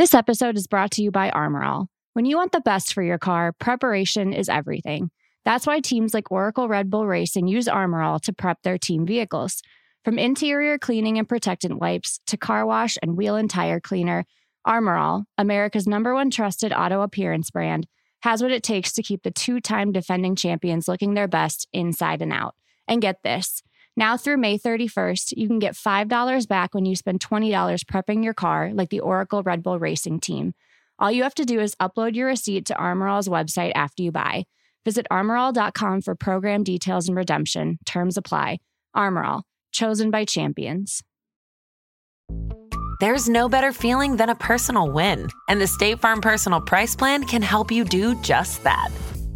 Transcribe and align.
This 0.00 0.14
episode 0.14 0.56
is 0.56 0.66
brought 0.66 0.92
to 0.92 1.02
you 1.02 1.10
by 1.10 1.30
Armorall. 1.30 1.88
When 2.14 2.24
you 2.24 2.38
want 2.38 2.52
the 2.52 2.62
best 2.62 2.94
for 2.94 3.02
your 3.02 3.18
car, 3.18 3.52
preparation 3.52 4.32
is 4.32 4.48
everything. 4.48 5.10
That's 5.44 5.66
why 5.66 5.80
teams 5.80 6.14
like 6.14 6.32
Oracle 6.32 6.68
Red 6.68 6.88
Bull 6.88 7.06
Racing 7.06 7.48
use 7.48 7.66
Armorall 7.66 8.18
to 8.22 8.32
prep 8.32 8.62
their 8.62 8.78
team 8.78 9.04
vehicles. 9.04 9.60
From 10.02 10.18
interior 10.18 10.78
cleaning 10.78 11.18
and 11.18 11.28
protectant 11.28 11.82
wipes 11.82 12.18
to 12.28 12.38
car 12.38 12.64
wash 12.64 12.96
and 13.02 13.14
wheel 13.14 13.36
and 13.36 13.50
tire 13.50 13.78
cleaner, 13.78 14.24
Armorall, 14.66 15.24
America's 15.36 15.86
number 15.86 16.14
one 16.14 16.30
trusted 16.30 16.72
auto 16.72 17.02
appearance 17.02 17.50
brand, 17.50 17.86
has 18.20 18.40
what 18.40 18.52
it 18.52 18.62
takes 18.62 18.94
to 18.94 19.02
keep 19.02 19.22
the 19.22 19.30
two 19.30 19.60
time 19.60 19.92
defending 19.92 20.34
champions 20.34 20.88
looking 20.88 21.12
their 21.12 21.28
best 21.28 21.68
inside 21.74 22.22
and 22.22 22.32
out. 22.32 22.54
And 22.88 23.02
get 23.02 23.22
this 23.22 23.62
now 23.96 24.16
through 24.16 24.38
May 24.38 24.58
31st, 24.58 25.34
you 25.36 25.46
can 25.46 25.58
get 25.58 25.74
$5 25.74 26.48
back 26.48 26.74
when 26.74 26.86
you 26.86 26.94
spend 26.96 27.20
$20 27.20 27.50
prepping 27.84 28.24
your 28.24 28.34
car, 28.34 28.70
like 28.72 28.90
the 28.90 29.00
Oracle 29.00 29.42
Red 29.42 29.62
Bull 29.62 29.78
Racing 29.78 30.20
team. 30.20 30.54
All 30.98 31.10
you 31.10 31.22
have 31.22 31.34
to 31.36 31.44
do 31.44 31.60
is 31.60 31.74
upload 31.76 32.14
your 32.14 32.26
receipt 32.26 32.66
to 32.66 32.74
Armorall's 32.74 33.28
website 33.28 33.72
after 33.74 34.02
you 34.02 34.12
buy. 34.12 34.44
Visit 34.84 35.06
armorall.com 35.10 36.02
for 36.02 36.14
program 36.14 36.62
details 36.62 37.08
and 37.08 37.16
redemption. 37.16 37.78
Terms 37.84 38.16
apply. 38.16 38.58
Armorall, 38.96 39.42
chosen 39.72 40.10
by 40.10 40.24
champions. 40.24 41.02
There's 43.00 43.30
no 43.30 43.48
better 43.48 43.72
feeling 43.72 44.16
than 44.16 44.28
a 44.28 44.34
personal 44.34 44.90
win, 44.90 45.28
and 45.48 45.58
the 45.58 45.66
State 45.66 46.00
Farm 46.00 46.20
Personal 46.20 46.60
Price 46.60 46.94
Plan 46.94 47.24
can 47.24 47.40
help 47.40 47.72
you 47.72 47.84
do 47.84 48.14
just 48.20 48.62
that. 48.64 48.90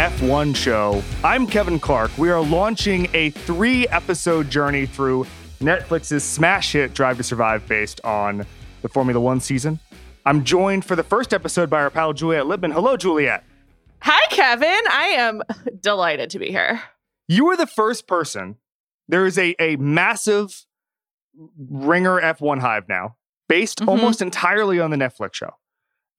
F1 0.00 0.56
show. 0.56 1.02
I'm 1.22 1.46
Kevin 1.46 1.78
Clark. 1.78 2.16
We 2.16 2.30
are 2.30 2.40
launching 2.40 3.06
a 3.12 3.28
three 3.28 3.86
episode 3.88 4.48
journey 4.48 4.86
through 4.86 5.26
Netflix's 5.60 6.24
smash 6.24 6.72
hit 6.72 6.94
Drive 6.94 7.18
to 7.18 7.22
Survive 7.22 7.68
based 7.68 8.00
on 8.02 8.46
the 8.80 8.88
Formula 8.88 9.20
One 9.20 9.40
season. 9.40 9.78
I'm 10.24 10.42
joined 10.42 10.86
for 10.86 10.96
the 10.96 11.02
first 11.02 11.34
episode 11.34 11.68
by 11.68 11.82
our 11.82 11.90
pal 11.90 12.14
Juliet 12.14 12.44
Litman. 12.46 12.72
Hello, 12.72 12.96
Juliet. 12.96 13.44
Hi, 14.00 14.26
Kevin. 14.30 14.80
I 14.90 15.08
am 15.18 15.42
delighted 15.82 16.30
to 16.30 16.38
be 16.38 16.48
here. 16.48 16.80
You 17.28 17.48
are 17.50 17.56
the 17.58 17.66
first 17.66 18.06
person. 18.06 18.56
There 19.06 19.26
is 19.26 19.36
a, 19.36 19.54
a 19.60 19.76
massive 19.76 20.64
Ringer 21.58 22.18
F1 22.22 22.60
hive 22.60 22.88
now, 22.88 23.16
based 23.50 23.80
Mhm. 23.80 23.88
almost 23.88 24.22
entirely 24.22 24.80
on 24.80 24.90
the 24.90 24.96
Netflix 24.96 25.34
show. 25.34 25.50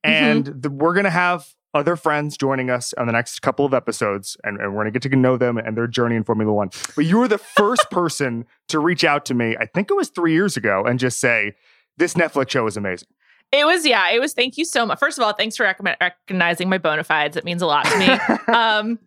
And 0.04 0.46
the, 0.46 0.70
we're 0.70 0.94
going 0.94 1.06
to 1.06 1.10
have 1.10 1.48
other 1.74 1.96
friends 1.96 2.36
joining 2.38 2.70
us 2.70 2.94
on 2.98 3.06
the 3.08 3.14
next 3.14 3.40
couple 3.42 3.66
of 3.66 3.74
episodes, 3.74 4.36
and, 4.44 4.60
and 4.60 4.70
we're 4.74 4.84
going 4.84 4.94
to 4.94 5.00
get 5.00 5.10
to 5.10 5.16
know 5.16 5.38
them 5.38 5.58
and 5.58 5.78
their 5.78 5.88
journey 5.88 6.16
in 6.16 6.24
Formula 6.24 6.52
One. 6.52 6.70
But 6.96 7.06
you 7.06 7.18
were 7.18 7.28
the 7.28 7.38
first 7.38 7.86
person 7.92 8.46
to 8.70 8.80
reach 8.80 9.04
out 9.04 9.26
to 9.26 9.34
me, 9.34 9.56
I 9.60 9.66
think 9.66 9.90
it 9.90 9.94
was 9.96 10.10
three 10.10 10.34
years 10.34 10.58
ago, 10.58 10.84
and 10.86 11.00
just 11.00 11.20
say, 11.20 11.56
This 11.98 12.14
Netflix 12.16 12.50
show 12.52 12.68
is 12.68 12.76
amazing. 12.78 13.08
It 13.54 13.66
was, 13.66 13.86
yeah, 13.86 14.10
it 14.12 14.20
was. 14.20 14.34
Thank 14.34 14.58
you 14.58 14.64
so 14.64 14.86
much. 14.86 14.98
First 15.00 15.18
of 15.18 15.24
all, 15.26 15.34
thanks 15.34 15.58
for 15.58 15.64
recommend, 15.64 15.98
recognizing 16.00 16.70
my 16.70 16.78
bona 16.78 17.04
fides. 17.04 17.36
It 17.36 17.44
means 17.44 17.62
a 17.62 17.66
lot 17.68 17.86
to 17.86 17.98
me. 17.98 18.08
um, 18.54 18.98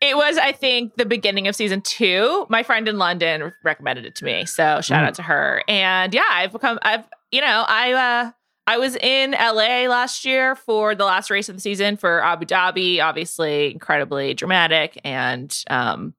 it 0.00 0.16
was, 0.16 0.36
I 0.38 0.52
think, 0.52 0.94
the 0.96 1.04
beginning 1.06 1.48
of 1.48 1.56
season 1.56 1.80
two. 1.80 2.46
My 2.48 2.62
friend 2.62 2.86
in 2.86 2.98
London 2.98 3.52
recommended 3.64 4.04
it 4.04 4.14
to 4.16 4.24
me, 4.24 4.44
so 4.46 4.80
shout 4.80 5.02
Mm. 5.02 5.06
out 5.08 5.14
to 5.14 5.22
her. 5.22 5.64
And 5.66 6.14
yeah, 6.14 6.22
I've 6.30 6.52
become, 6.52 6.78
I've, 6.82 7.04
you 7.32 7.40
know, 7.40 7.64
I, 7.66 7.92
uh, 7.92 8.30
I 8.66 8.78
was 8.78 8.96
in 8.96 9.32
LA 9.32 9.86
last 9.88 10.24
year 10.24 10.54
for 10.56 10.94
the 10.94 11.04
last 11.04 11.30
race 11.30 11.48
of 11.48 11.54
the 11.54 11.60
season 11.60 11.96
for 11.96 12.24
Abu 12.24 12.46
Dhabi. 12.46 13.02
Obviously, 13.02 13.70
incredibly 13.70 14.32
dramatic 14.32 14.98
and 15.04 15.54
um, 15.68 16.14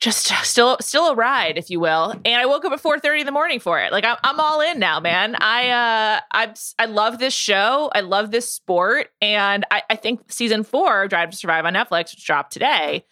just 0.00 0.32
still 0.44 0.76
still 0.80 1.10
a 1.10 1.14
ride, 1.14 1.58
if 1.58 1.70
you 1.70 1.80
will. 1.80 2.12
And 2.24 2.40
I 2.40 2.46
woke 2.46 2.64
up 2.64 2.72
at 2.72 2.80
four 2.80 2.98
thirty 2.98 3.20
in 3.20 3.26
the 3.26 3.32
morning 3.32 3.60
for 3.60 3.80
it. 3.80 3.92
Like 3.92 4.04
I'm, 4.04 4.16
I'm 4.24 4.40
all 4.40 4.60
in 4.60 4.78
now, 4.78 5.00
man. 5.00 5.36
I 5.36 5.68
uh, 5.68 6.20
I 6.32 6.54
I 6.78 6.86
love 6.86 7.18
this 7.18 7.34
show. 7.34 7.90
I 7.94 8.00
love 8.00 8.30
this 8.30 8.50
sport, 8.50 9.08
and 9.20 9.64
I, 9.70 9.82
I 9.90 9.96
think 9.96 10.30
season 10.30 10.64
four 10.64 11.08
Drive 11.08 11.30
to 11.30 11.36
Survive 11.36 11.64
on 11.64 11.74
Netflix, 11.74 12.12
which 12.12 12.24
dropped 12.24 12.52
today, 12.52 13.04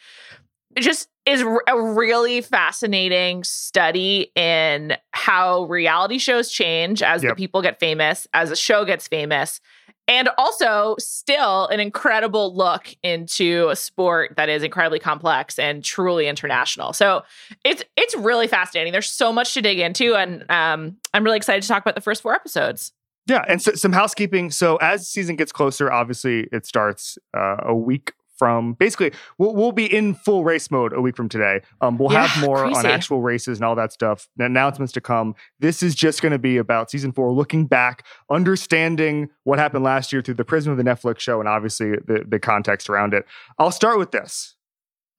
it 0.74 0.80
just 0.80 1.08
is 1.26 1.42
a 1.42 1.82
really 1.82 2.40
fascinating 2.40 3.42
study 3.42 4.30
in 4.36 4.96
how 5.10 5.64
reality 5.64 6.18
shows 6.18 6.50
change 6.50 7.02
as 7.02 7.22
the 7.22 7.34
people 7.34 7.62
get 7.62 7.80
famous, 7.80 8.28
as 8.32 8.50
the 8.50 8.56
show 8.56 8.84
gets 8.84 9.08
famous, 9.08 9.60
and 10.06 10.28
also 10.38 10.94
still 11.00 11.66
an 11.66 11.80
incredible 11.80 12.54
look 12.54 12.94
into 13.02 13.68
a 13.70 13.76
sport 13.76 14.34
that 14.36 14.48
is 14.48 14.62
incredibly 14.62 15.00
complex 15.00 15.58
and 15.58 15.82
truly 15.82 16.28
international. 16.28 16.92
So 16.92 17.24
it's 17.64 17.82
it's 17.96 18.14
really 18.14 18.46
fascinating. 18.46 18.92
There's 18.92 19.10
so 19.10 19.32
much 19.32 19.52
to 19.54 19.62
dig 19.62 19.80
into, 19.80 20.14
and 20.14 20.48
um, 20.48 20.96
I'm 21.12 21.24
really 21.24 21.38
excited 21.38 21.62
to 21.62 21.68
talk 21.68 21.82
about 21.82 21.96
the 21.96 22.00
first 22.00 22.22
four 22.22 22.34
episodes. 22.34 22.92
Yeah, 23.26 23.44
and 23.48 23.60
so, 23.60 23.72
some 23.72 23.92
housekeeping. 23.92 24.52
So 24.52 24.76
as 24.76 25.00
the 25.00 25.06
season 25.06 25.34
gets 25.34 25.50
closer, 25.50 25.90
obviously 25.90 26.46
it 26.52 26.64
starts 26.66 27.18
uh, 27.36 27.56
a 27.62 27.74
week 27.74 28.12
from. 28.38 28.74
Basically, 28.74 29.12
we'll, 29.38 29.54
we'll 29.54 29.72
be 29.72 29.86
in 29.86 30.14
full 30.14 30.44
race 30.44 30.70
mode 30.70 30.92
a 30.92 31.00
week 31.00 31.16
from 31.16 31.28
today. 31.28 31.60
Um, 31.80 31.98
we'll 31.98 32.12
Yeah, 32.12 32.26
have 32.26 32.42
more 32.46 32.64
on 32.64 32.84
actual 32.86 33.20
races 33.22 33.58
and 33.58 33.64
all 33.64 33.74
that 33.76 33.92
stuff. 33.92 34.28
Announcements 34.38 34.92
to 34.94 35.00
come. 35.00 35.34
This 35.60 35.82
is 35.82 35.94
just 35.94 36.22
going 36.22 36.32
to 36.32 36.38
be 36.38 36.56
about 36.56 36.90
season 36.90 37.12
four, 37.12 37.32
looking 37.32 37.66
back, 37.66 38.04
understanding 38.30 39.28
what 39.44 39.58
happened 39.58 39.84
last 39.84 40.12
year 40.12 40.22
through 40.22 40.34
the 40.34 40.44
prism 40.44 40.70
of 40.72 40.78
the 40.78 40.84
Netflix 40.84 41.18
show, 41.20 41.40
and 41.40 41.48
obviously 41.48 41.90
the 42.06 42.24
the 42.26 42.38
context 42.38 42.88
around 42.88 43.12
it. 43.14 43.24
I'll 43.58 43.70
start 43.72 43.98
with 43.98 44.10
this. 44.12 44.54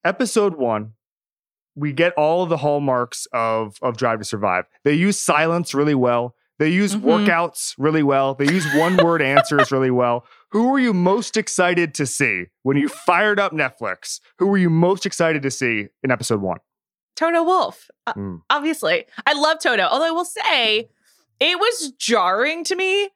Episode 0.05 0.55
one. 0.55 0.93
We 1.75 1.93
get 1.93 2.13
all 2.13 2.41
of 2.43 2.49
the 2.49 2.57
hallmarks 2.57 3.27
of 3.33 3.77
of 3.81 3.97
Drive 3.97 4.19
to 4.19 4.25
Survive. 4.25 4.65
They 4.83 4.93
use 4.93 5.19
silence 5.19 5.73
really 5.75 5.93
well. 5.95 6.35
They 6.59 6.69
use 6.69 6.95
Mhm. 6.95 7.01
workouts 7.01 7.75
really 7.77 8.01
well. 8.01 8.33
They 8.33 8.45
use 8.51 8.65
one 8.75 8.97
word 8.97 9.21
answers 9.35 9.71
really 9.71 9.91
well. 9.91 10.25
Who 10.51 10.69
were 10.69 10.79
you 10.79 10.93
most 10.93 11.35
excited 11.37 11.93
to 11.95 12.05
see 12.05 12.45
when 12.63 12.77
you 12.77 12.87
fired 12.87 13.39
up 13.39 13.51
Netflix? 13.51 14.19
Who 14.39 14.47
were 14.47 14.57
you 14.57 14.69
most 14.69 15.05
excited 15.05 15.41
to 15.43 15.51
see 15.51 15.87
in 16.03 16.11
episode 16.11 16.41
one? 16.41 16.59
Toto 17.15 17.43
Wolff, 17.43 17.89
uh, 18.05 18.13
Mm. 18.13 18.41
obviously. 18.49 19.05
I 19.25 19.33
love 19.33 19.57
Toto, 19.59 19.83
although 19.83 20.05
I 20.07 20.11
will 20.11 20.25
say 20.25 20.89
it 21.39 21.59
was 21.59 21.91
jarring 21.99 22.63
to 22.65 22.75
me 22.75 23.09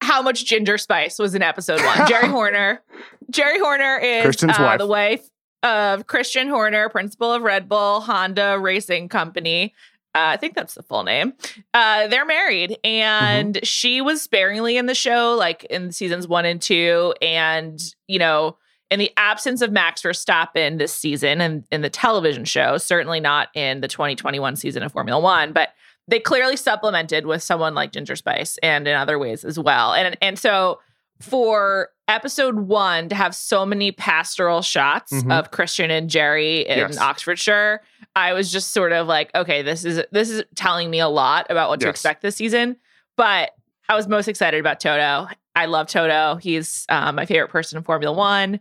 how 0.00 0.22
much 0.22 0.44
ginger 0.46 0.78
spice 0.78 1.18
was 1.18 1.34
in 1.34 1.42
episode 1.42 1.80
one. 1.84 2.06
Geri 2.08 2.28
Horner. 2.28 2.82
Geri 3.30 3.58
Horner 3.58 3.98
is 3.98 4.42
uh, 4.42 4.76
the 4.76 4.86
wife 4.86 5.28
of 5.62 6.06
Christian 6.06 6.48
Horner, 6.48 6.88
principal 6.88 7.32
of 7.32 7.42
Red 7.42 7.68
Bull 7.68 8.00
Honda 8.00 8.58
Racing 8.58 9.08
Company. 9.08 9.74
Uh, 10.14 10.34
I 10.34 10.36
think 10.36 10.54
that's 10.54 10.74
the 10.74 10.82
full 10.82 11.04
name. 11.04 11.32
Uh, 11.72 12.06
they're 12.08 12.26
married, 12.26 12.78
and 12.84 13.54
Mm-hmm. 13.54 13.64
she 13.64 14.00
was 14.00 14.20
sparingly 14.22 14.76
in 14.76 14.86
the 14.86 14.94
show, 14.94 15.34
like 15.38 15.64
in 15.64 15.90
seasons 15.92 16.28
one 16.28 16.44
and 16.44 16.60
two. 16.60 17.14
And, 17.22 17.80
you 18.08 18.18
know, 18.18 18.58
in 18.90 18.98
the 18.98 19.10
absence 19.16 19.62
of 19.62 19.72
Max 19.72 20.02
Verstappen 20.02 20.76
this 20.76 20.94
season 20.94 21.40
and 21.40 21.64
in 21.72 21.80
the 21.80 21.88
television 21.88 22.44
show, 22.44 22.76
certainly 22.76 23.20
not 23.20 23.48
in 23.54 23.80
the 23.80 23.88
2021 23.88 24.54
season 24.56 24.82
of 24.82 24.92
Formula 24.92 25.18
One, 25.18 25.54
but 25.54 25.70
they 26.08 26.18
clearly 26.20 26.56
supplemented 26.58 27.24
with 27.24 27.42
someone 27.42 27.74
like 27.74 27.92
Ginger 27.92 28.16
Spice 28.16 28.58
and 28.62 28.86
in 28.86 28.94
other 28.94 29.18
ways 29.18 29.44
as 29.44 29.58
well. 29.58 29.94
And 29.94 30.18
and 30.20 30.38
so 30.38 30.80
for 31.20 31.88
episode 32.08 32.56
one 32.58 33.08
to 33.08 33.14
have 33.14 33.34
so 33.34 33.64
many 33.64 33.92
pastoral 33.92 34.60
shots 34.60 35.12
Mhm. 35.12 35.32
of 35.32 35.50
Christian 35.52 35.90
and 35.90 36.10
Geri 36.10 36.66
in 36.66 36.78
Yes. 36.78 36.98
Oxfordshire, 36.98 37.80
I 38.14 38.32
was 38.32 38.52
just 38.52 38.72
sort 38.72 38.92
of 38.92 39.06
like, 39.06 39.34
okay, 39.34 39.62
this 39.62 39.84
is 39.84 40.02
this 40.12 40.30
is 40.30 40.44
telling 40.54 40.90
me 40.90 41.00
a 41.00 41.08
lot 41.08 41.46
about 41.50 41.70
what 41.70 41.80
to 41.80 41.86
Yes. 41.86 41.92
expect 41.92 42.22
this 42.22 42.36
season. 42.36 42.76
But 43.16 43.52
I 43.88 43.94
was 43.94 44.08
most 44.08 44.28
excited 44.28 44.60
about 44.60 44.80
Toto. 44.80 45.28
I 45.54 45.66
love 45.66 45.86
Toto. 45.86 46.36
He's 46.36 46.86
um, 46.88 47.16
my 47.16 47.26
favorite 47.26 47.48
person 47.50 47.78
in 47.78 47.84
Formula 47.84 48.14
One. 48.14 48.60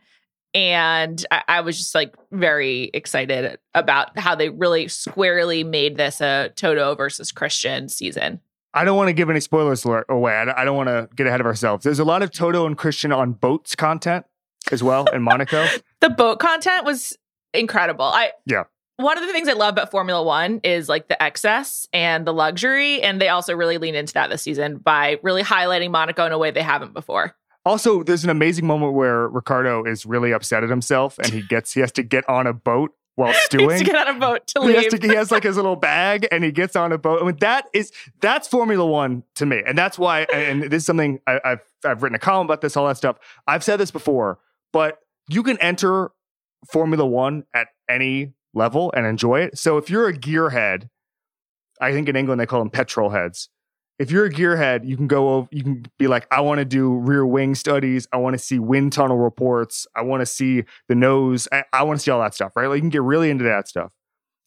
And 0.54 1.26
I, 1.32 1.44
I, 1.48 1.62
was 1.62 1.78
just 1.78 1.96
like 1.96 2.14
very 2.32 2.92
excited 2.94 3.58
about 3.74 4.20
how 4.20 4.36
they 4.36 4.50
really 4.50 4.90
squarely 4.90 5.64
made 5.64 5.96
this 5.96 6.20
a 6.20 6.52
Toto 6.58 6.94
versus 6.96 7.32
Christian 7.32 7.88
season. 7.88 8.42
I 8.74 8.84
don't 8.84 8.98
want 8.98 9.08
to 9.08 9.14
give 9.14 9.30
any 9.30 9.40
spoilers 9.40 9.86
away. 9.86 10.34
I 10.34 10.66
don't 10.66 10.76
want 10.76 10.88
to 10.90 11.08
get 11.16 11.28
ahead 11.28 11.40
of 11.40 11.46
ourselves. 11.46 11.86
There's 11.86 12.00
a 12.00 12.04
lot 12.04 12.22
of 12.22 12.32
Toto 12.32 12.66
and 12.66 12.78
Christian 12.78 13.14
on 13.14 13.32
boats 13.32 13.76
content 13.76 14.26
as 14.72 14.84
well 14.84 15.06
in 15.14 15.22
Monaco. 15.22 15.66
the 16.02 16.10
boat 16.10 16.40
content 16.40 16.86
was 16.86 17.18
incredible. 17.54 18.06
I 18.06 18.32
yeah. 18.46 18.64
One 18.98 19.18
of 19.18 19.26
the 19.26 19.34
things 19.34 19.48
I 19.48 19.54
love 19.54 19.74
about 19.74 19.90
Formula 19.90 20.22
One 20.22 20.60
is 20.64 20.88
like 20.88 21.08
the 21.08 21.22
excess 21.22 21.88
and 21.92 22.26
the 22.26 22.34
luxury, 22.34 23.02
and 23.02 23.20
they 23.20 23.30
also 23.30 23.56
really 23.56 23.78
lean 23.78 23.96
into 23.96 24.14
that 24.14 24.30
this 24.30 24.44
season 24.44 24.78
by 24.78 25.18
really 25.24 25.44
highlighting 25.44 25.92
Monaco 25.92 26.26
in 26.26 26.32
a 26.32 26.38
way 26.38 26.52
they 26.52 26.62
haven't 26.62 26.94
before. 26.94 27.36
Also, 27.66 28.04
there's 28.04 28.24
an 28.24 28.30
amazing 28.30 28.66
moment 28.66 28.94
where 28.94 29.28
Ricciardo 29.28 29.84
is 29.84 30.06
really 30.06 30.32
upset 30.32 30.64
at 30.64 30.70
himself, 30.70 31.18
and 31.20 31.28
he 31.28 31.42
gets 31.50 31.74
he 31.74 31.80
has 31.80 31.92
to 31.94 32.04
get 32.04 32.28
on 32.30 32.48
a 32.48 32.54
boat 32.54 32.92
while 33.16 33.34
stewing. 33.46 33.78
to 33.78 33.84
get 33.84 33.96
on 33.96 34.16
a 34.16 34.20
boat 34.20 34.48
to 34.48 34.62
leave. 34.62 34.78
He 34.78 34.84
has, 34.84 34.94
to, 34.94 35.08
he 35.08 35.16
has 35.16 35.32
like 35.32 35.44
his 35.44 35.56
little 35.56 35.76
bag, 35.76 36.28
and 36.32 36.44
he 36.44 36.52
gets 36.52 36.76
on 36.76 36.92
a 36.92 36.98
boat. 36.98 37.22
I 37.22 37.26
mean, 37.26 37.38
that 37.40 37.68
is 37.74 37.92
that's 38.20 38.48
Formula 38.48 38.86
One 38.86 39.24
to 39.36 39.46
me, 39.46 39.62
and 39.66 39.78
that's 39.78 39.98
why. 39.98 40.22
And 40.34 40.64
this 40.64 40.84
is 40.84 40.86
something 40.86 41.20
I, 41.28 41.40
I've 41.44 41.62
I've 41.86 42.04
written 42.04 42.16
a 42.16 42.20
column 42.20 42.48
about 42.48 42.62
this, 42.62 42.76
all 42.76 42.88
that 42.88 42.98
stuff. 42.98 43.18
I've 43.48 43.64
said 43.64 43.78
this 43.78 43.92
before, 43.92 44.40
but 44.74 45.00
you 45.30 45.44
can 45.44 45.58
enter 45.60 46.12
Formula 46.72 47.06
One 47.06 47.46
at 47.54 47.68
any 47.90 48.34
level 48.54 48.92
and 48.96 49.06
enjoy 49.06 49.42
it. 49.42 49.58
So 49.58 49.78
if 49.78 49.90
you're 49.90 50.08
a 50.08 50.14
gearhead, 50.14 50.90
I 51.80 51.92
think 51.92 52.10
in 52.10 52.16
England 52.16 52.40
they 52.40 52.46
call 52.46 52.60
them 52.60 52.70
petrol 52.70 53.10
heads. 53.10 53.50
If 54.00 54.10
you're 54.10 54.26
a 54.26 54.32
gearhead, 54.32 54.88
you 54.88 54.98
can 54.98 55.08
go 55.08 55.30
over, 55.30 55.48
you 55.52 55.64
can 55.64 55.86
be 56.00 56.08
like, 56.08 56.26
I 56.32 56.42
want 56.42 56.58
to 56.60 56.66
do 56.66 56.98
rear 56.98 57.26
wing 57.26 57.54
studies. 57.54 58.08
I 58.12 58.18
want 58.18 58.34
to 58.34 58.40
see 58.40 58.58
wind 58.58 58.94
tunnel 58.94 59.18
reports. 59.18 59.86
I 59.96 60.02
want 60.02 60.22
to 60.22 60.26
see 60.26 60.64
the 60.88 60.96
nose. 60.96 61.48
I, 61.52 61.66
I 61.72 61.84
want 61.84 62.00
to 62.00 62.04
see 62.04 62.10
all 62.10 62.20
that 62.22 62.34
stuff, 62.34 62.56
right? 62.56 62.68
Like 62.68 62.78
you 62.78 62.82
can 62.82 62.90
get 62.90 63.04
really 63.04 63.30
into 63.30 63.44
that 63.44 63.68
stuff. 63.68 63.92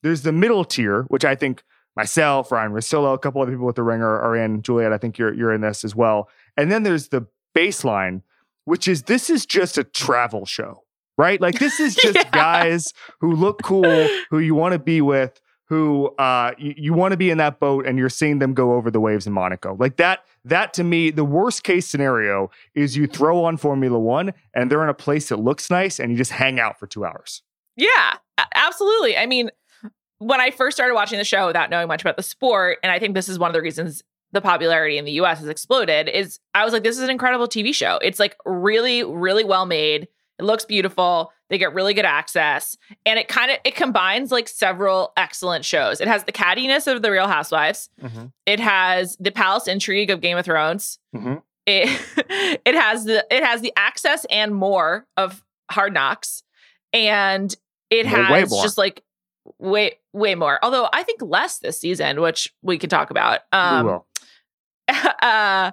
There's 0.02 0.22
the 0.22 0.32
middle 0.32 0.64
tier, 0.64 1.04
which 1.04 1.24
I 1.24 1.34
think 1.36 1.62
myself, 1.96 2.50
Ryan 2.50 2.72
Russillo, 2.72 3.14
a 3.14 3.18
couple 3.18 3.42
other 3.42 3.52
people 3.52 3.66
with 3.66 3.76
the 3.76 3.84
ringer 3.84 4.20
are 4.20 4.36
in. 4.36 4.60
Juliet, 4.62 4.92
I 4.92 4.98
think 4.98 5.18
you're 5.18 5.32
you're 5.32 5.52
in 5.52 5.60
this 5.60 5.84
as 5.84 5.94
well. 5.94 6.28
And 6.56 6.70
then 6.70 6.82
there's 6.82 7.08
the 7.08 7.26
baseline, 7.56 8.22
which 8.64 8.88
is 8.88 9.04
this 9.04 9.30
is 9.30 9.46
just 9.46 9.78
a 9.78 9.84
travel 9.84 10.46
show 10.46 10.83
right? 11.18 11.40
Like 11.40 11.58
this 11.58 11.80
is 11.80 11.94
just 12.02 12.14
yeah. 12.14 12.30
guys 12.30 12.92
who 13.20 13.34
look 13.34 13.62
cool, 13.62 14.08
who 14.30 14.38
you 14.38 14.54
want 14.54 14.72
to 14.72 14.78
be 14.78 15.00
with, 15.00 15.40
who 15.68 16.08
uh, 16.16 16.52
you, 16.58 16.74
you 16.76 16.94
want 16.94 17.12
to 17.12 17.16
be 17.16 17.30
in 17.30 17.38
that 17.38 17.60
boat, 17.60 17.86
and 17.86 17.98
you're 17.98 18.08
seeing 18.08 18.38
them 18.38 18.54
go 18.54 18.74
over 18.74 18.90
the 18.90 19.00
waves 19.00 19.26
in 19.26 19.32
Monaco. 19.32 19.76
Like 19.78 19.96
that. 19.96 20.24
That 20.46 20.74
to 20.74 20.84
me, 20.84 21.10
the 21.10 21.24
worst 21.24 21.64
case 21.64 21.86
scenario 21.86 22.50
is 22.74 22.96
you 22.96 23.06
throw 23.06 23.44
on 23.44 23.56
Formula 23.56 23.98
One, 23.98 24.34
and 24.52 24.70
they're 24.70 24.82
in 24.82 24.90
a 24.90 24.94
place 24.94 25.30
that 25.30 25.38
looks 25.38 25.70
nice, 25.70 25.98
and 25.98 26.10
you 26.10 26.18
just 26.18 26.32
hang 26.32 26.60
out 26.60 26.78
for 26.78 26.86
two 26.86 27.04
hours. 27.04 27.42
Yeah, 27.76 28.16
absolutely. 28.54 29.16
I 29.16 29.26
mean. 29.26 29.50
When 30.18 30.40
I 30.40 30.52
first 30.52 30.76
started 30.76 30.94
watching 30.94 31.18
the 31.18 31.24
show 31.24 31.48
without 31.48 31.70
knowing 31.70 31.88
much 31.88 32.00
about 32.00 32.16
the 32.16 32.22
sport, 32.22 32.78
and 32.82 32.90
I 32.90 32.98
think 32.98 33.14
this 33.14 33.28
is 33.28 33.38
one 33.38 33.50
of 33.50 33.52
the 33.52 33.60
reasons 33.60 34.02
the 34.34 34.40
popularity 34.40 34.98
in 34.98 35.04
the 35.04 35.12
US 35.12 35.38
has 35.38 35.48
exploded, 35.48 36.08
is 36.08 36.40
I 36.54 36.64
was 36.64 36.72
like, 36.72 36.82
this 36.82 36.96
is 36.96 37.02
an 37.02 37.10
incredible 37.10 37.48
TV 37.48 37.74
show. 37.74 37.98
It's 38.02 38.20
like 38.20 38.36
really, 38.44 39.02
really 39.02 39.44
well 39.44 39.64
made. 39.64 40.08
It 40.38 40.44
looks 40.44 40.64
beautiful. 40.64 41.32
They 41.48 41.58
get 41.58 41.74
really 41.74 41.94
good 41.94 42.04
access, 42.04 42.76
and 43.06 43.18
it 43.18 43.28
kind 43.28 43.50
of 43.50 43.58
it 43.64 43.76
combines 43.76 44.32
like 44.32 44.48
several 44.48 45.12
excellent 45.16 45.64
shows. 45.64 46.00
It 46.00 46.08
has 46.08 46.24
the 46.24 46.32
cattiness 46.32 46.92
of 46.92 47.02
the 47.02 47.10
Real 47.10 47.28
Housewives. 47.28 47.88
Mm-hmm. 48.02 48.26
It 48.46 48.60
has 48.60 49.16
the 49.20 49.30
palace 49.30 49.68
intrigue 49.68 50.10
of 50.10 50.20
Game 50.20 50.36
of 50.36 50.44
Thrones. 50.44 50.98
Mm-hmm. 51.14 51.34
It 51.66 52.00
it 52.64 52.74
has 52.74 53.04
the 53.04 53.24
it 53.30 53.44
has 53.44 53.60
the 53.60 53.72
access 53.76 54.24
and 54.30 54.54
more 54.54 55.06
of 55.16 55.44
Hard 55.70 55.94
Knocks, 55.94 56.42
and 56.92 57.54
it 57.90 58.06
has 58.06 58.30
way 58.50 58.62
just 58.62 58.78
like 58.78 59.02
way 59.58 59.98
way 60.12 60.34
more. 60.34 60.58
Although 60.62 60.88
I 60.92 61.02
think 61.04 61.22
less 61.22 61.58
this 61.58 61.78
season, 61.78 62.20
which 62.20 62.52
we 62.62 62.78
can 62.78 62.90
talk 62.90 63.10
about. 63.10 63.40
Um, 63.52 64.00
uh, 65.22 65.70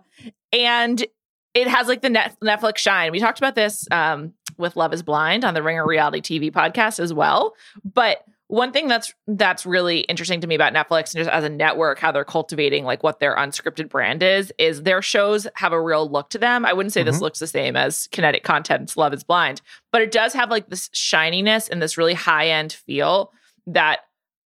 and 0.54 1.06
it 1.54 1.68
has 1.68 1.88
like 1.88 2.02
the 2.02 2.10
net, 2.10 2.36
Netflix 2.44 2.78
shine. 2.78 3.12
We 3.12 3.20
talked 3.20 3.40
about 3.40 3.56
this 3.56 3.88
um, 3.92 4.34
with 4.62 4.76
Love 4.76 4.94
Is 4.94 5.04
Blind 5.04 5.44
on 5.44 5.54
the 5.54 5.64
Ringer 5.64 5.86
Reality 5.86 6.22
TV 6.22 6.52
podcast 6.52 7.00
as 7.00 7.14
well. 7.14 7.56
But 7.84 8.24
one 8.48 8.74
thing 8.74 8.90
that's 8.90 9.14
that's 9.28 9.66
really 9.66 10.02
interesting 10.02 10.42
to 10.42 10.48
me 10.48 10.56
about 10.56 10.74
Netflix 10.74 11.14
and 11.14 11.24
just 11.24 11.30
as 11.30 11.46
a 11.46 11.50
network, 11.50 12.00
how 12.00 12.12
they're 12.12 12.26
cultivating 12.26 12.84
like 12.84 13.02
what 13.02 13.22
their 13.22 13.36
unscripted 13.36 13.88
brand 13.88 14.22
is, 14.22 14.52
is 14.58 14.84
their 14.84 15.02
shows 15.02 15.48
have 15.56 15.72
a 15.72 15.82
real 15.82 16.10
look 16.10 16.30
to 16.32 16.38
them. 16.38 16.66
I 16.66 16.74
wouldn't 16.74 16.92
say 16.92 17.02
mm-hmm. 17.02 17.08
this 17.08 17.22
looks 17.22 17.40
the 17.40 17.48
same 17.48 17.78
as 17.78 18.08
kinetic 18.08 18.44
content's 18.44 18.98
Love 18.98 19.14
Is 19.14 19.24
Blind, 19.24 19.62
but 19.92 20.02
it 20.02 20.12
does 20.12 20.34
have 20.34 20.50
like 20.50 20.70
this 20.70 20.90
shininess 20.92 21.70
and 21.70 21.82
this 21.82 21.98
really 21.98 22.14
high 22.14 22.50
end 22.50 22.74
feel 22.74 23.32
that 23.68 24.02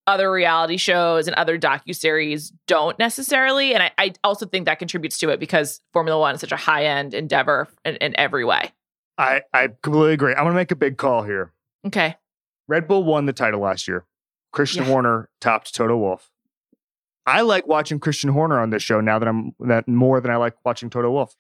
other 0.07 0.31
reality 0.31 0.77
shows 0.77 1.27
and 1.27 1.35
other 1.35 1.57
docu 1.57 1.95
series 1.95 2.51
don't 2.67 2.97
necessarily. 2.99 3.73
And 3.73 3.83
I, 3.83 3.91
I, 3.97 4.13
also 4.23 4.45
think 4.45 4.65
that 4.65 4.77
contributes 4.79 5.17
to 5.19 5.29
it 5.29 5.39
because 5.39 5.81
Formula 5.93 6.19
One 6.19 6.35
is 6.35 6.41
such 6.41 6.51
a 6.51 6.57
high 6.57 6.85
end 6.85 7.13
endeavor 7.13 7.67
in, 7.83 7.95
in, 7.95 8.15
every 8.19 8.45
way. 8.45 8.71
I, 9.17 9.41
I 9.53 9.69
completely 9.81 10.13
agree. 10.13 10.33
I'm 10.33 10.43
going 10.43 10.53
to 10.53 10.55
make 10.55 10.71
a 10.71 10.75
big 10.75 10.97
call 10.97 11.23
here. 11.23 11.53
Okay. 11.85 12.15
Red 12.67 12.87
Bull 12.87 13.03
won 13.03 13.25
the 13.25 13.33
title 13.33 13.61
last 13.61 13.87
year. 13.87 14.05
Christian 14.51 14.83
yeah. 14.83 14.89
Horner 14.89 15.29
topped 15.39 15.73
Toto 15.73 15.97
Wolff. 15.97 16.31
I 17.25 17.41
like 17.41 17.67
watching 17.67 17.99
Christian 17.99 18.29
Horner 18.29 18.59
on 18.59 18.69
this 18.69 18.83
show 18.83 19.01
now 19.01 19.17
that 19.17 19.27
I'm 19.27 19.55
that 19.61 19.87
more 19.87 20.21
than 20.21 20.31
I 20.31 20.35
like 20.35 20.53
watching 20.63 20.89
Toto 20.89 21.09
Wolff. 21.09 21.35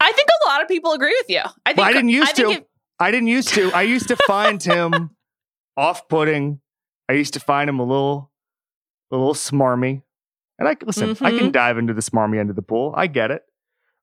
I 0.00 0.12
think 0.12 0.28
a 0.28 0.48
lot 0.48 0.62
of 0.62 0.68
people 0.68 0.92
agree 0.92 1.16
with 1.20 1.28
you. 1.28 1.40
I 1.66 1.70
think 1.70 1.78
well, 1.78 1.88
I 1.88 1.92
didn't 1.92 2.10
used 2.10 2.30
I 2.30 2.42
to. 2.42 2.50
It, 2.50 2.68
I 3.00 3.10
didn't 3.10 3.26
used 3.26 3.48
to. 3.50 3.72
I 3.72 3.82
used 3.82 4.08
to 4.08 4.16
find 4.26 4.62
him 4.62 5.10
off-putting 5.76 6.60
I 7.08 7.14
used 7.14 7.34
to 7.34 7.40
find 7.40 7.70
him 7.70 7.78
a 7.78 7.84
little, 7.84 8.30
a 9.10 9.16
little 9.16 9.34
smarmy. 9.34 10.02
And 10.58 10.68
I 10.68 10.76
listen, 10.84 11.10
mm-hmm. 11.10 11.24
I 11.24 11.30
can 11.30 11.38
mm-hmm. 11.38 11.50
dive 11.50 11.78
into 11.78 11.94
the 11.94 12.02
smarmy 12.02 12.38
end 12.38 12.50
of 12.50 12.56
the 12.56 12.62
pool. 12.62 12.92
I 12.96 13.06
get 13.06 13.30
it, 13.30 13.42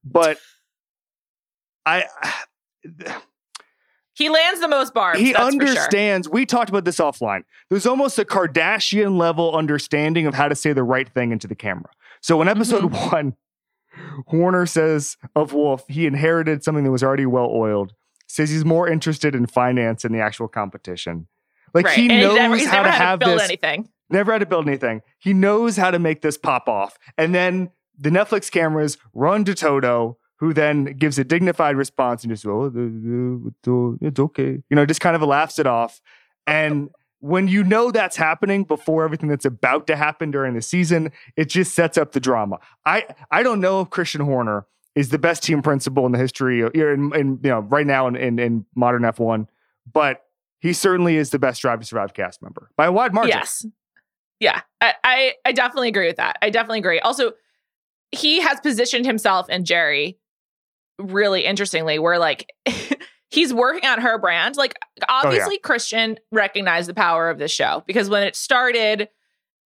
but 0.04 0.38
I. 1.86 2.06
He 4.16 4.30
lands 4.30 4.62
the 4.62 4.70
most 4.70 4.94
barbs. 4.94 5.20
He 5.20 5.36
understands. 5.36 6.28
Sure. 6.28 6.34
We 6.34 6.46
talked 6.46 6.70
about 6.70 6.86
this 6.86 7.00
offline. 7.00 7.44
There's 7.70 7.86
almost 7.86 8.18
a 8.18 8.24
Kardashian 8.24 9.18
level 9.18 9.54
understanding 9.54 10.26
of 10.26 10.34
how 10.34 10.48
to 10.48 10.56
say 10.56 10.72
the 10.72 10.84
right 10.84 11.10
thing 11.10 11.34
into 11.34 11.48
the 11.48 11.56
camera. 11.56 11.90
So 12.22 12.42
in 12.42 12.48
episode 12.48 12.84
mm-hmm. 12.84 13.14
one, 13.14 13.36
Horner 14.28 14.66
says 14.66 15.18
of 15.36 15.52
Wolff, 15.52 15.84
he 15.90 16.06
inherited 16.06 16.64
something 16.64 16.86
that 16.86 16.92
was 16.92 17.04
already 17.04 17.26
well 17.26 17.50
oiled. 17.52 17.94
Says 18.28 18.50
he's 18.50 18.66
more 18.66 18.88
interested 18.88 19.36
in 19.36 19.48
finance 19.48 20.04
than 20.04 20.14
the 20.14 20.22
actual 20.22 20.48
competition. 20.48 21.28
Like 21.74 21.86
right. 21.86 21.98
he 21.98 22.10
and 22.10 22.22
knows 22.22 22.36
never, 22.36 22.58
how 22.70 22.84
to 22.84 22.92
have 22.92 23.20
to 23.20 23.26
build 23.26 23.40
this. 23.40 23.50
Anything. 23.50 23.90
Never 24.10 24.32
had 24.32 24.40
to 24.40 24.46
build 24.46 24.68
anything. 24.68 25.02
He 25.20 25.34
knows 25.34 25.76
how 25.76 25.92
to 25.92 26.00
make 26.00 26.22
this 26.22 26.38
pop 26.38 26.70
off. 26.70 26.98
And 27.18 27.36
then 27.36 27.72
the 28.00 28.10
Netflix 28.10 28.50
cameras 28.50 28.98
run 29.14 29.44
to 29.46 29.54
Toto, 29.56 30.18
who 30.46 30.54
then 30.54 30.86
gives 31.00 31.18
a 31.18 31.24
dignified 31.24 31.76
response 31.76 32.24
and 32.24 32.32
just, 32.32 32.46
oh, 32.46 32.72
it's 34.00 34.20
okay. 34.20 34.62
You 34.70 34.76
know, 34.76 34.86
just 34.86 35.02
kind 35.02 35.16
of 35.16 35.24
laughs 35.24 35.58
it 35.58 35.66
off. 35.66 36.02
And 36.46 36.92
when 37.20 37.48
you 37.48 37.64
know 37.64 37.90
that's 37.90 38.16
happening 38.16 38.64
before 38.64 39.04
everything 39.04 39.28
that's 39.28 39.46
about 39.46 39.88
to 39.88 39.96
happen 39.96 40.30
during 40.30 40.54
the 40.54 40.62
season, 40.62 41.12
it 41.36 41.46
just 41.46 41.74
sets 41.74 41.98
up 41.98 42.12
the 42.12 42.20
drama. 42.20 42.60
I, 42.86 43.08
I 43.32 43.42
don't 43.42 43.60
know 43.60 43.82
if 43.82 43.90
Christian 43.90 44.22
Horner 44.22 44.68
is 44.94 45.10
the 45.10 45.18
best 45.18 45.42
team 45.42 45.64
principal 45.64 46.06
in 46.06 46.12
the 46.12 46.20
history, 46.20 46.62
in, 46.62 47.12
in 47.16 47.40
you 47.42 47.50
know, 47.50 47.62
right 47.62 47.88
now 47.88 48.06
in, 48.06 48.16
in, 48.16 48.38
in 48.38 48.66
modern 48.76 49.02
F1, 49.02 49.48
but 49.92 50.26
he 50.60 50.74
certainly 50.74 51.16
is 51.16 51.32
the 51.32 51.40
best 51.40 51.60
Drive 51.60 51.80
to 51.80 51.88
Survive 51.88 52.14
cast 52.14 52.44
member 52.44 52.70
by 52.78 52.86
a 52.86 52.92
wide 52.92 53.16
margin. 53.16 53.32
Yes. 53.36 53.66
Yeah, 54.40 54.62
I, 54.80 54.94
I, 55.04 55.34
I 55.44 55.52
definitely 55.54 55.88
agree 55.88 56.06
with 56.06 56.18
that. 56.18 56.38
I 56.44 56.52
definitely 56.52 56.80
agree. 56.80 57.00
Also, 57.00 57.32
he 58.12 58.42
has 58.42 58.60
positioned 58.60 59.08
himself 59.08 59.48
and 59.50 59.66
Geri 59.66 60.20
really 61.00 61.46
interestingly, 61.46 62.00
where 62.00 62.20
like 62.20 62.52
he's 63.30 63.54
working 63.54 63.88
on 63.88 64.02
her 64.02 64.18
brand. 64.18 64.56
Like, 64.56 64.76
obviously, 65.10 65.56
oh, 65.56 65.60
yeah. 65.64 65.68
Christian 65.68 66.18
recognized 66.32 66.90
the 66.90 66.94
power 66.94 67.30
of 67.30 67.38
this 67.38 67.52
show 67.52 67.84
because 67.86 68.10
when 68.10 68.24
it 68.24 68.36
started, 68.36 69.10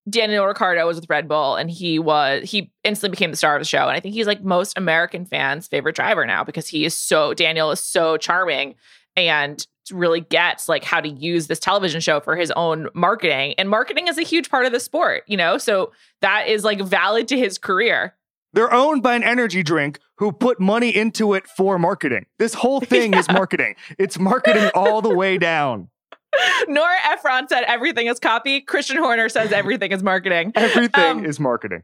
Daniel 0.10 0.46
Ricciardo 0.46 0.86
was 0.88 1.00
with 1.00 1.10
Red 1.10 1.28
Bull 1.28 1.56
and 1.56 1.70
he 1.70 2.00
was 2.00 2.50
he 2.50 2.72
instantly 2.84 3.12
became 3.16 3.32
the 3.32 3.38
star 3.38 3.56
of 3.56 3.62
the 3.62 3.66
show. 3.66 3.88
And 3.88 3.92
I 3.92 4.00
think 4.00 4.16
he's 4.16 4.28
like 4.28 4.44
most 4.44 4.78
American 4.78 5.26
fans' 5.26 5.68
favorite 5.68 5.96
driver 5.96 6.26
now 6.26 6.44
because 6.44 6.68
he 6.68 6.86
is 6.86 6.96
so 6.96 7.34
Daniel 7.34 7.72
is 7.72 7.80
so 7.80 8.18
charming 8.18 8.76
and 9.16 9.66
really 9.92 10.22
gets 10.22 10.70
like 10.70 10.84
how 10.84 11.02
to 11.02 11.10
use 11.10 11.48
this 11.48 11.60
television 11.60 12.02
show 12.02 12.20
for 12.20 12.36
his 12.36 12.52
own 12.52 12.88
marketing. 12.94 13.56
And 13.58 13.70
marketing 13.70 14.08
is 14.08 14.18
a 14.18 14.24
huge 14.24 14.50
part 14.50 14.66
of 14.66 14.72
the 14.72 14.80
sport, 14.80 15.24
you 15.28 15.38
know? 15.38 15.58
So 15.58 15.92
that 16.22 16.48
is 16.48 16.64
like 16.64 16.82
valid 16.82 17.28
to 17.30 17.38
his 17.38 17.58
career. 17.58 18.16
They're 18.54 18.74
owned 18.74 19.04
by 19.04 19.16
an 19.16 19.24
energy 19.24 19.64
drink 19.64 20.00
who 20.16 20.32
put 20.32 20.60
money 20.60 20.96
into 20.96 21.34
it 21.34 21.48
for 21.48 21.78
marketing. 21.78 22.26
This 22.38 22.54
whole 22.54 22.82
thing 22.82 23.14
yeah. 23.14 23.20
is 23.20 23.30
marketing. 23.30 23.76
It's 23.98 24.20
marketing 24.20 24.70
all 24.74 25.02
the 25.02 25.14
way 25.14 25.38
down. 25.38 25.90
Nora 26.68 26.98
Ephron 27.12 27.48
said 27.48 27.64
everything 27.64 28.08
is 28.08 28.20
copy. 28.20 28.62
Christian 28.62 28.98
Horner 28.98 29.30
says 29.30 29.52
everything 29.52 29.92
is 29.92 30.04
marketing. 30.04 30.52
Everything 30.56 31.20
um, 31.20 31.26
is 31.26 31.40
marketing. 31.40 31.84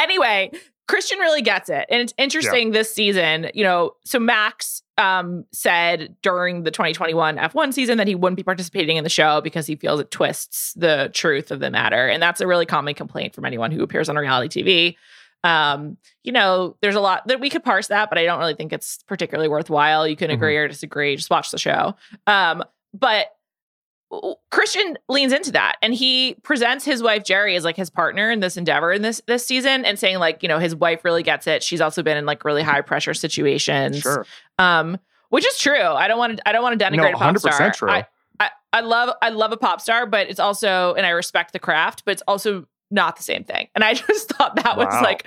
Anyway, 0.00 0.50
Christian 0.88 1.18
really 1.18 1.42
gets 1.42 1.68
it. 1.68 1.86
And 1.88 2.02
it's 2.02 2.14
interesting 2.18 2.68
yeah. 2.68 2.74
this 2.74 2.94
season, 2.94 3.50
you 3.54 3.64
know, 3.64 3.92
so 4.04 4.18
Max 4.18 4.82
um, 4.98 5.44
said 5.52 6.14
during 6.22 6.62
the 6.62 6.70
2021 6.70 7.38
F1 7.38 7.72
season 7.72 7.98
that 7.98 8.06
he 8.06 8.14
wouldn't 8.14 8.36
be 8.36 8.42
participating 8.42 8.96
in 8.96 9.04
the 9.04 9.10
show 9.10 9.40
because 9.40 9.66
he 9.66 9.76
feels 9.76 10.00
it 10.00 10.10
twists 10.10 10.74
the 10.74 11.10
truth 11.12 11.50
of 11.50 11.60
the 11.60 11.70
matter. 11.70 12.06
And 12.06 12.22
that's 12.22 12.40
a 12.40 12.46
really 12.46 12.66
common 12.66 12.94
complaint 12.94 13.34
from 13.34 13.44
anyone 13.44 13.72
who 13.72 13.82
appears 13.82 14.08
on 14.08 14.16
reality 14.16 14.62
TV. 14.62 14.96
Um, 15.46 15.96
you 16.24 16.32
know, 16.32 16.76
there's 16.82 16.96
a 16.96 17.00
lot 17.00 17.26
that 17.28 17.38
we 17.38 17.50
could 17.50 17.62
parse 17.62 17.86
that, 17.88 18.08
but 18.08 18.18
I 18.18 18.24
don't 18.24 18.40
really 18.40 18.54
think 18.54 18.72
it's 18.72 19.02
particularly 19.06 19.48
worthwhile. 19.48 20.06
You 20.06 20.16
can 20.16 20.30
agree 20.30 20.54
mm-hmm. 20.54 20.64
or 20.64 20.68
disagree, 20.68 21.14
just 21.14 21.30
watch 21.30 21.52
the 21.52 21.58
show. 21.58 21.94
Um, 22.26 22.64
but 22.92 23.28
Christian 24.50 24.98
leans 25.08 25.32
into 25.32 25.52
that 25.52 25.76
and 25.82 25.94
he 25.94 26.34
presents 26.42 26.84
his 26.84 27.02
wife 27.02 27.24
Geri 27.24 27.54
as 27.56 27.64
like 27.64 27.76
his 27.76 27.90
partner 27.90 28.30
in 28.30 28.40
this 28.40 28.56
endeavor 28.56 28.92
in 28.92 29.02
this 29.02 29.20
this 29.26 29.46
season 29.46 29.84
and 29.84 29.98
saying 29.98 30.18
like, 30.18 30.42
you 30.42 30.48
know, 30.48 30.58
his 30.58 30.74
wife 30.74 31.04
really 31.04 31.22
gets 31.22 31.46
it. 31.46 31.62
She's 31.62 31.80
also 31.80 32.02
been 32.02 32.16
in 32.16 32.26
like 32.26 32.44
really 32.44 32.62
high 32.62 32.80
pressure 32.80 33.14
situations. 33.14 34.00
Sure. 34.00 34.26
Um, 34.58 34.98
which 35.28 35.46
is 35.46 35.58
true. 35.58 35.82
I 35.82 36.08
don't 36.08 36.18
want 36.18 36.38
to 36.38 36.48
I 36.48 36.52
don't 36.52 36.62
want 36.62 36.78
to 36.78 36.84
denigrate 36.84 37.12
no, 37.12 37.18
a 37.18 37.32
pop 37.32 37.38
star. 37.38 37.72
True. 37.72 37.90
I, 37.90 38.06
I, 38.38 38.50
I 38.72 38.80
love 38.80 39.14
I 39.22 39.30
love 39.30 39.52
a 39.52 39.56
pop 39.56 39.80
star, 39.80 40.06
but 40.06 40.28
it's 40.28 40.40
also 40.40 40.94
and 40.94 41.04
I 41.04 41.10
respect 41.10 41.52
the 41.52 41.58
craft, 41.58 42.04
but 42.04 42.12
it's 42.12 42.22
also 42.28 42.66
not 42.96 43.16
the 43.16 43.22
same 43.22 43.44
thing. 43.44 43.68
And 43.76 43.84
I 43.84 43.94
just 43.94 44.30
thought 44.30 44.56
that 44.56 44.76
wow. 44.76 44.86
was 44.86 45.02
like 45.02 45.24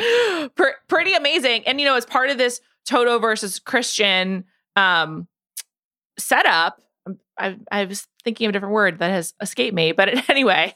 pr- 0.55 0.77
pretty 0.89 1.13
amazing. 1.13 1.65
And 1.65 1.79
you 1.79 1.85
know, 1.85 1.95
as 1.95 2.05
part 2.05 2.29
of 2.29 2.37
this 2.37 2.59
Toto 2.85 3.19
versus 3.19 3.59
Christian 3.59 4.43
um 4.75 5.27
setup, 6.17 6.81
I, 7.37 7.57
I 7.71 7.85
was 7.85 8.07
thinking 8.23 8.45
of 8.45 8.49
a 8.49 8.53
different 8.53 8.73
word 8.73 8.99
that 8.99 9.09
has 9.09 9.33
escaped 9.41 9.73
me. 9.73 9.93
But 9.93 10.29
anyway, 10.29 10.75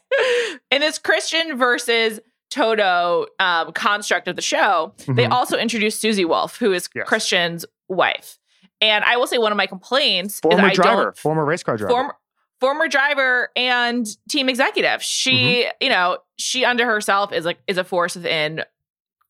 in 0.71 0.81
this 0.81 0.97
Christian 0.97 1.57
versus 1.57 2.19
Toto 2.49 3.27
um, 3.39 3.73
construct 3.73 4.27
of 4.27 4.35
the 4.35 4.41
show, 4.41 4.93
mm-hmm. 4.97 5.15
they 5.15 5.25
also 5.25 5.57
introduced 5.57 5.99
Susie 5.99 6.25
Wolff, 6.25 6.57
who 6.57 6.71
is 6.71 6.87
yes. 6.95 7.07
Christian's 7.07 7.65
wife. 7.89 8.39
And 8.81 9.03
I 9.05 9.17
will 9.17 9.27
say 9.27 9.37
one 9.37 9.51
of 9.51 9.57
my 9.57 9.67
complaints 9.67 10.39
former 10.39 10.69
is 10.69 10.75
driver, 10.75 11.01
I 11.01 11.03
don't 11.03 11.17
former 11.17 11.45
race 11.45 11.63
car 11.63 11.77
driver, 11.77 12.15
former 12.63 12.87
driver 12.87 13.49
and 13.57 14.07
team 14.29 14.47
executive. 14.47 15.03
She, 15.03 15.65
mm-hmm. 15.65 15.69
you 15.81 15.89
know, 15.89 16.19
she 16.37 16.63
under 16.63 16.85
herself 16.85 17.33
is 17.33 17.43
like 17.43 17.57
is 17.67 17.77
a 17.77 17.83
force 17.83 18.15
within 18.15 18.63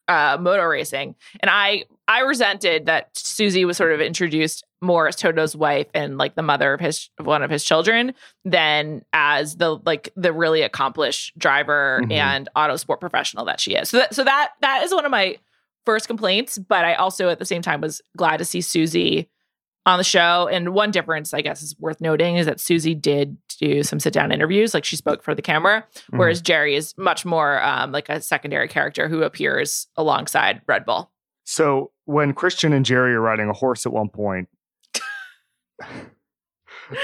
uh, 0.08 0.38
motor 0.40 0.70
racing, 0.70 1.16
and 1.40 1.50
I 1.50 1.86
I 2.08 2.20
resented 2.20 2.86
that 2.86 3.10
Susie 3.18 3.66
was 3.66 3.76
sort 3.76 3.92
of 3.92 4.02
introduced 4.02 4.64
more 4.84 5.08
as 5.08 5.16
Toto's 5.16 5.56
wife 5.56 5.88
and 5.96 6.20
like 6.20 6.36
the 6.36 6.44
mother 6.44 6.76
of 6.76 6.80
his 6.80 7.10
of 7.18 7.26
one 7.26 7.42
of 7.42 7.50
his 7.50 7.64
children 7.64 8.14
than 8.46 9.04
as 9.14 9.56
the 9.56 9.80
like 9.84 10.10
the 10.16 10.32
really 10.32 10.62
accomplished 10.62 11.36
driver 11.36 12.02
mm-hmm. 12.04 12.12
and 12.12 12.50
auto 12.56 12.76
sport 12.76 13.00
professional 13.00 13.46
that 13.46 13.60
she 13.60 13.74
is. 13.74 13.90
So 13.90 13.98
that 13.98 14.14
so 14.14 14.24
that 14.24 14.52
that 14.62 14.84
is 14.84 14.94
one 14.94 15.06
of 15.06 15.12
my 15.12 15.40
first 15.88 16.06
complaints, 16.06 16.60
but 16.60 16.86
I 16.86 16.94
also 16.94 17.30
at 17.30 17.40
the 17.40 17.46
same 17.46 17.64
time 17.64 17.82
was 17.82 18.00
glad 18.16 18.38
to 18.38 18.46
see 18.46 18.62
Susie 18.62 19.28
on 19.86 19.98
the 19.98 20.04
show. 20.04 20.48
And 20.48 20.74
one 20.74 20.92
difference, 20.92 21.34
I 21.34 21.42
guess, 21.42 21.62
is 21.62 21.76
worth 21.80 22.00
noting 22.00 22.38
is 22.38 22.46
that 22.46 22.60
Susie 22.60 22.96
did 22.96 23.38
do 23.60 23.84
some 23.84 24.00
sit 24.00 24.14
down 24.14 24.32
interviews, 24.32 24.74
like 24.74 24.86
she 24.86 24.96
spoke 24.96 25.24
for 25.24 25.36
the 25.36 25.42
camera, 25.42 25.86
mm-hmm. 25.94 26.18
whereas 26.18 26.42
Geri 26.42 26.76
is 26.76 26.94
much 26.98 27.26
more 27.26 27.62
um, 27.64 27.92
like 27.92 28.10
a 28.10 28.22
secondary 28.22 28.68
character 28.68 29.08
who 29.08 29.24
appears 29.24 29.88
alongside 29.96 30.62
Red 30.68 30.86
Bull. 30.86 31.12
So 31.46 31.92
when 32.06 32.34
Christian 32.34 32.74
and 32.74 32.86
Geri 32.86 33.14
are 33.14 33.22
riding 33.22 33.50
a 33.50 33.54
horse 33.54 33.86
at 33.86 33.92
one 33.92 34.10
point, 34.10 34.48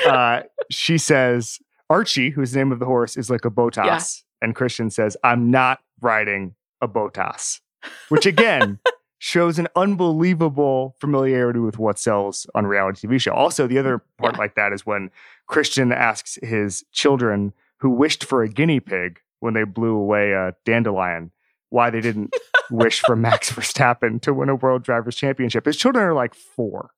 uh, 0.07 0.41
she 0.71 0.97
says, 0.97 1.59
Archie, 1.89 2.29
whose 2.29 2.55
name 2.55 2.71
of 2.71 2.79
the 2.79 2.85
horse 2.85 3.17
is 3.17 3.29
like 3.29 3.45
a 3.45 3.51
Bottas. 3.51 3.85
Yeah. 3.85 3.99
And 4.41 4.55
Christian 4.55 4.89
says, 4.89 5.17
I'm 5.23 5.51
not 5.51 5.79
riding 6.01 6.55
a 6.81 6.87
Bottas, 6.87 7.59
which 8.07 8.25
again 8.25 8.79
shows 9.19 9.59
an 9.59 9.67
unbelievable 9.75 10.95
familiarity 10.99 11.59
with 11.59 11.77
what 11.77 11.99
sells 11.99 12.47
on 12.55 12.65
reality 12.65 13.07
TV 13.07 13.21
show. 13.21 13.33
Also, 13.33 13.67
the 13.67 13.77
other 13.77 13.99
part 14.17 14.35
yeah. 14.35 14.39
like 14.39 14.55
that 14.55 14.73
is 14.73 14.85
when 14.85 15.11
Christian 15.47 15.91
asks 15.91 16.39
his 16.41 16.83
children 16.91 17.53
who 17.77 17.89
wished 17.89 18.23
for 18.23 18.41
a 18.41 18.49
guinea 18.49 18.79
pig 18.79 19.19
when 19.41 19.53
they 19.53 19.63
blew 19.63 19.95
away 19.95 20.31
a 20.31 20.55
dandelion 20.65 21.31
why 21.69 21.89
they 21.89 22.01
didn't 22.01 22.33
wish 22.71 23.01
for 23.01 23.15
Max 23.15 23.51
Verstappen 23.51 24.21
to 24.21 24.33
win 24.33 24.49
a 24.49 24.55
World 24.55 24.83
Drivers' 24.83 25.15
Championship. 25.15 25.65
His 25.65 25.77
children 25.77 26.03
are 26.03 26.13
like 26.13 26.33
four. 26.33 26.91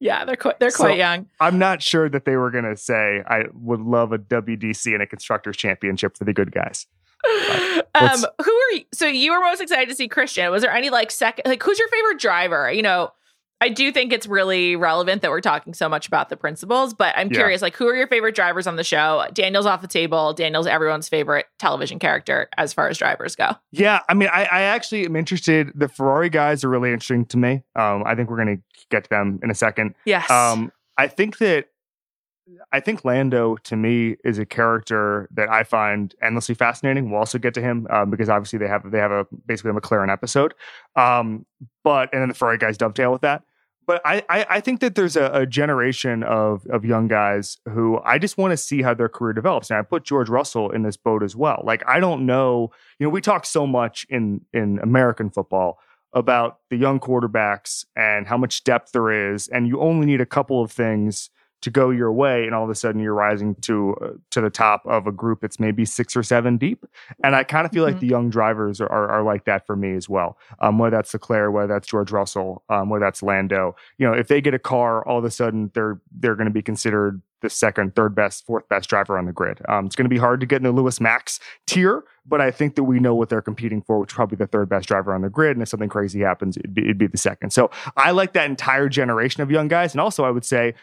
Yeah, 0.00 0.24
they're 0.24 0.36
quite 0.36 0.60
they're 0.60 0.70
quite 0.70 0.92
so 0.92 0.96
young. 0.96 1.26
I'm 1.40 1.58
not 1.58 1.82
sure 1.82 2.08
that 2.08 2.24
they 2.24 2.36
were 2.36 2.52
going 2.52 2.64
to 2.64 2.76
say 2.76 3.22
I 3.26 3.44
would 3.52 3.80
love 3.80 4.12
a 4.12 4.18
WDC 4.18 4.92
and 4.94 5.02
a 5.02 5.06
constructors 5.06 5.56
championship 5.56 6.16
for 6.16 6.24
the 6.24 6.32
good 6.32 6.52
guys. 6.52 6.86
Um, 7.94 8.24
who 8.42 8.52
are 8.52 8.72
you? 8.74 8.84
So 8.92 9.06
you 9.06 9.32
were 9.32 9.40
most 9.40 9.60
excited 9.60 9.88
to 9.88 9.94
see 9.94 10.08
Christian. 10.08 10.50
Was 10.50 10.62
there 10.62 10.72
any 10.72 10.90
like 10.90 11.10
second 11.10 11.44
like 11.46 11.62
who's 11.62 11.78
your 11.78 11.88
favorite 11.88 12.20
driver? 12.20 12.70
You 12.70 12.82
know, 12.82 13.10
I 13.60 13.68
do 13.70 13.90
think 13.90 14.12
it's 14.12 14.26
really 14.26 14.76
relevant 14.76 15.22
that 15.22 15.30
we're 15.30 15.40
talking 15.40 15.74
so 15.74 15.88
much 15.88 16.06
about 16.06 16.28
the 16.28 16.36
principals, 16.36 16.94
but 16.94 17.12
I'm 17.16 17.28
yeah. 17.28 17.38
curious, 17.38 17.60
like, 17.60 17.74
who 17.74 17.88
are 17.88 17.96
your 17.96 18.06
favorite 18.06 18.36
drivers 18.36 18.68
on 18.68 18.76
the 18.76 18.84
show? 18.84 19.26
Daniel's 19.32 19.66
off 19.66 19.80
the 19.80 19.88
table. 19.88 20.32
Daniel's 20.32 20.68
everyone's 20.68 21.08
favorite 21.08 21.46
television 21.58 21.98
character 21.98 22.48
as 22.56 22.72
far 22.72 22.88
as 22.88 22.98
drivers 22.98 23.34
go. 23.34 23.56
Yeah, 23.72 24.00
I 24.08 24.14
mean, 24.14 24.28
I, 24.32 24.44
I 24.44 24.60
actually 24.62 25.04
am 25.06 25.16
interested. 25.16 25.72
The 25.74 25.88
Ferrari 25.88 26.30
guys 26.30 26.62
are 26.62 26.68
really 26.68 26.92
interesting 26.92 27.26
to 27.26 27.36
me. 27.36 27.64
Um, 27.74 28.04
I 28.06 28.14
think 28.14 28.30
we're 28.30 28.42
going 28.42 28.58
to 28.58 28.62
get 28.90 29.04
to 29.04 29.10
them 29.10 29.40
in 29.42 29.50
a 29.50 29.56
second. 29.56 29.94
Yes. 30.04 30.30
Um, 30.30 30.70
I 30.96 31.08
think 31.08 31.38
that 31.38 31.66
I 32.72 32.80
think 32.80 33.04
Lando 33.04 33.56
to 33.64 33.76
me 33.76 34.16
is 34.24 34.38
a 34.38 34.46
character 34.46 35.28
that 35.32 35.48
I 35.48 35.64
find 35.64 36.14
endlessly 36.22 36.54
fascinating. 36.54 37.10
We'll 37.10 37.20
also 37.20 37.38
get 37.38 37.54
to 37.54 37.60
him 37.60 37.86
um, 37.90 38.10
because 38.10 38.28
obviously 38.28 38.58
they 38.58 38.68
have 38.68 38.90
they 38.90 38.98
have 38.98 39.12
a 39.12 39.26
basically 39.46 39.70
a 39.70 39.74
McLaren 39.74 40.10
episode, 40.10 40.54
um, 40.96 41.46
but 41.84 42.08
and 42.12 42.22
then 42.22 42.28
the 42.28 42.34
Ferrari 42.34 42.58
guys 42.58 42.78
dovetail 42.78 43.12
with 43.12 43.22
that 43.22 43.42
but 43.88 44.02
I, 44.04 44.22
I, 44.28 44.46
I 44.50 44.60
think 44.60 44.80
that 44.80 44.96
there's 44.96 45.16
a, 45.16 45.30
a, 45.32 45.46
generation 45.46 46.22
of 46.22 46.64
of 46.66 46.84
young 46.84 47.08
guys 47.08 47.56
who 47.66 47.98
I 48.04 48.18
just 48.18 48.36
want 48.36 48.52
to 48.52 48.56
see 48.58 48.82
how 48.82 48.92
their 48.92 49.08
career 49.08 49.32
develops. 49.32 49.70
And 49.70 49.78
I 49.78 49.82
put 49.82 50.04
George 50.04 50.28
Russell 50.28 50.70
in 50.70 50.82
this 50.82 50.98
boat 50.98 51.22
as 51.22 51.34
well. 51.34 51.62
Like 51.64 51.82
I 51.88 51.98
don't 51.98 52.26
know, 52.26 52.70
you 52.98 53.06
know, 53.06 53.10
we 53.10 53.22
talk 53.22 53.46
so 53.46 53.66
much 53.66 54.06
in 54.10 54.42
in 54.52 54.78
American 54.80 55.30
football 55.30 55.78
about 56.12 56.58
the 56.68 56.76
young 56.76 57.00
quarterbacks 57.00 57.86
and 57.96 58.26
how 58.26 58.36
much 58.36 58.62
depth 58.62 58.92
there 58.92 59.32
is, 59.32 59.48
and 59.48 59.66
you 59.66 59.80
only 59.80 60.04
need 60.04 60.20
a 60.20 60.26
couple 60.26 60.62
of 60.62 60.70
things 60.70 61.30
to 61.60 61.70
go 61.70 61.90
your 61.90 62.12
way 62.12 62.44
and 62.44 62.54
all 62.54 62.64
of 62.64 62.70
a 62.70 62.74
sudden 62.74 63.00
you're 63.00 63.14
rising 63.14 63.54
to 63.56 63.96
uh, 64.02 64.10
to 64.30 64.40
the 64.40 64.50
top 64.50 64.82
of 64.86 65.06
a 65.06 65.12
group 65.12 65.40
that's 65.40 65.58
maybe 65.58 65.84
six 65.84 66.16
or 66.16 66.22
seven 66.22 66.56
deep. 66.56 66.84
And 67.24 67.34
i 67.34 67.44
kind 67.44 67.66
of 67.66 67.72
feel 67.72 67.84
mm-hmm. 67.84 67.94
like 67.94 68.00
the 68.00 68.06
young 68.06 68.30
drivers 68.30 68.80
are, 68.80 68.90
are, 68.90 69.08
are, 69.08 69.22
like 69.22 69.44
that 69.44 69.66
for 69.66 69.76
me 69.76 69.94
as 69.94 70.08
well. 70.08 70.38
Um, 70.60 70.78
whether 70.78 70.96
that's 70.96 71.12
leclerc 71.12 71.52
whether 71.52 71.66
that's 71.66 71.88
george 71.88 72.10
russell 72.10 72.62
um, 72.68 72.88
whether 72.88 73.04
that's 73.04 73.22
lando 73.22 73.74
you 73.98 74.06
know 74.06 74.12
if 74.12 74.28
they 74.28 74.40
get 74.40 74.54
a 74.54 74.58
car 74.58 75.06
all 75.06 75.18
of 75.18 75.24
a 75.24 75.30
sudden 75.30 75.70
they're 75.74 76.00
they're 76.12 76.36
going 76.36 76.46
to 76.46 76.52
be 76.52 76.62
considered 76.62 77.20
the 77.40 77.50
second 77.50 77.94
third 77.94 78.14
best 78.14 78.44
fourth 78.46 78.68
best 78.68 78.88
driver 78.88 79.16
on 79.16 79.26
the 79.26 79.32
grid. 79.32 79.60
Um, 79.68 79.86
it's 79.86 79.96
going 79.96 80.04
to 80.04 80.10
be 80.10 80.18
hard 80.18 80.40
to 80.40 80.46
get 80.46 80.56
in 80.56 80.62
the 80.64 80.72
lewis 80.72 81.00
max 81.00 81.40
tier 81.66 82.04
but 82.26 82.40
i 82.40 82.50
think 82.50 82.74
that 82.74 82.84
we 82.84 82.98
know 82.98 83.14
what 83.14 83.28
they're 83.28 83.42
competing 83.42 83.82
for 83.82 83.98
which 83.98 84.10
is 84.10 84.14
probably 84.14 84.36
the 84.36 84.46
third 84.46 84.68
best 84.68 84.88
driver 84.88 85.14
on 85.14 85.22
the 85.22 85.30
grid 85.30 85.56
and 85.56 85.62
if 85.62 85.68
something 85.68 85.88
crazy 85.88 86.20
happens 86.20 86.56
it'd 86.56 86.74
be, 86.74 86.82
it'd 86.82 86.98
be 86.98 87.06
the 87.06 87.18
second. 87.18 87.52
So 87.52 87.70
i 87.96 88.10
like 88.10 88.32
that 88.32 88.48
entire 88.48 88.88
generation 88.88 89.42
of 89.42 89.50
young 89.50 89.68
guys 89.68 89.92
and 89.92 90.00
also 90.00 90.24
i 90.24 90.30
would 90.30 90.44
say 90.44 90.74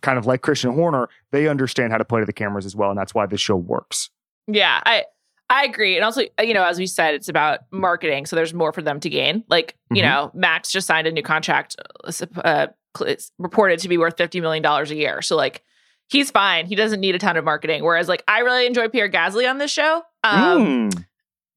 kind 0.00 0.18
of 0.18 0.26
like 0.26 0.42
Christian 0.42 0.72
Horner, 0.72 1.08
they 1.30 1.48
understand 1.48 1.92
how 1.92 1.98
to 1.98 2.04
play 2.04 2.20
to 2.20 2.26
the 2.26 2.32
cameras 2.32 2.66
as 2.66 2.74
well, 2.76 2.90
and 2.90 2.98
that's 2.98 3.14
why 3.14 3.26
this 3.26 3.40
show 3.40 3.56
works. 3.56 4.10
Yeah, 4.46 4.80
I 4.84 5.04
I 5.50 5.64
agree, 5.64 5.96
and 5.96 6.04
also 6.04 6.22
you 6.40 6.54
know, 6.54 6.64
as 6.64 6.78
we 6.78 6.86
said, 6.86 7.14
it's 7.14 7.28
about 7.28 7.60
marketing, 7.70 8.26
so 8.26 8.36
there's 8.36 8.54
more 8.54 8.72
for 8.72 8.82
them 8.82 9.00
to 9.00 9.08
gain. 9.08 9.44
Like 9.48 9.76
you 9.90 10.02
mm-hmm. 10.02 10.10
know, 10.10 10.30
Max 10.34 10.70
just 10.72 10.86
signed 10.86 11.06
a 11.06 11.12
new 11.12 11.22
contract, 11.22 11.76
uh, 12.04 12.66
it's 13.00 13.32
reported 13.38 13.78
to 13.80 13.88
be 13.88 13.98
worth 13.98 14.16
fifty 14.16 14.40
million 14.40 14.62
dollars 14.62 14.90
a 14.90 14.96
year. 14.96 15.22
So 15.22 15.36
like. 15.36 15.62
He's 16.10 16.30
fine. 16.30 16.66
He 16.66 16.74
doesn't 16.74 17.00
need 17.00 17.14
a 17.14 17.18
ton 17.18 17.38
of 17.38 17.46
marketing. 17.46 17.82
Whereas, 17.82 18.08
like, 18.08 18.22
I 18.28 18.40
really 18.40 18.66
enjoy 18.66 18.88
Pierre 18.88 19.10
Gasly 19.10 19.48
on 19.48 19.56
this 19.56 19.70
show. 19.70 20.02
Um, 20.22 20.90
mm. 20.90 21.04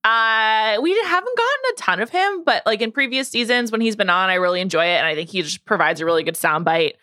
Uh, 0.05 0.81
we 0.81 0.97
haven't 1.03 1.37
gotten 1.37 1.63
a 1.69 1.75
ton 1.75 1.99
of 1.99 2.09
him, 2.09 2.45
but 2.45 2.65
like 2.65 2.81
in 2.81 2.93
previous 2.93 3.27
seasons 3.27 3.73
when 3.73 3.81
he's 3.81 3.97
been 3.97 4.09
on, 4.09 4.29
I 4.29 4.35
really 4.35 4.61
enjoy 4.61 4.85
it, 4.85 4.97
and 4.99 5.05
I 5.05 5.15
think 5.15 5.29
he 5.29 5.41
just 5.41 5.65
provides 5.65 5.99
a 5.99 6.05
really 6.05 6.23
good 6.23 6.35
soundbite 6.35 6.93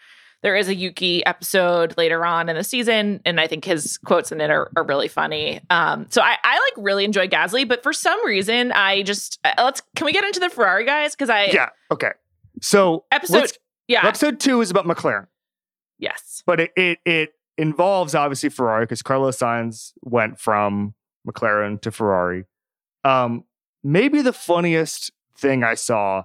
there 0.44 0.54
is 0.54 0.68
a 0.68 0.74
Yuki 0.74 1.24
episode 1.24 1.96
later 1.96 2.24
on 2.24 2.50
in 2.50 2.54
the 2.54 2.62
season, 2.62 3.22
and 3.24 3.40
I 3.40 3.46
think 3.46 3.64
his 3.64 3.96
quotes 3.96 4.30
in 4.30 4.42
it 4.42 4.50
are, 4.50 4.70
are 4.76 4.84
really 4.84 5.08
funny. 5.08 5.62
Um, 5.70 6.06
so 6.10 6.20
I, 6.20 6.36
I 6.44 6.52
like 6.52 6.84
really 6.84 7.06
enjoy 7.06 7.28
Gasly, 7.28 7.66
but 7.66 7.82
for 7.82 7.94
some 7.94 8.24
reason, 8.26 8.70
I 8.72 9.02
just 9.02 9.40
uh, 9.42 9.54
let's 9.56 9.80
can 9.96 10.04
we 10.04 10.12
get 10.12 10.22
into 10.22 10.40
the 10.40 10.50
Ferrari 10.50 10.84
guys? 10.84 11.12
Because 11.12 11.30
I 11.30 11.46
yeah 11.46 11.70
okay. 11.90 12.10
So 12.60 13.06
episode 13.10 13.52
yeah 13.88 14.06
episode 14.06 14.38
two 14.38 14.60
is 14.60 14.70
about 14.70 14.84
McLaren. 14.84 15.26
Yes, 15.98 16.42
but 16.44 16.60
it 16.60 16.72
it, 16.76 16.98
it 17.06 17.30
involves 17.56 18.14
obviously 18.14 18.50
Ferrari 18.50 18.84
because 18.84 19.00
Carlos 19.00 19.38
Sainz 19.38 19.92
went 20.02 20.38
from 20.38 20.94
McLaren 21.26 21.80
to 21.80 21.90
Ferrari. 21.90 22.44
Um, 23.02 23.44
maybe 23.82 24.20
the 24.20 24.34
funniest 24.34 25.10
thing 25.38 25.64
I 25.64 25.72
saw 25.72 26.24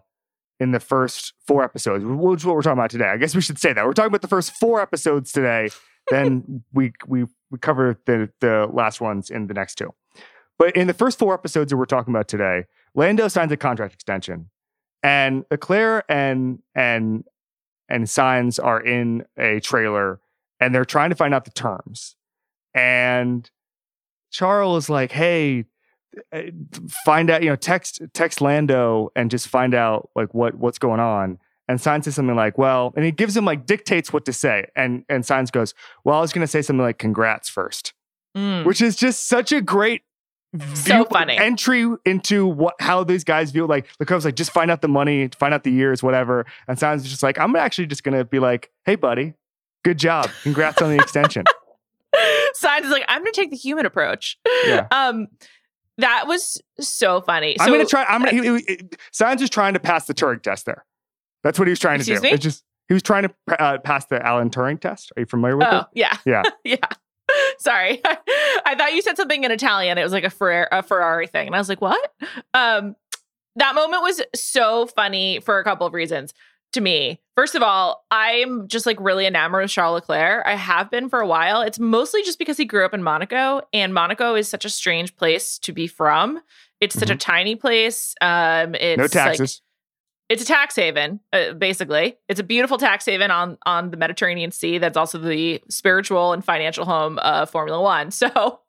in 0.59 0.71
the 0.71 0.79
first 0.79 1.33
four 1.47 1.63
episodes, 1.63 2.03
which 2.03 2.41
is 2.41 2.45
what 2.45 2.55
we're 2.55 2.61
talking 2.61 2.79
about 2.79 2.89
today. 2.89 3.07
I 3.07 3.17
guess 3.17 3.33
we 3.33 3.41
should 3.41 3.59
say 3.59 3.73
that 3.73 3.85
we're 3.85 3.93
talking 3.93 4.09
about 4.09 4.21
the 4.21 4.27
first 4.27 4.51
four 4.53 4.81
episodes 4.81 5.31
today. 5.31 5.69
then 6.09 6.63
we 6.73 6.93
we 7.07 7.25
we 7.49 7.57
cover 7.59 7.99
the 8.05 8.29
the 8.41 8.69
last 8.71 9.01
ones 9.01 9.29
in 9.29 9.47
the 9.47 9.53
next 9.53 9.75
two. 9.75 9.93
But 10.57 10.75
in 10.75 10.87
the 10.87 10.93
first 10.93 11.17
four 11.17 11.33
episodes 11.33 11.69
that 11.69 11.77
we're 11.77 11.85
talking 11.85 12.13
about 12.13 12.27
today, 12.27 12.65
Lando 12.93 13.27
signs 13.29 13.51
a 13.51 13.57
contract 13.57 13.93
extension, 13.93 14.49
and 15.01 15.45
Leclerc 15.49 16.05
and 16.09 16.59
and 16.75 17.23
and 17.87 18.03
Sainz 18.03 18.63
are 18.63 18.81
in 18.81 19.25
a 19.37 19.61
trailer, 19.61 20.19
and 20.59 20.75
they're 20.75 20.85
trying 20.85 21.09
to 21.09 21.15
find 21.15 21.33
out 21.33 21.45
the 21.45 21.51
terms. 21.51 22.15
And 22.73 23.49
Charles 24.31 24.85
is 24.85 24.89
like, 24.89 25.11
"Hey, 25.13 25.65
find 27.05 27.29
out, 27.29 27.43
you 27.43 27.49
know, 27.49 27.55
text 27.55 28.01
text 28.13 28.41
Lando 28.41 29.11
and 29.15 29.29
just 29.31 29.47
find 29.47 29.73
out 29.73 30.09
like 30.15 30.33
what 30.33 30.55
what's 30.55 30.79
going 30.79 30.99
on." 30.99 31.39
And 31.67 31.79
Sainz 31.79 32.05
says 32.05 32.15
something 32.15 32.35
like, 32.35 32.57
"Well," 32.57 32.93
and 32.95 33.05
he 33.05 33.11
gives 33.11 33.35
him 33.37 33.45
like 33.45 33.65
dictates 33.65 34.11
what 34.11 34.25
to 34.25 34.33
say, 34.33 34.67
and 34.75 35.03
and 35.09 35.23
Sainz 35.23 35.51
goes, 35.51 35.73
"Well, 36.03 36.17
I 36.17 36.21
was 36.21 36.33
going 36.33 36.41
to 36.41 36.47
say 36.47 36.61
something 36.61 36.83
like 36.83 36.97
congrats 36.97 37.49
first. 37.49 37.93
Mm. 38.37 38.63
which 38.63 38.79
is 38.79 38.95
just 38.95 39.27
such 39.27 39.51
a 39.51 39.59
great 39.59 40.03
So 40.75 40.97
view- 40.97 41.05
funny. 41.09 41.35
entry 41.35 41.87
into 42.05 42.45
what 42.45 42.75
how 42.79 43.03
these 43.03 43.23
guys 43.23 43.49
view 43.49 43.65
like 43.65 43.87
Leclerc's 43.99 44.23
like 44.23 44.35
just 44.35 44.51
find 44.51 44.69
out 44.69 44.83
the 44.83 44.87
money 44.87 45.29
find 45.39 45.51
out 45.51 45.63
the 45.63 45.71
years 45.71 46.03
whatever 46.03 46.45
and 46.67 46.77
Sainz 46.77 46.97
is 46.97 47.09
just 47.09 47.23
like 47.23 47.39
I'm 47.39 47.55
actually 47.55 47.87
just 47.87 48.03
gonna 48.03 48.23
be 48.23 48.37
like 48.37 48.69
hey 48.85 48.95
buddy 48.95 49.33
good 49.83 49.97
job 49.97 50.29
congrats 50.43 50.79
on 50.79 50.89
the 50.95 51.01
extension 51.01 51.43
Sainz 52.61 52.81
is 52.83 52.91
like, 52.91 53.03
I'm 53.07 53.21
gonna 53.21 53.31
take 53.31 53.49
the 53.49 53.57
human 53.57 53.87
approach. 53.87 54.37
Yeah. 54.65 54.87
Um, 54.91 55.27
that 55.99 56.25
was 56.27 56.61
so 56.79 57.21
funny. 57.21 57.55
I'm 57.59 57.71
gonna 57.71 57.85
try 57.85 58.03
I'm 58.05 58.23
gonna 58.23 58.31
he, 58.31 58.41
he, 58.59 58.65
he- 58.67 58.89
Sainz 59.13 59.41
is 59.41 59.49
trying 59.49 59.73
to 59.73 59.79
pass 59.79 60.05
the 60.07 60.13
Turing 60.13 60.41
test 60.41 60.65
there 60.65 60.85
that's 61.43 61.57
what 61.59 61.67
he 61.67 61.71
was 61.71 61.79
trying 61.79 61.99
to 61.99 62.05
do 62.05 62.19
me? 62.21 62.29
it's 62.31 62.43
just 62.43 62.63
he 62.87 62.93
was 62.93 63.03
trying 63.03 63.23
to 63.23 63.61
uh, 63.61 63.77
pass 63.79 64.05
the 64.07 64.25
Alan 64.25 64.49
Turing 64.49 64.79
test 64.79 65.11
are 65.15 65.19
you 65.21 65.25
familiar 65.25 65.57
with 65.57 65.67
Oh, 65.69 65.77
it 65.79 65.85
yeah. 65.93 66.17
Yeah. 66.25 66.43
yeah. 66.63 66.75
Sorry. 67.59 68.01
I 68.05 68.75
thought 68.75 68.93
you 68.93 69.01
said 69.03 69.15
something 69.17 69.43
in 69.43 69.51
Italian. 69.51 69.97
It 69.99 70.03
was 70.03 70.11
like 70.11 70.23
a, 70.23 70.29
Ferrari, 70.31 70.67
a 70.71 70.81
Ferrari 70.81 71.27
thing. 71.27 71.45
And 71.47 71.55
I 71.55 71.59
was 71.59 71.69
like, 71.69 71.79
what? 71.81 72.11
Um, 72.55 72.95
that 73.55 73.75
moment 73.75 74.01
was 74.01 74.21
so 74.33 74.87
funny 74.87 75.39
for 75.39 75.59
a 75.59 75.63
couple 75.63 75.85
of 75.85 75.93
reasons 75.93 76.33
to 76.73 76.81
me. 76.81 77.19
First 77.35 77.55
of 77.55 77.63
all, 77.63 78.05
I'm 78.11 78.67
just 78.67 78.85
like 78.85 78.99
really 78.99 79.25
enamored 79.25 79.63
with 79.63 79.71
Charles 79.71 79.95
Leclerc. 79.95 80.45
I 80.45 80.55
have 80.55 80.91
been 80.91 81.09
for 81.09 81.19
a 81.19 81.27
while. 81.27 81.61
It's 81.61 81.79
mostly 81.79 82.21
just 82.23 82.37
because 82.37 82.57
he 82.57 82.65
grew 82.65 82.85
up 82.85 82.93
in 82.93 83.01
Monaco, 83.01 83.61
and 83.73 83.93
Monaco 83.93 84.35
is 84.35 84.47
such 84.47 84.65
a 84.65 84.69
strange 84.69 85.15
place 85.15 85.57
to 85.59 85.71
be 85.71 85.87
from. 85.87 86.41
It's 86.81 86.97
such 86.97 87.09
a 87.09 87.15
tiny 87.15 87.55
place. 87.55 88.15
Um, 88.21 88.75
it's 88.75 88.97
no 88.97 89.03
like- 89.03 89.11
taxes 89.11 89.61
it's 90.29 90.43
a 90.43 90.45
tax 90.45 90.75
haven 90.75 91.19
uh, 91.33 91.53
basically 91.53 92.17
it's 92.29 92.39
a 92.39 92.43
beautiful 92.43 92.77
tax 92.77 93.05
haven 93.05 93.31
on 93.31 93.57
on 93.65 93.89
the 93.91 93.97
mediterranean 93.97 94.51
sea 94.51 94.77
that's 94.77 94.95
also 94.95 95.17
the 95.17 95.61
spiritual 95.69 96.31
and 96.31 96.45
financial 96.45 96.85
home 96.85 97.17
of 97.19 97.49
formula 97.49 97.81
one 97.81 98.11
so 98.19 98.59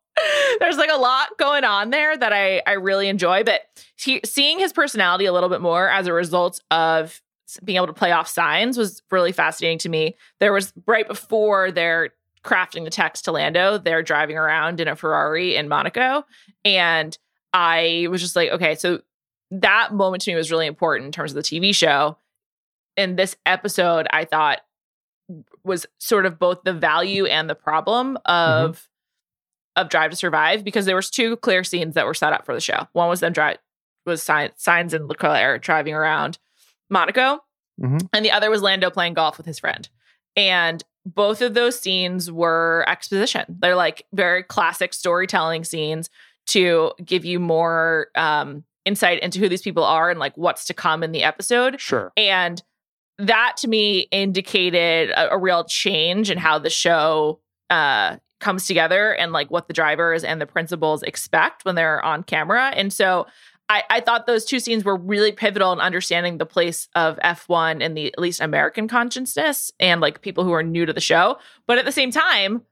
there's 0.59 0.77
like 0.77 0.91
a 0.91 0.97
lot 0.97 1.29
going 1.37 1.63
on 1.63 1.91
there 1.91 2.17
that 2.17 2.33
i 2.33 2.61
i 2.67 2.73
really 2.73 3.07
enjoy 3.07 3.43
but 3.43 3.61
he, 3.95 4.19
seeing 4.25 4.59
his 4.59 4.73
personality 4.73 5.25
a 5.25 5.31
little 5.31 5.49
bit 5.49 5.61
more 5.61 5.87
as 5.89 6.07
a 6.07 6.13
result 6.13 6.59
of 6.71 7.21
being 7.63 7.77
able 7.77 7.87
to 7.87 7.93
play 7.93 8.11
off 8.11 8.33
Sainz 8.33 8.77
was 8.77 9.01
really 9.11 9.31
fascinating 9.31 9.77
to 9.79 9.89
me 9.89 10.15
there 10.39 10.53
was 10.53 10.73
right 10.85 11.07
before 11.07 11.71
they're 11.71 12.09
crafting 12.43 12.83
the 12.83 12.89
text 12.89 13.25
to 13.25 13.31
lando 13.31 13.77
they're 13.77 14.01
driving 14.01 14.37
around 14.37 14.79
in 14.79 14.87
a 14.87 14.95
ferrari 14.95 15.55
in 15.55 15.67
monaco 15.67 16.23
and 16.65 17.17
i 17.53 18.07
was 18.09 18.19
just 18.19 18.35
like 18.35 18.49
okay 18.49 18.73
so 18.73 18.99
that 19.51 19.93
moment 19.93 20.23
to 20.23 20.31
me 20.31 20.35
was 20.35 20.49
really 20.49 20.65
important 20.65 21.05
in 21.05 21.11
terms 21.11 21.31
of 21.31 21.35
the 21.35 21.41
TV 21.41 21.75
show. 21.75 22.17
And 22.97 23.17
this 23.17 23.35
episode, 23.45 24.07
I 24.11 24.25
thought 24.25 24.61
was 25.63 25.85
sort 25.99 26.25
of 26.25 26.39
both 26.39 26.63
the 26.63 26.73
value 26.73 27.25
and 27.25 27.49
the 27.49 27.55
problem 27.55 28.17
mm-hmm. 28.27 28.65
of 28.65 28.87
of 29.77 29.87
Drive 29.87 30.11
to 30.11 30.17
Survive 30.17 30.65
because 30.65 30.85
there 30.85 30.97
was 30.97 31.09
two 31.09 31.37
clear 31.37 31.63
scenes 31.63 31.95
that 31.95 32.05
were 32.05 32.13
set 32.13 32.33
up 32.33 32.45
for 32.45 32.53
the 32.53 32.59
show. 32.59 32.87
One 32.91 33.07
was 33.07 33.21
them 33.21 33.31
drive 33.31 33.57
was 34.05 34.21
sign, 34.21 34.49
Sainz 34.57 34.93
and 34.93 35.07
Leclerc 35.07 35.61
driving 35.61 35.93
around 35.93 36.39
Monaco, 36.91 37.39
Mhm. 37.81 38.07
and 38.13 38.23
the 38.23 38.31
other 38.31 38.49
was 38.51 38.61
Lando 38.61 38.89
playing 38.91 39.13
golf 39.15 39.37
with 39.37 39.45
his 39.47 39.57
friend. 39.59 39.89
And 40.35 40.83
both 41.05 41.41
of 41.41 41.55
those 41.55 41.79
scenes 41.79 42.31
were 42.31 42.85
exposition. 42.87 43.45
They're 43.49 43.75
like 43.75 44.05
very 44.13 44.43
classic 44.43 44.93
storytelling 44.93 45.63
scenes 45.63 46.09
to 46.47 46.91
give 47.03 47.25
you 47.25 47.39
more 47.39 48.07
um, 48.15 48.63
insight 48.85 49.21
into 49.23 49.39
who 49.39 49.49
these 49.49 49.61
people 49.61 49.83
are 49.83 50.09
and 50.09 50.19
like 50.19 50.35
what's 50.35 50.65
to 50.65 50.73
come 50.73 51.01
in 51.03 51.11
the 51.11 51.23
episode. 51.23 51.79
sure 51.81 52.11
And 52.17 52.61
that 53.17 53.55
to 53.57 53.67
me 53.67 54.01
indicated 54.11 55.09
a, 55.11 55.33
a 55.33 55.37
real 55.37 55.63
change 55.63 56.29
in 56.31 56.37
how 56.37 56.57
the 56.59 56.69
show 56.69 57.39
uh, 57.69 58.17
comes 58.39 58.65
together 58.65 59.13
and 59.13 59.31
like 59.31 59.51
what 59.51 59.67
the 59.67 59.73
drivers 59.73 60.23
and 60.23 60.41
the 60.41 60.47
principals 60.47 61.03
expect 61.03 61.63
when 61.63 61.75
they're 61.75 62.03
on 62.03 62.23
camera. 62.23 62.71
And 62.75 62.91
so 62.91 63.27
I, 63.71 63.83
I 63.89 63.99
thought 64.01 64.27
those 64.27 64.43
two 64.43 64.59
scenes 64.59 64.83
were 64.83 64.97
really 64.97 65.31
pivotal 65.31 65.71
in 65.71 65.79
understanding 65.79 66.37
the 66.37 66.45
place 66.45 66.89
of 66.93 67.17
F1 67.23 67.81
in 67.81 67.93
the 67.93 68.07
at 68.07 68.19
least 68.19 68.41
American 68.41 68.87
consciousness 68.89 69.71
and 69.79 70.01
like 70.01 70.21
people 70.21 70.43
who 70.43 70.51
are 70.51 70.61
new 70.63 70.85
to 70.85 70.91
the 70.91 70.99
show. 70.99 71.37
But 71.67 71.77
at 71.77 71.85
the 71.85 71.91
same 71.91 72.11
time, 72.11 72.63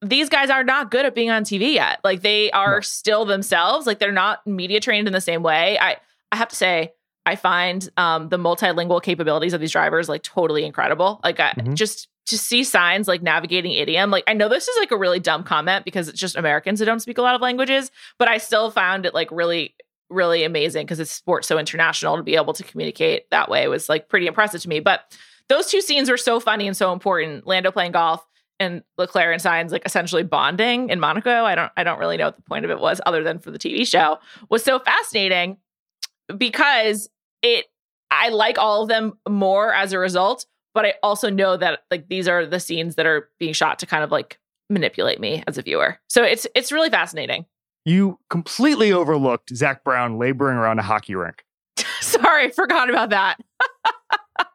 these 0.00 0.28
guys 0.30 0.48
are 0.48 0.64
not 0.64 0.90
good 0.90 1.04
at 1.04 1.14
being 1.14 1.30
on 1.30 1.44
TV 1.44 1.74
yet. 1.74 2.00
Like 2.02 2.22
they 2.22 2.50
are 2.52 2.76
No. 2.76 2.80
still 2.80 3.24
themselves. 3.26 3.86
Like 3.86 3.98
they're 3.98 4.10
not 4.10 4.44
media 4.46 4.80
trained 4.80 5.06
in 5.06 5.12
the 5.12 5.20
same 5.20 5.42
way. 5.42 5.78
I 5.78 5.98
I 6.32 6.36
have 6.36 6.48
to 6.48 6.56
say, 6.56 6.92
I 7.26 7.36
find 7.36 7.88
um, 7.98 8.30
the 8.30 8.38
multilingual 8.38 9.02
capabilities 9.02 9.52
of 9.52 9.60
these 9.60 9.70
drivers 9.72 10.08
like 10.08 10.22
totally 10.22 10.64
incredible. 10.64 11.20
Like 11.22 11.38
I, 11.40 11.52
Mhm. 11.52 11.74
just 11.74 12.08
to 12.26 12.38
see 12.38 12.62
Sainz 12.62 13.06
like 13.06 13.20
navigating 13.22 13.72
idiom. 13.72 14.10
Like 14.10 14.24
I 14.26 14.32
know 14.32 14.48
this 14.48 14.66
is 14.66 14.76
like 14.80 14.92
a 14.92 14.96
really 14.96 15.20
dumb 15.20 15.44
comment 15.44 15.84
because 15.84 16.08
it's 16.08 16.18
just 16.18 16.36
Americans 16.36 16.80
who 16.80 16.86
don't 16.86 17.00
speak 17.00 17.18
a 17.18 17.22
lot 17.22 17.34
of 17.34 17.40
languages, 17.42 17.90
but 18.18 18.28
I 18.28 18.38
still 18.38 18.70
found 18.70 19.04
it 19.06 19.12
like 19.12 19.28
really 19.30 19.74
really 20.12 20.44
amazing 20.44 20.86
because 20.86 21.00
it's 21.00 21.10
sports 21.10 21.48
so 21.48 21.58
international 21.58 22.16
to 22.16 22.22
be 22.22 22.36
able 22.36 22.52
to 22.52 22.62
communicate 22.62 23.28
that 23.30 23.48
way 23.48 23.66
was 23.68 23.88
like 23.88 24.08
pretty 24.08 24.26
impressive 24.26 24.60
to 24.62 24.68
me. 24.68 24.80
But 24.80 25.16
those 25.48 25.66
two 25.66 25.80
scenes 25.80 26.10
were 26.10 26.16
so 26.16 26.40
funny 26.40 26.66
and 26.66 26.76
so 26.76 26.92
important. 26.92 27.46
Lando 27.46 27.70
playing 27.70 27.92
golf 27.92 28.24
and 28.60 28.82
Leclerc 28.96 29.32
and 29.32 29.42
Sainz 29.42 29.72
like 29.72 29.82
essentially 29.84 30.22
bonding 30.22 30.88
in 30.88 31.00
Monaco. 31.00 31.44
I 31.44 31.54
don't 31.54 31.72
I 31.76 31.84
don't 31.84 31.98
really 31.98 32.16
know 32.16 32.26
what 32.26 32.36
the 32.36 32.42
point 32.42 32.64
of 32.64 32.70
it 32.70 32.80
was 32.80 33.00
other 33.06 33.22
than 33.22 33.38
for 33.38 33.50
the 33.50 33.58
TV 33.58 33.86
show 33.86 34.18
was 34.48 34.62
so 34.62 34.78
fascinating 34.78 35.58
because 36.36 37.08
it 37.42 37.66
I 38.10 38.28
like 38.28 38.58
all 38.58 38.82
of 38.82 38.88
them 38.88 39.18
more 39.28 39.72
as 39.72 39.92
a 39.92 39.98
result, 39.98 40.46
but 40.74 40.84
I 40.84 40.94
also 41.02 41.30
know 41.30 41.56
that 41.56 41.80
like 41.90 42.08
these 42.08 42.28
are 42.28 42.46
the 42.46 42.60
scenes 42.60 42.94
that 42.96 43.06
are 43.06 43.28
being 43.38 43.52
shot 43.52 43.78
to 43.80 43.86
kind 43.86 44.04
of 44.04 44.10
like 44.10 44.38
manipulate 44.70 45.20
me 45.20 45.42
as 45.46 45.58
a 45.58 45.62
viewer. 45.62 45.98
So 46.08 46.22
it's 46.22 46.46
it's 46.54 46.72
really 46.72 46.90
fascinating. 46.90 47.46
You 47.84 48.18
completely 48.30 48.92
overlooked 48.92 49.54
Zak 49.54 49.82
Brown 49.84 50.18
laboring 50.18 50.56
around 50.56 50.78
a 50.78 50.82
hockey 50.82 51.14
rink 51.14 51.44
Sorry, 52.00 52.50
forgot 52.50 52.90
about 52.90 53.10
that. 53.10 53.38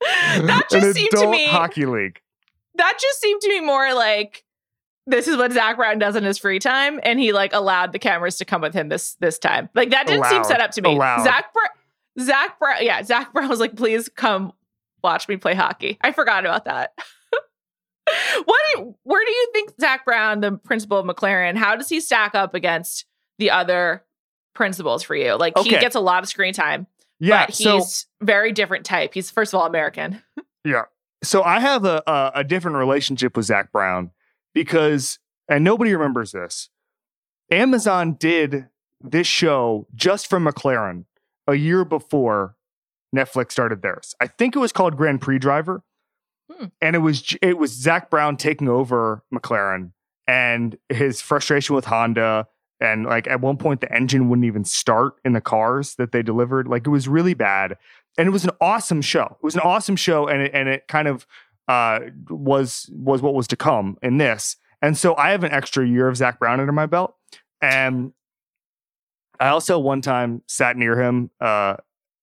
that 0.00 0.64
An 0.72 0.80
just 0.80 0.96
seemed 0.96 1.10
to 1.12 1.30
me 1.30 1.46
hockey 1.46 1.86
league 1.86 2.20
that 2.76 2.98
just 3.00 3.20
seemed 3.20 3.40
to 3.42 3.48
me 3.48 3.60
more 3.60 3.94
like 3.94 4.44
this 5.06 5.28
is 5.28 5.36
what 5.36 5.52
Zak 5.52 5.76
Brown 5.76 5.98
does 5.98 6.16
in 6.16 6.24
his 6.24 6.36
free 6.38 6.58
time, 6.58 6.98
and 7.02 7.20
he 7.20 7.32
like 7.32 7.52
allowed 7.52 7.92
the 7.92 7.98
cameras 7.98 8.36
to 8.38 8.44
come 8.44 8.60
with 8.60 8.74
him 8.74 8.88
this 8.88 9.14
this 9.20 9.38
time. 9.38 9.68
Like 9.74 9.90
that 9.90 10.06
didn't 10.06 10.26
seem 10.26 10.44
set 10.44 10.60
up 10.60 10.72
to 10.72 10.82
me. 10.82 10.94
Allowed. 10.94 11.24
Zak 11.24 11.52
Brown, 11.52 12.26
Zak 12.26 12.58
Brown, 12.58 12.78
yeah, 12.80 13.02
Zak 13.02 13.32
Brown 13.32 13.48
was 13.48 13.60
like, 13.60 13.76
please 13.76 14.08
come 14.08 14.52
watch 15.04 15.28
me 15.28 15.36
play 15.36 15.54
hockey. 15.54 15.98
I 16.00 16.12
forgot 16.12 16.44
about 16.44 16.64
that. 16.64 16.92
what 18.44 18.60
do 18.74 18.94
where 19.02 19.24
do 19.24 19.30
you 19.30 19.50
think 19.52 19.72
Zak 19.80 20.04
Brown, 20.04 20.40
the 20.40 20.52
principal 20.52 20.98
of 20.98 21.06
McLaren, 21.06 21.56
how 21.56 21.76
does 21.76 21.88
he 21.88 22.00
stack 22.00 22.34
up 22.34 22.54
against 22.54 23.04
the 23.38 23.50
other 23.50 24.04
principals 24.54 25.02
for 25.02 25.14
you? 25.14 25.34
Like 25.34 25.58
he 25.58 25.70
gets 25.70 25.94
a 25.94 26.00
lot 26.00 26.22
of 26.22 26.28
screen 26.28 26.54
time, 26.54 26.86
yeah 27.18 27.46
but 27.46 27.54
so 27.54 27.78
he's 27.78 28.06
very 28.20 28.52
different 28.52 28.84
type. 28.86 29.14
He's 29.14 29.30
first 29.30 29.52
of 29.54 29.60
all 29.60 29.66
American. 29.66 30.22
Yeah. 30.64 30.86
So 31.22 31.44
I 31.44 31.60
have 31.60 31.84
a, 31.84 32.02
a 32.08 32.32
a 32.40 32.44
different 32.44 32.76
relationship 32.76 33.36
with 33.36 33.46
Zak 33.46 33.70
Brown 33.70 34.10
because, 34.52 35.20
and 35.48 35.62
nobody 35.62 35.94
remembers 35.94 36.32
this. 36.32 36.70
Amazon 37.52 38.14
did 38.14 38.66
this 39.00 39.28
show 39.28 39.86
just 39.94 40.26
from 40.26 40.44
McLaren 40.44 41.04
a 41.46 41.54
year 41.54 41.84
before 41.84 42.56
Netflix 43.14 43.52
started 43.52 43.82
theirs. 43.82 44.14
I 44.20 44.26
think 44.26 44.56
it 44.56 44.58
was 44.58 44.72
called 44.72 44.96
Grand 44.96 45.20
Prix 45.20 45.38
Driver, 45.38 45.84
Hmm. 46.50 46.66
and 46.80 46.94
it 46.94 47.00
was 47.00 47.36
it 47.42 47.58
was 47.58 47.72
Zak 47.72 48.08
Brown 48.08 48.36
taking 48.36 48.68
over 48.68 49.24
McLaren 49.34 49.92
and 50.26 50.76
his 50.88 51.20
frustration 51.20 51.74
with 51.74 51.86
Honda. 51.86 52.46
And 52.78 53.06
like 53.06 53.26
at 53.26 53.40
one 53.40 53.56
point, 53.56 53.80
the 53.80 53.90
engine 53.90 54.28
wouldn't 54.28 54.44
even 54.44 54.64
start 54.64 55.14
in 55.24 55.32
the 55.32 55.40
cars 55.40 55.94
that 55.94 56.12
they 56.12 56.22
delivered. 56.22 56.68
Like 56.68 56.86
it 56.86 56.90
was 56.90 57.08
really 57.08 57.32
bad 57.32 57.76
and 58.18 58.26
it 58.26 58.30
was 58.30 58.44
an 58.44 58.50
awesome 58.60 59.02
show. 59.02 59.36
It 59.40 59.44
was 59.44 59.54
an 59.54 59.60
awesome 59.62 59.96
show, 59.96 60.26
and 60.26 60.42
it, 60.42 60.50
and 60.54 60.68
it 60.68 60.88
kind 60.88 61.08
of 61.08 61.26
uh, 61.68 62.00
was 62.28 62.88
was 62.92 63.22
what 63.22 63.34
was 63.34 63.46
to 63.48 63.56
come 63.56 63.98
in 64.02 64.18
this. 64.18 64.56
And 64.82 64.96
so 64.96 65.16
I 65.16 65.30
have 65.30 65.44
an 65.44 65.52
extra 65.52 65.86
year 65.86 66.08
of 66.08 66.16
Zak 66.16 66.38
Brown 66.38 66.60
under 66.60 66.72
my 66.72 66.86
belt, 66.86 67.14
and 67.60 68.12
I 69.38 69.48
also 69.48 69.78
one 69.78 70.00
time 70.00 70.42
sat 70.46 70.76
near 70.76 71.00
him 71.00 71.30
uh, 71.40 71.76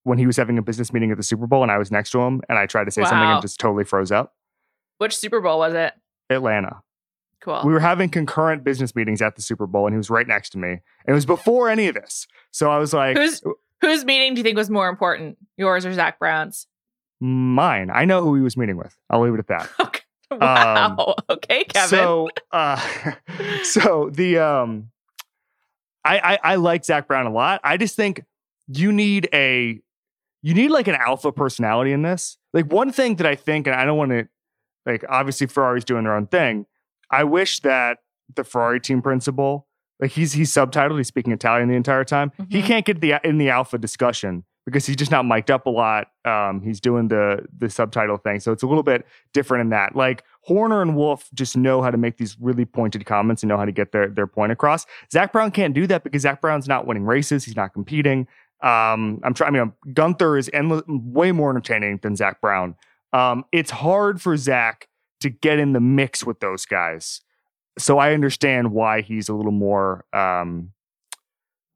when 0.04 0.18
he 0.18 0.26
was 0.26 0.38
having 0.38 0.58
a 0.58 0.62
business 0.62 0.92
meeting 0.94 1.12
at 1.12 1.18
the 1.18 1.24
Super 1.24 1.48
Bowl, 1.48 1.64
and 1.64 1.72
I 1.72 1.78
was 1.78 1.92
next 1.92 2.12
to 2.12 2.20
him, 2.22 2.42
and 2.50 2.58
I 2.58 2.66
tried 2.66 2.86
to 2.86 2.92
say 2.92 3.04
something 3.04 3.20
and 3.30 3.42
just 3.42 3.60
totally 3.60 3.84
froze 3.84 4.12
up. 4.12 4.34
Which 4.98 5.16
Super 5.18 5.42
Bowl 5.42 5.60
was 5.60 5.74
it? 5.74 5.94
Atlanta. 6.30 6.82
Cool. 7.42 7.62
We 7.66 7.74
were 7.74 7.80
having 7.80 8.10
concurrent 8.10 8.64
business 8.64 8.96
meetings 8.96 9.22
at 9.22 9.36
the 9.36 9.42
Super 9.42 9.68
Bowl, 9.68 9.86
and 9.86 9.94
he 9.94 9.98
was 9.98 10.10
right 10.10 10.28
next 10.28 10.52
to 10.52 10.58
me. 10.58 10.70
And 10.70 10.82
it 11.08 11.14
was 11.14 11.26
before 11.26 11.70
any 11.70 11.88
of 11.88 11.96
this. 11.96 12.26
So 12.52 12.72
I 12.72 12.78
was 12.78 12.94
like, 12.94 13.18
Who's 13.18 13.42
whose 13.82 14.06
meeting 14.06 14.34
do 14.34 14.40
you 14.40 14.44
think 14.44 14.56
was 14.56 14.70
more 14.70 14.88
important, 14.88 15.38
yours 15.58 15.86
or 15.86 15.94
Zak 15.94 16.20
Brown's? 16.20 16.68
mine. 17.24 17.90
I 17.94 18.06
know 18.06 18.22
who 18.22 18.36
he 18.36 18.42
was 18.42 18.58
meeting 18.58 18.76
with. 18.78 18.96
I'll 19.10 19.22
leave 19.22 19.34
it 19.34 19.40
at 19.40 19.48
that. 19.48 19.70
Okay. 19.80 20.46
Wow. 20.46 21.14
okay, 21.30 21.64
Kevin. 21.66 21.90
So, 21.90 22.28
uh, 22.52 22.82
so 23.64 24.10
the 24.12 24.40
um, 24.40 24.90
I, 26.04 26.18
I 26.18 26.54
I 26.54 26.56
like 26.56 26.84
Zak 26.86 27.08
Brown 27.08 27.28
a 27.28 27.30
lot. 27.32 27.62
I 27.64 27.78
just 27.78 27.96
think 27.96 28.24
you 28.68 28.92
need 28.92 29.30
a 29.32 29.80
you 30.44 30.54
need 30.54 30.70
like 30.70 30.88
an 30.88 30.96
alpha 30.96 31.32
personality 31.32 31.92
in 31.92 32.04
this. 32.04 32.38
Like 32.54 32.72
one 32.72 32.92
thing 32.92 33.16
that 33.16 33.26
I 33.26 33.34
think, 33.36 33.66
and 33.66 33.76
I 33.76 33.86
don't 33.86 33.98
want 33.98 34.12
to 34.12 34.28
like 34.86 35.04
obviously 35.10 35.48
Ferrari's 35.48 35.86
doing 35.86 36.04
their 36.04 36.16
own 36.16 36.28
thing. 36.28 36.68
I 37.10 37.24
wish 37.24 37.62
that 37.62 38.00
the 38.36 38.44
Ferrari 38.44 38.80
team 38.80 39.02
principal, 39.02 39.68
like 40.00 40.12
he's 40.12 40.34
he's 40.34 40.52
subtitled, 40.52 40.98
he's 40.98 41.08
speaking 41.08 41.34
Italian 41.34 41.70
the 41.70 41.76
entire 41.76 42.04
time. 42.04 42.32
He 42.50 42.62
Mhm. 42.62 42.66
can't 42.66 42.86
get 42.86 43.02
the 43.02 43.16
in 43.24 43.38
the 43.40 43.50
alpha 43.50 43.78
discussion 43.78 44.44
because 44.66 44.86
he's 44.86 44.96
just 44.96 45.12
not 45.12 45.26
mic'd 45.26 45.52
up 45.52 45.66
a 45.66 45.70
lot. 45.70 46.08
Um, 46.26 46.62
he's 46.62 46.80
doing 46.80 47.08
the 47.10 47.46
the 47.58 47.70
subtitle 47.70 48.18
thing, 48.18 48.40
so 48.40 48.52
it's 48.52 48.64
a 48.64 48.68
little 48.68 48.84
bit 48.84 49.06
different 49.34 49.62
in 49.62 49.70
that. 49.70 49.96
Like 49.96 50.24
Horner 50.42 50.82
and 50.82 50.96
Wolff 50.96 51.30
just 51.34 51.56
know 51.56 51.82
how 51.82 51.90
to 51.92 51.98
make 51.98 52.18
these 52.18 52.36
really 52.40 52.66
pointed 52.66 53.06
comments 53.06 53.44
and 53.44 53.48
know 53.50 53.58
how 53.58 53.66
to 53.66 53.72
get 53.72 53.92
their 53.94 54.10
their 54.10 54.28
point 54.28 54.52
across. 54.52 54.86
Zak 55.12 55.32
Brown 55.32 55.52
can't 55.52 55.74
do 55.74 55.86
that 55.88 56.04
because 56.04 56.24
Zak 56.24 56.42
Brown's 56.42 56.68
not 56.68 56.86
winning 56.88 57.06
races. 57.06 57.46
He's 57.46 57.56
not 57.56 57.74
competing. 57.74 58.28
Um, 58.64 59.20
I'm 59.24 59.34
trying. 59.34 59.56
I 59.56 59.60
mean, 59.60 59.74
Gunther 59.94 60.38
is 60.38 60.50
endless, 60.54 60.84
way 60.88 61.32
more 61.32 61.50
entertaining 61.50 62.00
than 62.02 62.16
Zak 62.16 62.42
Brown. 62.42 62.76
Um, 63.12 63.46
it's 63.52 63.72
hard 63.72 64.22
for 64.22 64.36
Zak 64.38 64.88
to 65.22 65.30
get 65.30 65.60
in 65.60 65.74
the 65.74 65.80
mix 65.80 66.26
with 66.26 66.40
those 66.40 66.66
guys. 66.66 67.22
So 67.78 67.98
I 67.98 68.14
understand 68.14 68.72
why 68.72 69.02
he's 69.02 69.30
a 69.30 69.34
little 69.34 69.52
more. 69.52 70.06
Um, 70.14 70.72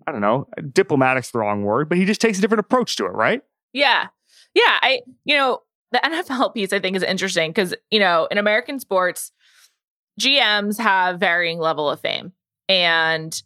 I 0.08 0.12
don't 0.12 0.22
know. 0.22 0.48
Diplomatic's 0.72 1.32
the 1.32 1.40
wrong 1.40 1.64
word, 1.64 1.90
but 1.90 1.98
he 1.98 2.06
just 2.06 2.22
takes 2.22 2.38
a 2.38 2.42
different 2.42 2.62
approach 2.62 2.96
to 2.98 3.06
it, 3.06 3.10
right? 3.10 3.42
Yeah. 3.74 4.08
Yeah. 4.54 4.78
I, 4.82 5.02
you 5.26 5.36
know, 5.36 5.62
the 5.92 6.00
NFL 6.04 6.54
piece 6.54 6.72
I 6.72 6.80
think 6.80 6.96
is 6.96 7.04
interesting 7.04 7.52
because, 7.52 7.74
you 7.92 8.00
know, 8.00 8.28
in 8.32 8.38
American 8.38 8.80
sports, 8.80 9.32
GMs 10.20 10.80
have 10.80 11.20
varying 11.20 11.60
level 11.60 11.90
of 11.90 12.00
fame. 12.00 12.32
And 12.70 13.42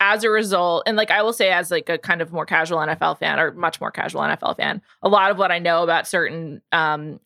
as 0.00 0.24
a 0.24 0.30
result, 0.30 0.82
and 0.86 0.96
like 0.96 1.10
I 1.10 1.22
will 1.22 1.34
say, 1.34 1.50
as 1.50 1.70
like 1.70 1.88
a 1.88 1.98
kind 1.98 2.22
of 2.22 2.32
more 2.32 2.46
casual 2.46 2.78
NFL 2.78 3.18
fan 3.18 3.38
or 3.38 3.52
much 3.52 3.80
more 3.80 3.90
casual 3.90 4.22
NFL 4.22 4.56
fan, 4.56 4.80
a 5.02 5.08
lot 5.08 5.30
of 5.30 5.38
what 5.38 5.52
I 5.52 5.58
know 5.58 5.82
about 5.82 6.08
certain 6.08 6.62
um, 6.72 7.20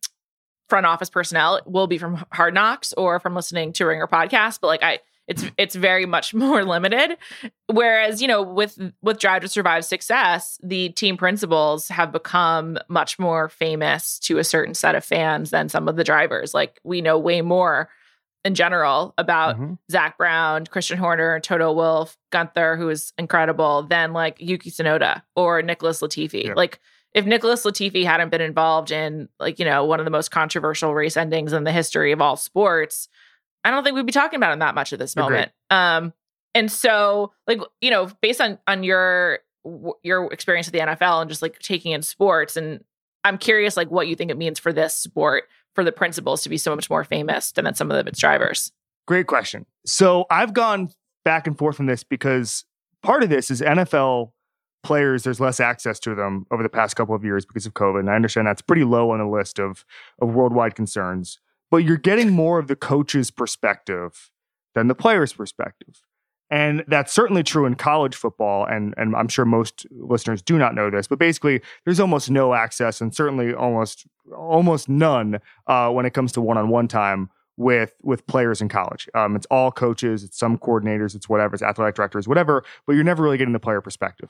front 0.67 0.85
office 0.85 1.09
personnel 1.09 1.61
will 1.65 1.87
be 1.87 1.97
from 1.97 2.25
Hard 2.33 2.53
Knocks 2.53 2.93
or 2.93 3.19
from 3.19 3.33
listening 3.33 3.71
to 3.73 3.85
Ringer 3.85 4.07
podcast. 4.07 4.59
But 4.61 4.67
like 4.67 4.83
I, 4.83 4.99
it's 5.27 5.45
it's 5.57 5.75
very 5.75 6.05
much 6.05 6.33
more 6.33 6.65
limited. 6.65 7.17
Whereas 7.67 8.21
you 8.21 8.27
know 8.27 8.41
with 8.41 8.77
with 9.01 9.19
Drive 9.19 9.41
to 9.43 9.47
Survive 9.47 9.85
success, 9.85 10.59
the 10.61 10.89
team 10.89 11.15
principals 11.15 11.87
have 11.87 12.11
become 12.11 12.77
much 12.89 13.17
more 13.17 13.47
famous 13.47 14.19
to 14.19 14.37
a 14.37 14.43
certain 14.43 14.73
set 14.73 14.95
of 14.95 15.05
fans 15.05 15.49
than 15.49 15.69
some 15.69 15.87
of 15.87 15.95
the 15.95 16.03
drivers. 16.03 16.53
Like 16.53 16.79
we 16.83 16.99
know 16.99 17.17
way 17.17 17.41
more 17.41 17.89
in 18.45 18.55
general 18.55 19.13
about 19.17 19.57
Mhm. 19.59 19.77
Zak 19.91 20.17
Brown, 20.17 20.65
Christian 20.67 20.97
Horner, 20.97 21.39
Toto 21.41 21.73
Wolff, 21.73 22.17
Gunther, 22.31 22.77
who 22.77 22.87
is 22.89 23.11
incredible, 23.17 23.83
than 23.83 24.13
like 24.13 24.37
Yuki 24.39 24.69
Tsunoda 24.71 25.23
or 25.35 25.61
Nicholas 25.61 25.99
Latifi. 26.01 26.45
Yeah. 26.45 26.53
Like 26.55 26.79
if 27.13 27.25
Nicholas 27.25 27.63
Latifi 27.65 28.05
hadn't 28.05 28.29
been 28.29 28.41
involved 28.41 28.91
in 28.91 29.27
like, 29.39 29.57
you 29.59 29.65
know, 29.65 29.83
one 29.85 29.99
of 29.99 30.05
the 30.05 30.11
most 30.11 30.29
controversial 30.31 30.93
race 30.93 31.17
endings 31.17 31.51
in 31.53 31.63
the 31.63 31.71
history 31.71 32.11
of 32.11 32.21
all 32.21 32.35
sports, 32.37 33.09
I 33.63 33.71
don't 33.71 33.83
think 33.83 33.95
we'd 33.95 34.05
be 34.05 34.11
talking 34.11 34.37
about 34.37 34.53
him 34.53 34.59
that 34.59 34.75
much 34.75 34.93
at 34.93 34.99
this 34.99 35.13
Agreed. 35.13 35.23
moment. 35.23 35.51
Um 35.71 36.13
and 36.53 36.71
so 36.71 37.33
like, 37.47 37.59
you 37.81 37.89
know, 37.89 38.09
based 38.21 38.39
on 38.41 38.59
on 38.67 38.83
your 38.83 39.39
your 40.03 40.31
experience 40.31 40.67
with 40.67 40.73
the 40.73 40.79
NFL 40.81 41.21
and 41.21 41.29
just 41.29 41.41
like 41.41 41.57
taking 41.59 41.91
in 41.93 42.03
sports 42.03 42.55
and 42.55 42.83
I'm 43.23 43.39
curious 43.39 43.75
like 43.75 43.89
what 43.89 44.07
you 44.07 44.15
think 44.15 44.29
it 44.29 44.37
means 44.37 44.59
for 44.59 44.71
this 44.71 44.95
sport 44.95 45.45
for 45.75 45.83
the 45.83 45.91
principals 45.91 46.41
to 46.43 46.49
be 46.49 46.57
so 46.57 46.73
much 46.73 46.89
more 46.89 47.03
famous 47.03 47.51
than 47.51 47.73
some 47.75 47.91
of 47.91 48.07
its 48.07 48.19
drivers. 48.19 48.71
Great 49.05 49.27
question. 49.27 49.65
So 49.85 50.25
I've 50.31 50.53
gone 50.53 50.89
back 51.23 51.45
and 51.45 51.57
forth 51.57 51.79
on 51.79 51.85
this 51.85 52.03
because 52.03 52.65
part 53.03 53.21
of 53.21 53.29
this 53.29 53.51
is 53.51 53.61
NFL 53.61 54.31
players, 54.83 55.23
there's 55.23 55.39
less 55.39 55.59
access 55.59 55.99
to 55.99 56.15
them 56.15 56.45
over 56.51 56.63
the 56.63 56.69
past 56.69 56.95
couple 56.95 57.13
of 57.13 57.23
years 57.23 57.45
because 57.45 57.65
of 57.65 57.73
COVID. 57.73 57.99
And 57.99 58.09
I 58.09 58.15
understand 58.15 58.47
that's 58.47 58.61
pretty 58.61 58.83
low 58.83 59.11
on 59.11 59.19
the 59.19 59.27
list 59.27 59.59
of, 59.59 59.83
of 60.21 60.33
worldwide 60.33 60.75
concerns. 60.75 61.39
But 61.69 61.77
you're 61.77 61.97
getting 61.97 62.31
more 62.31 62.59
of 62.59 62.67
the 62.67 62.75
coach's 62.75 63.31
perspective 63.31 64.31
than 64.75 64.87
the 64.87 64.95
player's 64.95 65.33
perspective. 65.33 66.01
And 66.51 66.83
that's 66.87 67.11
certainly 67.11 67.41
true 67.41 67.65
in 67.65 67.73
college 67.75 68.15
football. 68.15 68.65
And, 68.65 68.93
and 68.97 69.15
I'm 69.15 69.27
sure 69.27 69.45
most 69.45 69.87
listeners 69.91 70.43
do 70.43 70.57
not 70.57 70.75
know 70.75 70.91
this, 70.91 71.07
but 71.07 71.17
basically, 71.17 71.61
there's 71.85 71.99
almost 71.99 72.29
no 72.29 72.53
access 72.53 73.01
and 73.01 73.15
certainly 73.15 73.53
almost 73.53 74.05
almost 74.35 74.87
none 74.87 75.39
uh, 75.67 75.89
when 75.89 76.05
it 76.05 76.13
comes 76.13 76.31
to 76.33 76.41
one-on-one 76.41 76.87
time 76.87 77.29
with 77.57 77.95
with 78.03 78.27
players 78.27 78.61
in 78.61 78.69
college. 78.69 79.09
Um, 79.15 79.35
it's 79.35 79.47
all 79.49 79.71
coaches, 79.71 80.23
it's 80.23 80.37
some 80.37 80.57
coordinators, 80.57 81.15
it's 81.15 81.27
whatever, 81.27 81.55
it's 81.55 81.63
athletic 81.63 81.95
directors, 81.95 82.27
whatever. 82.27 82.63
But 82.85 82.93
you're 82.93 83.03
never 83.03 83.23
really 83.23 83.37
getting 83.37 83.53
the 83.53 83.59
player 83.59 83.81
perspective. 83.81 84.29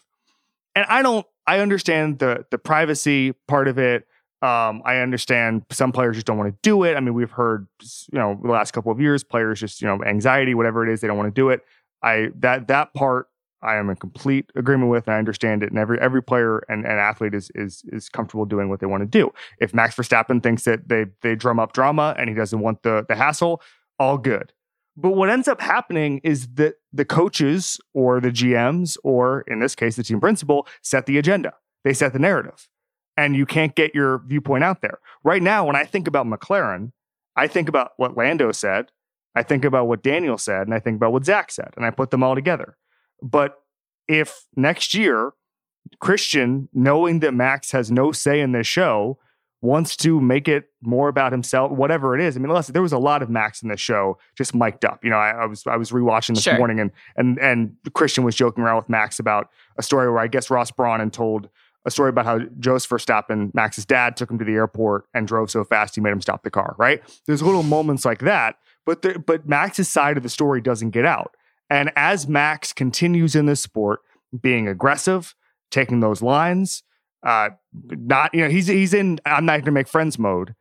And 0.73 0.85
I 0.87 1.01
don't. 1.01 1.25
I 1.47 1.59
understand 1.59 2.19
the 2.19 2.45
the 2.49 2.57
privacy 2.57 3.33
part 3.47 3.67
of 3.67 3.77
it. 3.77 4.07
Um, 4.41 4.83
I 4.85 4.97
understand 4.97 5.65
some 5.71 5.91
players 5.91 6.17
just 6.17 6.27
don't 6.27 6.37
want 6.37 6.51
to 6.51 6.57
do 6.61 6.83
it. 6.83 6.95
I 6.95 6.99
mean, 6.99 7.13
we've 7.13 7.31
heard, 7.31 7.67
you 8.11 8.19
know, 8.19 8.39
the 8.43 8.51
last 8.51 8.71
couple 8.71 8.91
of 8.91 8.99
years, 8.99 9.23
players 9.23 9.59
just, 9.59 9.81
you 9.81 9.87
know, 9.87 10.03
anxiety, 10.03 10.53
whatever 10.53 10.87
it 10.87 10.93
is, 10.93 11.01
they 11.01 11.07
don't 11.07 11.17
want 11.17 11.33
to 11.33 11.41
do 11.41 11.49
it. 11.49 11.63
I 12.05 12.29
that 12.39 12.67
that 12.67 12.93
part 12.93 13.27
I 13.61 13.77
am 13.77 13.89
in 13.89 13.95
complete 13.95 14.51
agreement 14.55 14.91
with, 14.91 15.07
and 15.07 15.15
I 15.15 15.19
understand 15.19 15.63
it. 15.63 15.69
And 15.71 15.79
every 15.79 15.99
every 15.99 16.21
player 16.21 16.59
and, 16.69 16.85
and 16.85 16.99
athlete 16.99 17.33
is 17.33 17.51
is 17.55 17.83
is 17.87 18.07
comfortable 18.07 18.45
doing 18.45 18.69
what 18.69 18.79
they 18.79 18.85
want 18.85 19.01
to 19.01 19.07
do. 19.07 19.33
If 19.59 19.73
Max 19.73 19.95
Verstappen 19.95 20.41
thinks 20.41 20.63
that 20.63 20.87
they 20.87 21.07
they 21.21 21.35
drum 21.35 21.59
up 21.59 21.73
drama 21.73 22.15
and 22.17 22.29
he 22.29 22.35
doesn't 22.35 22.59
want 22.59 22.83
the 22.83 23.05
the 23.09 23.15
hassle, 23.15 23.61
all 23.99 24.17
good. 24.17 24.53
But 24.95 25.11
what 25.11 25.29
ends 25.29 25.47
up 25.47 25.59
happening 25.59 26.21
is 26.23 26.47
that 26.53 26.75
the 26.93 27.03
coaches 27.03 27.81
or 27.93 28.21
the 28.21 28.29
GMs, 28.29 28.97
or 29.03 29.41
in 29.41 29.59
this 29.59 29.75
case, 29.75 29.97
the 29.97 30.03
team 30.03 30.21
principal, 30.21 30.67
set 30.81 31.05
the 31.05 31.17
agenda. 31.17 31.53
They 31.83 31.93
set 31.93 32.13
the 32.13 32.19
narrative. 32.19 32.69
And 33.17 33.35
you 33.35 33.45
can't 33.45 33.75
get 33.75 33.95
your 33.95 34.19
viewpoint 34.25 34.63
out 34.63 34.81
there. 34.81 34.99
Right 35.23 35.41
now, 35.41 35.65
when 35.65 35.75
I 35.75 35.83
think 35.83 36.07
about 36.07 36.25
McLaren, 36.25 36.91
I 37.35 37.47
think 37.47 37.67
about 37.67 37.91
what 37.97 38.15
Lando 38.15 38.51
said, 38.51 38.91
I 39.35 39.43
think 39.43 39.65
about 39.65 39.87
what 39.87 40.01
Daniel 40.01 40.37
said, 40.37 40.61
and 40.67 40.73
I 40.73 40.79
think 40.79 40.95
about 40.97 41.11
what 41.11 41.25
Zak 41.25 41.51
said, 41.51 41.73
and 41.75 41.85
I 41.85 41.91
put 41.91 42.11
them 42.11 42.23
all 42.23 42.35
together. 42.35 42.77
But 43.21 43.57
if 44.07 44.45
next 44.55 44.93
year, 44.93 45.33
Christian, 45.99 46.69
knowing 46.73 47.19
that 47.19 47.33
Max 47.33 47.71
has 47.71 47.91
no 47.91 48.11
say 48.11 48.39
in 48.39 48.51
this 48.51 48.67
show, 48.67 49.19
wants 49.61 49.95
to 49.97 50.21
make 50.21 50.47
it 50.47 50.65
more 50.81 51.07
about 51.09 51.31
himself, 51.31 51.71
whatever 51.71 52.15
it 52.17 52.21
is. 52.21 52.35
I 52.37 52.39
mean, 52.39 52.53
listen, 52.53 52.73
there 52.73 52.81
was 52.81 52.93
a 52.93 52.99
lot 52.99 53.23
of 53.23 53.29
Max 53.29 53.63
in 53.63 53.69
this 53.69 53.79
show 53.79 54.17
just 54.37 54.53
mic'd 54.53 54.85
up. 54.85 55.03
You 55.03 55.09
know, 55.09 55.17
I, 55.17 55.31
I 55.31 55.45
was 55.45 55.65
I 55.65 55.75
was 55.75 55.91
rewatching 55.91 56.35
this 56.35 56.43
Sure. 56.43 56.57
morning 56.57 56.79
and 56.79 56.91
and 57.15 57.39
and 57.39 57.75
Christian 57.93 58.23
was 58.23 58.35
joking 58.35 58.63
around 58.63 58.77
with 58.77 58.89
Max 58.89 59.19
about 59.19 59.49
a 59.77 59.83
story 59.83 60.07
where 60.09 60.19
I 60.19 60.27
guess 60.27 60.49
Ross 60.51 60.69
Brawn 60.71 61.01
and 61.01 61.11
told 61.11 61.49
a 61.85 61.91
story 61.91 62.09
about 62.09 62.25
how 62.25 62.39
Joseph 62.59 62.89
Verstappen, 62.91 63.53
Max's 63.55 63.85
dad, 63.85 64.17
took 64.17 64.29
him 64.29 64.37
to 64.39 64.45
the 64.45 64.53
airport 64.53 65.05
and 65.13 65.27
drove 65.27 65.49
so 65.49 65.63
fast 65.63 65.95
he 65.95 66.01
made 66.01 66.11
him 66.11 66.21
stop 66.21 66.43
the 66.43 66.51
car. 66.51 66.75
Right? 66.77 67.01
There's 67.25 67.41
little 67.41 67.63
moments 67.63 68.05
like 68.05 68.19
that, 68.19 68.57
but 68.85 69.01
the, 69.01 69.19
but 69.19 69.47
Max's 69.47 69.89
side 69.89 70.17
of 70.17 70.23
the 70.23 70.29
story 70.29 70.61
doesn't 70.61 70.91
get 70.91 71.05
out. 71.05 71.35
And 71.69 71.91
as 71.95 72.27
Max 72.27 72.73
continues 72.73 73.35
in 73.35 73.45
this 73.45 73.61
sport, 73.61 74.01
being 74.39 74.67
aggressive, 74.67 75.33
taking 75.71 75.99
those 75.99 76.21
lines, 76.21 76.83
uh, 77.25 77.49
not 77.73 78.33
you 78.33 78.41
know 78.41 78.49
he's 78.49 78.67
he's 78.67 78.93
in 78.93 79.19
I'm 79.25 79.45
not 79.45 79.53
going 79.53 79.65
to 79.65 79.71
make 79.71 79.87
friends 79.87 80.19
mode. 80.19 80.53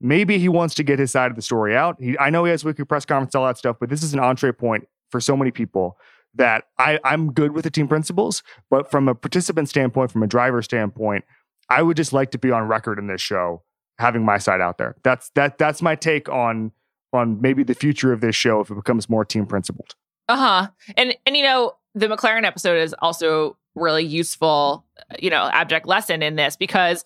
Maybe 0.00 0.38
he 0.38 0.48
wants 0.48 0.74
to 0.76 0.82
get 0.82 0.98
his 0.98 1.10
side 1.10 1.30
of 1.30 1.36
the 1.36 1.42
story 1.42 1.74
out. 1.76 1.96
He, 1.98 2.18
I 2.18 2.30
know 2.30 2.44
he 2.44 2.50
has 2.50 2.64
weekly 2.64 2.84
press 2.84 3.04
conference, 3.04 3.34
all 3.34 3.46
that 3.46 3.58
stuff, 3.58 3.76
but 3.80 3.88
this 3.88 4.02
is 4.02 4.12
an 4.12 4.20
entree 4.20 4.52
point 4.52 4.86
for 5.10 5.20
so 5.20 5.36
many 5.36 5.50
people 5.50 5.96
that 6.34 6.64
I, 6.78 6.98
I'm 7.04 7.32
good 7.32 7.52
with 7.52 7.64
the 7.64 7.70
team 7.70 7.88
principals. 7.88 8.42
But 8.70 8.90
from 8.90 9.08
a 9.08 9.14
participant 9.14 9.68
standpoint, 9.68 10.10
from 10.10 10.22
a 10.22 10.26
driver 10.26 10.62
standpoint, 10.62 11.24
I 11.68 11.82
would 11.82 11.96
just 11.96 12.12
like 12.12 12.30
to 12.32 12.38
be 12.38 12.50
on 12.50 12.68
record 12.68 12.98
in 12.98 13.06
this 13.06 13.20
show, 13.20 13.62
having 13.98 14.24
my 14.24 14.38
side 14.38 14.60
out 14.60 14.78
there. 14.78 14.96
That's 15.02 15.30
that 15.36 15.58
that's 15.58 15.80
my 15.80 15.94
take 15.94 16.28
on 16.28 16.72
on 17.14 17.40
maybe 17.40 17.62
the 17.62 17.74
future 17.74 18.12
of 18.12 18.20
this 18.20 18.36
show 18.36 18.60
if 18.60 18.70
it 18.70 18.74
becomes 18.74 19.08
more 19.08 19.24
team 19.24 19.46
principled. 19.46 19.94
Uh-huh. 20.28 20.68
And 20.96 21.16
and 21.26 21.36
you 21.36 21.42
know, 21.42 21.74
the 21.94 22.06
McLaren 22.06 22.44
episode 22.44 22.78
is 22.78 22.94
also 23.00 23.56
really 23.74 24.04
useful, 24.04 24.84
you 25.18 25.30
know, 25.30 25.48
abject 25.52 25.86
lesson 25.86 26.22
in 26.22 26.36
this 26.36 26.56
because 26.56 27.04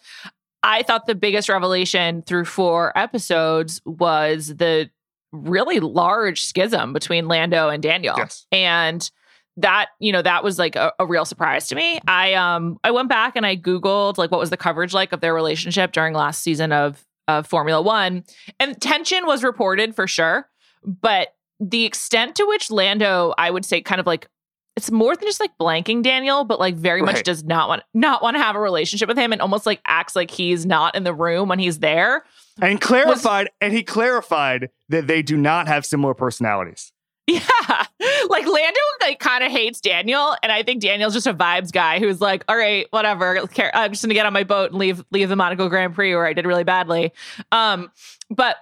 I 0.62 0.82
thought 0.82 1.06
the 1.06 1.14
biggest 1.14 1.48
revelation 1.48 2.22
through 2.22 2.44
four 2.44 2.96
episodes 2.96 3.80
was 3.84 4.56
the 4.56 4.90
really 5.32 5.80
large 5.80 6.42
schism 6.42 6.92
between 6.92 7.28
Lando 7.28 7.68
and 7.68 7.82
Daniel. 7.82 8.14
Yes. 8.16 8.46
And 8.50 9.08
that, 9.56 9.88
you 9.98 10.12
know, 10.12 10.22
that 10.22 10.44
was 10.44 10.58
like 10.58 10.76
a, 10.76 10.92
a 10.98 11.06
real 11.06 11.24
surprise 11.24 11.68
to 11.68 11.74
me. 11.74 12.00
I 12.06 12.34
um 12.34 12.78
I 12.84 12.90
went 12.90 13.08
back 13.08 13.34
and 13.34 13.44
I 13.44 13.56
Googled 13.56 14.18
like 14.18 14.30
what 14.30 14.40
was 14.40 14.50
the 14.50 14.56
coverage 14.56 14.94
like 14.94 15.12
of 15.12 15.20
their 15.20 15.34
relationship 15.34 15.92
during 15.92 16.14
last 16.14 16.42
season 16.42 16.72
of 16.72 17.04
of 17.28 17.46
Formula 17.46 17.80
One. 17.80 18.24
And 18.58 18.80
tension 18.80 19.26
was 19.26 19.44
reported 19.44 19.94
for 19.94 20.08
sure, 20.08 20.48
but 20.84 21.28
the 21.60 21.84
extent 21.84 22.34
to 22.36 22.44
which 22.44 22.70
Lando, 22.70 23.34
I 23.38 23.50
would 23.50 23.64
say, 23.64 23.80
kind 23.80 24.00
of 24.00 24.06
like 24.06 24.28
it's 24.76 24.92
more 24.92 25.16
than 25.16 25.26
just 25.26 25.40
like 25.40 25.50
blanking 25.60 26.04
Daniel, 26.04 26.44
but 26.44 26.60
like 26.60 26.76
very 26.76 27.02
Right. 27.02 27.14
much 27.14 27.24
does 27.24 27.42
not 27.42 27.68
want 27.68 27.82
not 27.94 28.22
want 28.22 28.36
to 28.36 28.42
have 28.42 28.54
a 28.54 28.60
relationship 28.60 29.08
with 29.08 29.18
him 29.18 29.32
and 29.32 29.42
almost 29.42 29.66
like 29.66 29.80
acts 29.84 30.14
like 30.14 30.30
he's 30.30 30.64
not 30.64 30.94
in 30.94 31.02
the 31.02 31.12
room 31.12 31.48
when 31.48 31.58
he's 31.58 31.80
there. 31.80 32.24
And 32.62 32.80
clarified, 32.80 33.50
and 33.60 33.72
he 33.72 33.82
clarified 33.82 34.70
that 34.88 35.06
they 35.08 35.22
do 35.22 35.36
not 35.36 35.66
have 35.68 35.84
similar 35.84 36.14
personalities. 36.14 36.92
Yeah. 37.28 37.40
Like 38.30 38.46
Lando 38.46 38.80
like 39.00 39.18
kind 39.18 39.42
of 39.42 39.50
hates 39.50 39.80
Daniel 39.80 40.36
and 40.42 40.52
I 40.52 40.62
think 40.62 40.82
Daniel's 40.82 41.14
just 41.14 41.26
a 41.26 41.34
vibes 41.34 41.72
guy 41.72 41.98
who's 41.98 42.20
like, 42.20 42.44
"All 42.48 42.56
right, 42.56 42.86
whatever. 42.90 43.38
I'm 43.38 43.48
just 43.48 44.02
going 44.02 44.10
to 44.10 44.14
get 44.14 44.26
on 44.26 44.32
my 44.32 44.44
boat 44.44 44.70
and 44.70 44.78
leave 44.78 45.04
leave 45.10 45.28
the 45.28 45.36
Monaco 45.36 45.68
Grand 45.68 45.94
Prix 45.94 46.14
where 46.14 46.26
I 46.26 46.32
did 46.32 46.46
really 46.46 46.64
badly." 46.64 47.12
Um 47.52 47.90
but 48.30 48.56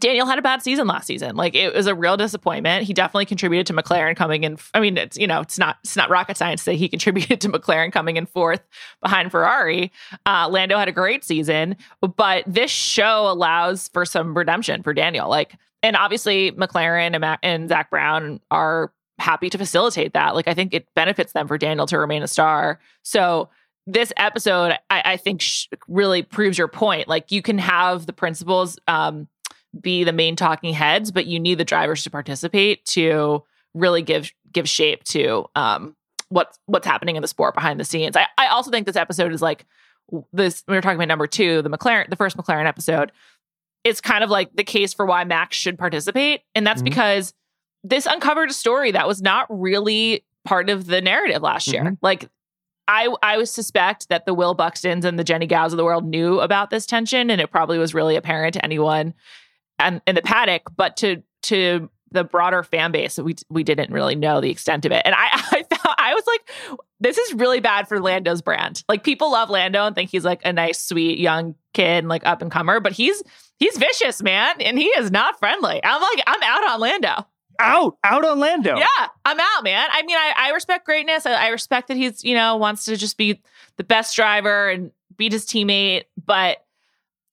Daniel 0.00 0.26
had 0.26 0.38
a 0.38 0.42
bad 0.42 0.62
season 0.62 0.86
last 0.86 1.06
season. 1.06 1.36
Like 1.36 1.54
it 1.54 1.74
was 1.74 1.86
a 1.86 1.94
real 1.94 2.16
disappointment. 2.16 2.84
He 2.84 2.94
definitely 2.94 3.26
contributed 3.26 3.66
to 3.68 3.74
McLaren 3.74 4.16
coming 4.16 4.44
in. 4.44 4.58
I 4.74 4.80
mean, 4.80 4.96
it's 4.96 5.18
you 5.18 5.26
know, 5.26 5.40
it's 5.40 5.58
not 5.58 5.78
it's 5.84 5.96
not 5.96 6.08
rocket 6.08 6.36
science 6.36 6.64
that 6.64 6.74
he 6.74 6.88
contributed 6.90 7.40
to 7.42 7.48
McLaren 7.48 7.92
coming 7.92 8.16
in 8.16 8.26
fourth 8.26 8.62
behind 9.00 9.30
Ferrari. 9.30 9.92
Uh, 10.24 10.48
Lando 10.50 10.78
had 10.78 10.88
a 10.88 10.92
great 10.92 11.24
season, 11.24 11.76
but 12.16 12.44
this 12.46 12.70
show 12.70 13.30
allows 13.30 13.88
for 13.88 14.04
some 14.04 14.36
redemption 14.36 14.82
for 14.82 14.94
Daniel. 14.94 15.28
Like, 15.28 15.56
and 15.82 15.96
obviously 15.96 16.52
McLaren 16.52 17.14
and, 17.14 17.20
Ma- 17.20 17.36
and 17.42 17.68
Zak 17.68 17.90
Brown 17.90 18.40
are 18.50 18.92
happy 19.18 19.50
to 19.50 19.58
facilitate 19.58 20.14
that. 20.14 20.34
Like, 20.34 20.48
I 20.48 20.54
think 20.54 20.74
it 20.74 20.86
benefits 20.94 21.32
them 21.32 21.48
for 21.48 21.58
Daniel 21.58 21.86
to 21.86 21.98
remain 21.98 22.22
a 22.22 22.28
star. 22.28 22.80
So 23.02 23.48
this 23.86 24.12
episode, 24.16 24.78
I, 24.90 25.02
I 25.04 25.16
think, 25.16 25.40
sh- 25.40 25.66
really 25.88 26.22
proves 26.22 26.56
your 26.58 26.68
point. 26.68 27.08
Like, 27.08 27.30
you 27.30 27.42
can 27.42 27.58
have 27.58 28.06
the 28.06 28.12
principals. 28.12 28.78
Um, 28.88 29.28
be 29.80 30.04
the 30.04 30.12
main 30.12 30.36
talking 30.36 30.74
heads, 30.74 31.10
but 31.10 31.26
you 31.26 31.40
need 31.40 31.56
the 31.56 31.64
drivers 31.64 32.02
to 32.04 32.10
participate 32.10 32.84
to 32.84 33.42
really 33.74 34.02
give 34.02 34.30
give 34.52 34.68
shape 34.68 35.02
to 35.04 35.46
um 35.56 35.96
what's 36.28 36.58
what's 36.66 36.86
happening 36.86 37.16
in 37.16 37.22
the 37.22 37.28
sport 37.28 37.54
behind 37.54 37.80
the 37.80 37.84
scenes. 37.84 38.16
I, 38.16 38.26
I 38.36 38.48
also 38.48 38.70
think 38.70 38.86
this 38.86 38.96
episode 38.96 39.32
is 39.32 39.40
like 39.40 39.64
this 40.32 40.62
we 40.68 40.74
were 40.74 40.82
talking 40.82 40.96
about 40.96 41.08
number 41.08 41.26
two, 41.26 41.62
the 41.62 41.70
McLaren, 41.70 42.10
the 42.10 42.16
first 42.16 42.36
McLaren 42.36 42.66
episode. 42.66 43.12
It's 43.84 44.00
kind 44.00 44.22
of 44.22 44.30
like 44.30 44.54
the 44.54 44.64
case 44.64 44.92
for 44.94 45.04
why 45.06 45.24
Max 45.24 45.56
should 45.56 45.78
participate. 45.78 46.42
And 46.54 46.66
that's 46.66 46.82
Mhm. 46.82 46.86
because 46.86 47.34
this 47.84 48.06
uncovered 48.06 48.50
a 48.50 48.52
story 48.52 48.92
that 48.92 49.08
was 49.08 49.20
not 49.22 49.46
really 49.50 50.24
part 50.44 50.70
of 50.70 50.86
the 50.86 51.00
narrative 51.00 51.42
last 51.42 51.66
year. 51.68 51.82
Mhm. 51.84 51.98
Like 52.02 52.28
I 52.88 53.08
I 53.22 53.36
would 53.38 53.48
suspect 53.48 54.08
that 54.08 54.26
the 54.26 54.34
Will 54.34 54.54
Buxtons 54.56 55.04
and 55.04 55.18
the 55.18 55.24
Jennie 55.24 55.46
Gows 55.46 55.72
of 55.72 55.76
the 55.76 55.84
world 55.84 56.04
knew 56.04 56.40
about 56.40 56.70
this 56.70 56.84
tension, 56.86 57.30
and 57.30 57.40
it 57.40 57.50
probably 57.50 57.78
was 57.78 57.94
really 57.94 58.16
apparent 58.16 58.54
to 58.54 58.64
anyone 58.64 59.14
and 59.78 60.00
in 60.06 60.14
the 60.14 60.22
paddock, 60.22 60.62
but 60.76 60.96
to 60.98 61.22
to 61.44 61.88
the 62.10 62.24
broader 62.24 62.62
fan 62.62 62.92
base, 62.92 63.18
we 63.18 63.34
we 63.48 63.64
didn't 63.64 63.90
really 63.92 64.14
know 64.14 64.40
the 64.40 64.50
extent 64.50 64.84
of 64.84 64.92
it. 64.92 65.02
And 65.04 65.14
I 65.16 65.28
I 65.32 65.64
I 65.98 66.14
was 66.14 66.24
like, 66.26 66.78
this 67.00 67.16
is 67.18 67.34
really 67.34 67.60
bad 67.60 67.88
for 67.88 68.00
Lando's 68.00 68.42
brand. 68.42 68.82
Like 68.88 69.02
people 69.04 69.30
love 69.32 69.48
Lando 69.48 69.86
and 69.86 69.94
think 69.94 70.10
he's 70.10 70.24
like 70.24 70.40
a 70.44 70.52
nice, 70.52 70.80
sweet 70.80 71.18
young 71.18 71.54
kid 71.74 71.98
and 72.00 72.08
like 72.08 72.26
up 72.26 72.42
and 72.42 72.50
comer, 72.50 72.80
but 72.80 72.92
he's 72.92 73.22
he's 73.62 73.78
vicious, 73.78 74.22
man, 74.22 74.60
and 74.60 74.76
he 74.76 74.86
is 74.86 75.10
not 75.10 75.38
friendly. 75.38 75.80
I'm 75.84 76.02
like, 76.02 76.24
I'm 76.26 76.42
out 76.42 76.68
on 76.68 76.80
Lando. 76.80 77.26
Out, 77.60 77.96
out 78.02 78.24
on 78.24 78.40
Lando. 78.40 78.76
Yeah, 78.76 79.06
I'm 79.24 79.38
out, 79.38 79.62
man. 79.62 79.88
I 79.92 80.02
mean, 80.02 80.16
I, 80.16 80.32
I 80.36 80.50
respect 80.50 80.84
greatness. 80.84 81.26
I, 81.26 81.32
I 81.34 81.48
respect 81.48 81.88
that 81.88 81.96
he's, 81.96 82.24
you 82.24 82.34
know, 82.34 82.56
wants 82.56 82.86
to 82.86 82.96
just 82.96 83.16
be 83.16 83.40
the 83.76 83.84
best 83.84 84.16
driver 84.16 84.68
and 84.68 84.90
beat 85.16 85.32
his 85.32 85.46
teammate, 85.46 86.04
but 86.24 86.64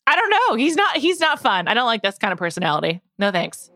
I 0.05 0.15
don't 0.15 0.29
know. 0.29 0.55
He's 0.55 0.75
not 0.75 0.97
he's 0.97 1.19
not 1.19 1.39
fun. 1.39 1.67
I 1.67 1.73
don't 1.73 1.85
like 1.85 2.03
this 2.03 2.17
kind 2.17 2.31
of 2.31 2.37
personality. 2.37 3.01
No 3.17 3.31
thanks. 3.31 3.71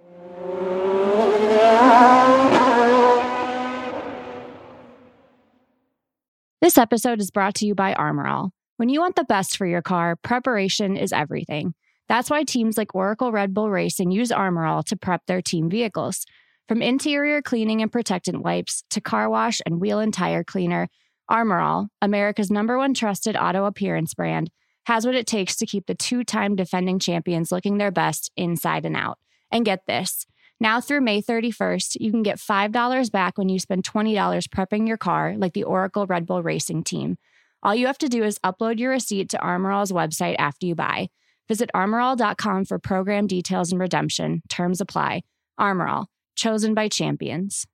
This 6.62 6.78
episode 6.78 7.20
is 7.20 7.32
brought 7.32 7.56
to 7.56 7.66
you 7.66 7.74
by 7.74 7.94
Armorall. 7.94 8.52
When 8.78 8.90
you 8.90 9.00
want 9.00 9.16
the 9.16 9.24
best 9.24 9.58
for 9.58 9.66
your 9.66 9.82
car, 9.82 10.16
preparation 10.18 10.98
is 10.98 11.12
everything. 11.12 11.74
That's 12.10 12.30
why 12.30 12.44
teams 12.44 12.78
like 12.78 12.96
Oracle 12.96 13.32
Red 13.32 13.54
Bull 13.54 13.70
Racing 13.70 14.12
use 14.12 14.30
Armorall 14.30 14.84
to 14.86 14.96
prep 14.96 15.26
their 15.26 15.42
team 15.42 15.70
vehicles. 15.70 16.26
From 16.68 16.82
interior 16.82 17.42
cleaning 17.42 17.82
and 17.82 17.92
protectant 17.92 18.42
wipes 18.42 18.84
to 18.90 19.02
car 19.02 19.30
wash 19.30 19.62
and 19.66 19.82
wheel 19.82 20.00
and 20.00 20.14
tire 20.14 20.44
cleaner, 20.44 20.88
Armorall, 21.30 21.88
America's 22.02 22.52
number 22.52 22.78
one 22.78 22.94
trusted 22.94 23.36
auto 23.36 23.66
appearance 23.66 24.14
brand, 24.14 24.50
has 24.86 25.06
what 25.06 25.16
it 25.16 25.28
takes 25.28 25.56
to 25.58 25.66
keep 25.66 25.88
the 25.88 25.96
two 25.96 26.24
time 26.24 26.56
defending 26.56 27.00
champions 27.00 27.52
looking 27.52 27.78
their 27.78 27.92
best 27.92 28.32
inside 28.36 28.86
and 28.86 28.96
out. 28.96 29.18
And 29.52 29.66
get 29.66 29.86
this 29.88 30.26
now 30.64 30.80
through 30.80 31.02
May 31.02 31.22
31st, 31.22 31.98
you 32.00 32.10
can 32.10 32.24
get 32.24 32.38
$5 32.38 33.12
back 33.12 33.38
when 33.38 33.50
you 33.50 33.60
spend 33.60 33.84
$20 33.84 34.16
prepping 34.48 34.88
your 34.88 34.96
car, 34.96 35.36
like 35.38 35.52
the 35.52 35.66
Oracle 35.66 36.08
Red 36.08 36.26
Bull 36.26 36.42
Racing 36.42 36.86
team. 36.86 37.18
All 37.62 37.76
you 37.76 37.88
have 37.88 37.98
to 37.98 38.08
do 38.08 38.24
is 38.24 38.40
upload 38.40 38.80
your 38.80 38.92
receipt 38.92 39.30
to 39.32 39.38
Armorall's 39.38 39.92
website 39.92 40.36
after 40.40 40.66
you 40.66 40.74
buy. 40.74 41.10
Visit 41.48 41.70
armorall.com 41.76 42.66
for 42.66 42.80
program 42.80 43.28
details 43.28 43.72
and 43.72 43.82
redemption. 43.82 44.42
Terms 44.50 44.80
apply. 44.80 45.24
Armorall, 45.60 46.06
chosen 46.36 46.74
by 46.74 46.88
champions. 46.88 47.66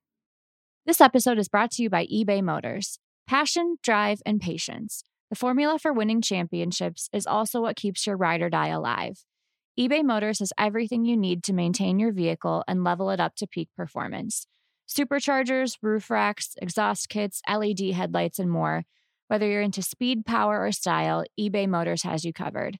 This 0.86 1.02
episode 1.02 1.38
is 1.38 1.48
brought 1.48 1.72
to 1.72 1.84
you 1.84 1.90
by 1.90 2.08
eBay 2.08 2.42
Motors. 2.42 2.98
Passion, 3.28 3.78
drive, 3.84 4.22
and 4.26 4.42
patience. 4.42 5.04
The 5.30 5.36
formula 5.36 5.78
for 5.78 5.94
winning 5.94 6.22
championships 6.22 7.10
is 7.14 7.28
also 7.28 7.62
what 7.62 7.76
keeps 7.76 8.08
your 8.08 8.18
ride 8.18 8.42
or 8.42 8.50
die 8.50 8.70
alive. 8.70 9.24
eBay 9.80 10.04
Motors 10.04 10.40
has 10.40 10.52
everything 10.58 11.06
you 11.06 11.16
need 11.16 11.44
to 11.44 11.54
maintain 11.54 12.00
your 12.00 12.12
vehicle 12.12 12.64
and 12.68 12.84
level 12.84 13.12
it 13.12 13.20
up 13.20 13.36
to 13.36 13.46
peak 13.46 13.70
performance. 13.78 14.48
Superchargers, 14.90 15.78
roof 15.84 16.10
racks, 16.10 16.56
exhaust 16.60 17.08
kits, 17.10 17.44
LED 17.48 17.94
headlights, 17.94 18.40
and 18.40 18.50
more. 18.50 18.86
Whether 19.28 19.48
you're 19.48 19.62
into 19.62 19.84
speed, 19.84 20.26
power, 20.26 20.66
or 20.66 20.72
style, 20.72 21.24
eBay 21.40 21.68
Motors 21.68 22.02
has 22.02 22.26
you 22.26 22.34
covered. 22.34 22.80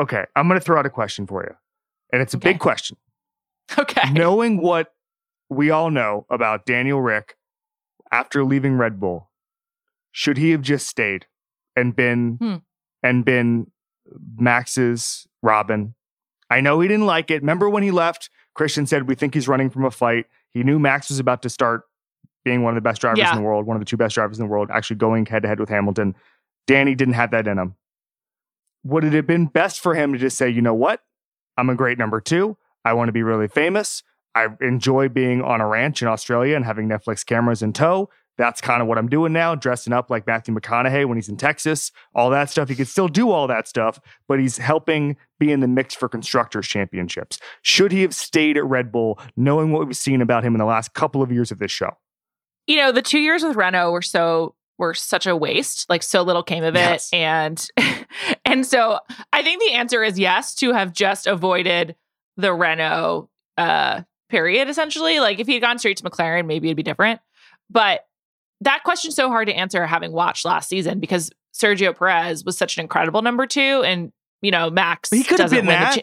Okay, 0.00 0.24
I'm 0.34 0.48
going 0.48 0.58
to 0.58 0.64
throw 0.64 0.78
out 0.78 0.86
a 0.86 0.90
question 0.90 1.26
for 1.26 1.42
you. 1.44 1.54
And 2.12 2.22
it's 2.22 2.34
a 2.34 2.38
Okay. 2.38 2.52
big 2.52 2.58
question. 2.60 2.96
Okay. 3.78 4.10
Knowing 4.12 4.60
what 4.60 4.92
we 5.48 5.70
all 5.70 5.90
know 5.90 6.26
about 6.30 6.66
Daniel 6.66 7.00
Rick 7.00 7.36
after 8.10 8.42
leaving 8.44 8.76
Red 8.76 8.98
Bull, 8.98 9.30
should 10.10 10.38
he 10.38 10.50
have 10.50 10.62
just 10.62 10.88
stayed 10.88 11.26
and 11.76 11.94
been 11.94 12.36
Hmm. 12.40 12.56
and 13.02 13.24
been 13.24 13.70
Max's 14.38 15.26
Robin? 15.42 15.94
I 16.48 16.60
know 16.60 16.80
he 16.80 16.88
didn't 16.88 17.06
like 17.06 17.30
it. 17.30 17.42
Remember 17.42 17.68
when 17.70 17.82
he 17.82 17.90
left, 17.92 18.28
Christian 18.54 18.86
said 18.86 19.06
we 19.06 19.14
think 19.14 19.34
he's 19.34 19.46
running 19.46 19.70
from 19.70 19.84
a 19.84 19.90
fight. 19.90 20.26
He 20.50 20.64
knew 20.64 20.78
Max 20.80 21.08
was 21.10 21.20
about 21.20 21.42
to 21.42 21.48
start 21.50 21.82
being 22.44 22.62
one 22.62 22.72
of 22.76 22.82
the 22.82 22.88
best 22.88 23.00
drivers 23.00 23.18
Yeah. 23.20 23.30
in 23.30 23.36
the 23.36 23.42
world, 23.46 23.66
one 23.66 23.76
of 23.76 23.80
the 23.80 23.84
two 23.86 23.96
best 23.96 24.14
drivers 24.16 24.38
in 24.40 24.44
the 24.46 24.50
world, 24.50 24.70
actually 24.72 24.96
going 24.96 25.26
head 25.26 25.42
to 25.42 25.48
head 25.48 25.60
with 25.60 25.68
Hamilton. 25.68 26.16
Danny 26.66 26.94
didn't 26.94 27.14
have 27.14 27.30
that 27.32 27.46
in 27.46 27.58
him. 27.58 27.76
Would 28.84 29.04
it 29.04 29.12
have 29.12 29.26
been 29.26 29.46
best 29.46 29.80
for 29.80 29.94
him 29.94 30.12
to 30.12 30.18
just 30.18 30.36
say, 30.36 30.48
you 30.48 30.62
know 30.62 30.74
what? 30.74 31.02
I'm 31.56 31.68
a 31.68 31.74
great 31.74 31.98
number 31.98 32.20
two. 32.20 32.56
I 32.84 32.94
want 32.94 33.08
to 33.08 33.12
be 33.12 33.22
really 33.22 33.48
famous. 33.48 34.02
I 34.34 34.48
enjoy 34.60 35.08
being 35.08 35.42
on 35.42 35.60
a 35.60 35.66
ranch 35.66 36.02
in 36.02 36.08
Australia 36.08 36.56
and 36.56 36.64
having 36.64 36.88
Netflix 36.88 37.26
cameras 37.26 37.62
in 37.62 37.72
tow. 37.72 38.08
That's 38.38 38.62
kind 38.62 38.80
of 38.80 38.88
what 38.88 38.96
I'm 38.96 39.08
doing 39.08 39.34
now, 39.34 39.54
dressing 39.54 39.92
up 39.92 40.08
like 40.08 40.26
Matthew 40.26 40.54
McConaughey 40.54 41.04
when 41.04 41.18
he's 41.18 41.28
in 41.28 41.36
Texas, 41.36 41.92
all 42.14 42.30
that 42.30 42.48
stuff. 42.48 42.70
He 42.70 42.74
could 42.74 42.88
still 42.88 43.08
do 43.08 43.30
all 43.30 43.46
that 43.48 43.68
stuff, 43.68 44.00
but 44.28 44.40
he's 44.40 44.56
helping 44.56 45.18
be 45.38 45.52
in 45.52 45.60
the 45.60 45.68
mix 45.68 45.94
for 45.94 46.08
constructors 46.08 46.66
championships. 46.66 47.38
Should 47.60 47.92
he 47.92 48.00
have 48.00 48.14
stayed 48.14 48.56
at 48.56 48.64
Red 48.64 48.90
Bull, 48.90 49.18
knowing 49.36 49.72
what 49.72 49.86
we've 49.86 49.96
seen 49.96 50.22
about 50.22 50.42
him 50.42 50.54
in 50.54 50.58
the 50.58 50.64
last 50.64 50.94
couple 50.94 51.22
of 51.22 51.30
years 51.30 51.50
of 51.50 51.58
this 51.58 51.70
show? 51.70 51.90
You 52.66 52.76
know, 52.76 52.92
the 52.92 53.02
two 53.02 53.18
years 53.18 53.42
with 53.42 53.56
Renault 53.56 53.90
were 53.90 54.00
so 54.00 54.54
were 54.78 54.94
such 54.94 55.26
a 55.26 55.36
waste. 55.36 55.88
Like 55.90 56.02
so 56.02 56.22
little 56.22 56.42
came 56.42 56.64
of 56.64 56.74
it. 56.74 56.78
Yes. 56.78 57.10
And 57.12 57.68
and 58.50 58.66
so 58.66 58.98
I 59.32 59.42
think 59.42 59.60
the 59.60 59.72
answer 59.74 60.02
is 60.02 60.18
yes 60.18 60.54
to 60.56 60.72
have 60.72 60.92
just 60.92 61.26
avoided 61.26 61.96
the 62.36 62.52
Renault 62.52 63.28
uh 63.56 64.02
period 64.28 64.68
essentially. 64.68 65.20
Like 65.20 65.38
if 65.38 65.46
he 65.46 65.54
had 65.54 65.62
gone 65.62 65.78
straight 65.78 65.96
to 65.98 66.04
McLaren, 66.04 66.46
maybe 66.46 66.68
it'd 66.68 66.76
be 66.76 66.82
different. 66.82 67.20
But 67.68 68.06
that 68.62 68.82
question's 68.84 69.14
so 69.14 69.28
hard 69.28 69.48
to 69.48 69.54
answer 69.54 69.86
having 69.86 70.12
watched 70.12 70.44
last 70.44 70.68
season 70.68 71.00
because 71.00 71.30
Sergio 71.54 71.96
Perez 71.96 72.44
was 72.44 72.56
such 72.56 72.76
an 72.76 72.82
incredible 72.82 73.22
number 73.22 73.46
two 73.46 73.82
and 73.84 74.12
you 74.42 74.50
know, 74.50 74.70
Max 74.70 75.10
He 75.10 75.22
could 75.22 75.38
have 75.38 75.50
been 75.50 75.66
that. 75.66 75.98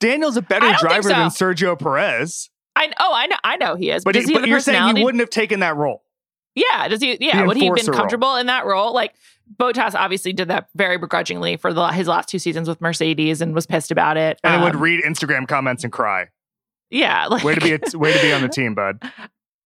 Daniel's 0.00 0.36
a 0.36 0.42
better 0.42 0.72
driver 0.78 1.08
than. 1.08 1.28
Sergio 1.28 1.78
Perez, 1.78 2.50
I 2.76 2.92
oh 3.00 3.12
I 3.12 3.26
know 3.26 3.36
I 3.42 3.56
know 3.56 3.74
he 3.74 3.90
is. 3.90 4.04
but, 4.04 4.14
he, 4.14 4.32
but 4.32 4.46
you're 4.46 4.60
saying 4.60 4.96
he 4.96 5.04
wouldn't 5.04 5.20
have 5.20 5.30
taken 5.30 5.60
that 5.60 5.76
role. 5.76 6.02
Yeah, 6.58 6.88
does 6.88 7.00
he? 7.00 7.16
Yeah, 7.20 7.44
would 7.46 7.56
he 7.56 7.66
have 7.66 7.74
been 7.76 7.86
role. 7.86 7.96
comfortable 7.96 8.36
in 8.36 8.46
that 8.46 8.66
role? 8.66 8.92
Like 8.92 9.14
Bottas 9.58 9.94
obviously 9.94 10.32
did 10.32 10.48
that 10.48 10.68
very 10.74 10.98
begrudgingly 10.98 11.56
for 11.56 11.72
the, 11.72 11.88
his 11.88 12.08
last 12.08 12.28
two 12.28 12.38
seasons 12.38 12.68
with 12.68 12.80
Mercedes 12.80 13.40
and 13.40 13.54
was 13.54 13.66
pissed 13.66 13.90
about 13.90 14.16
it. 14.16 14.38
And 14.42 14.54
then 14.54 14.62
would 14.62 14.74
Um, 14.74 14.80
read 14.82 15.04
Instagram 15.04 15.46
comments 15.46 15.84
and 15.84 15.92
cry. 15.92 16.26
yeah, 16.90 17.26
like 17.26 17.44
Way 17.44 17.54
to 17.54 17.60
be 17.60 17.72
a, 17.74 17.98
way 17.98 18.12
to 18.12 18.20
be 18.20 18.32
on 18.32 18.42
the 18.42 18.48
team, 18.58 18.74
bud. 18.74 18.98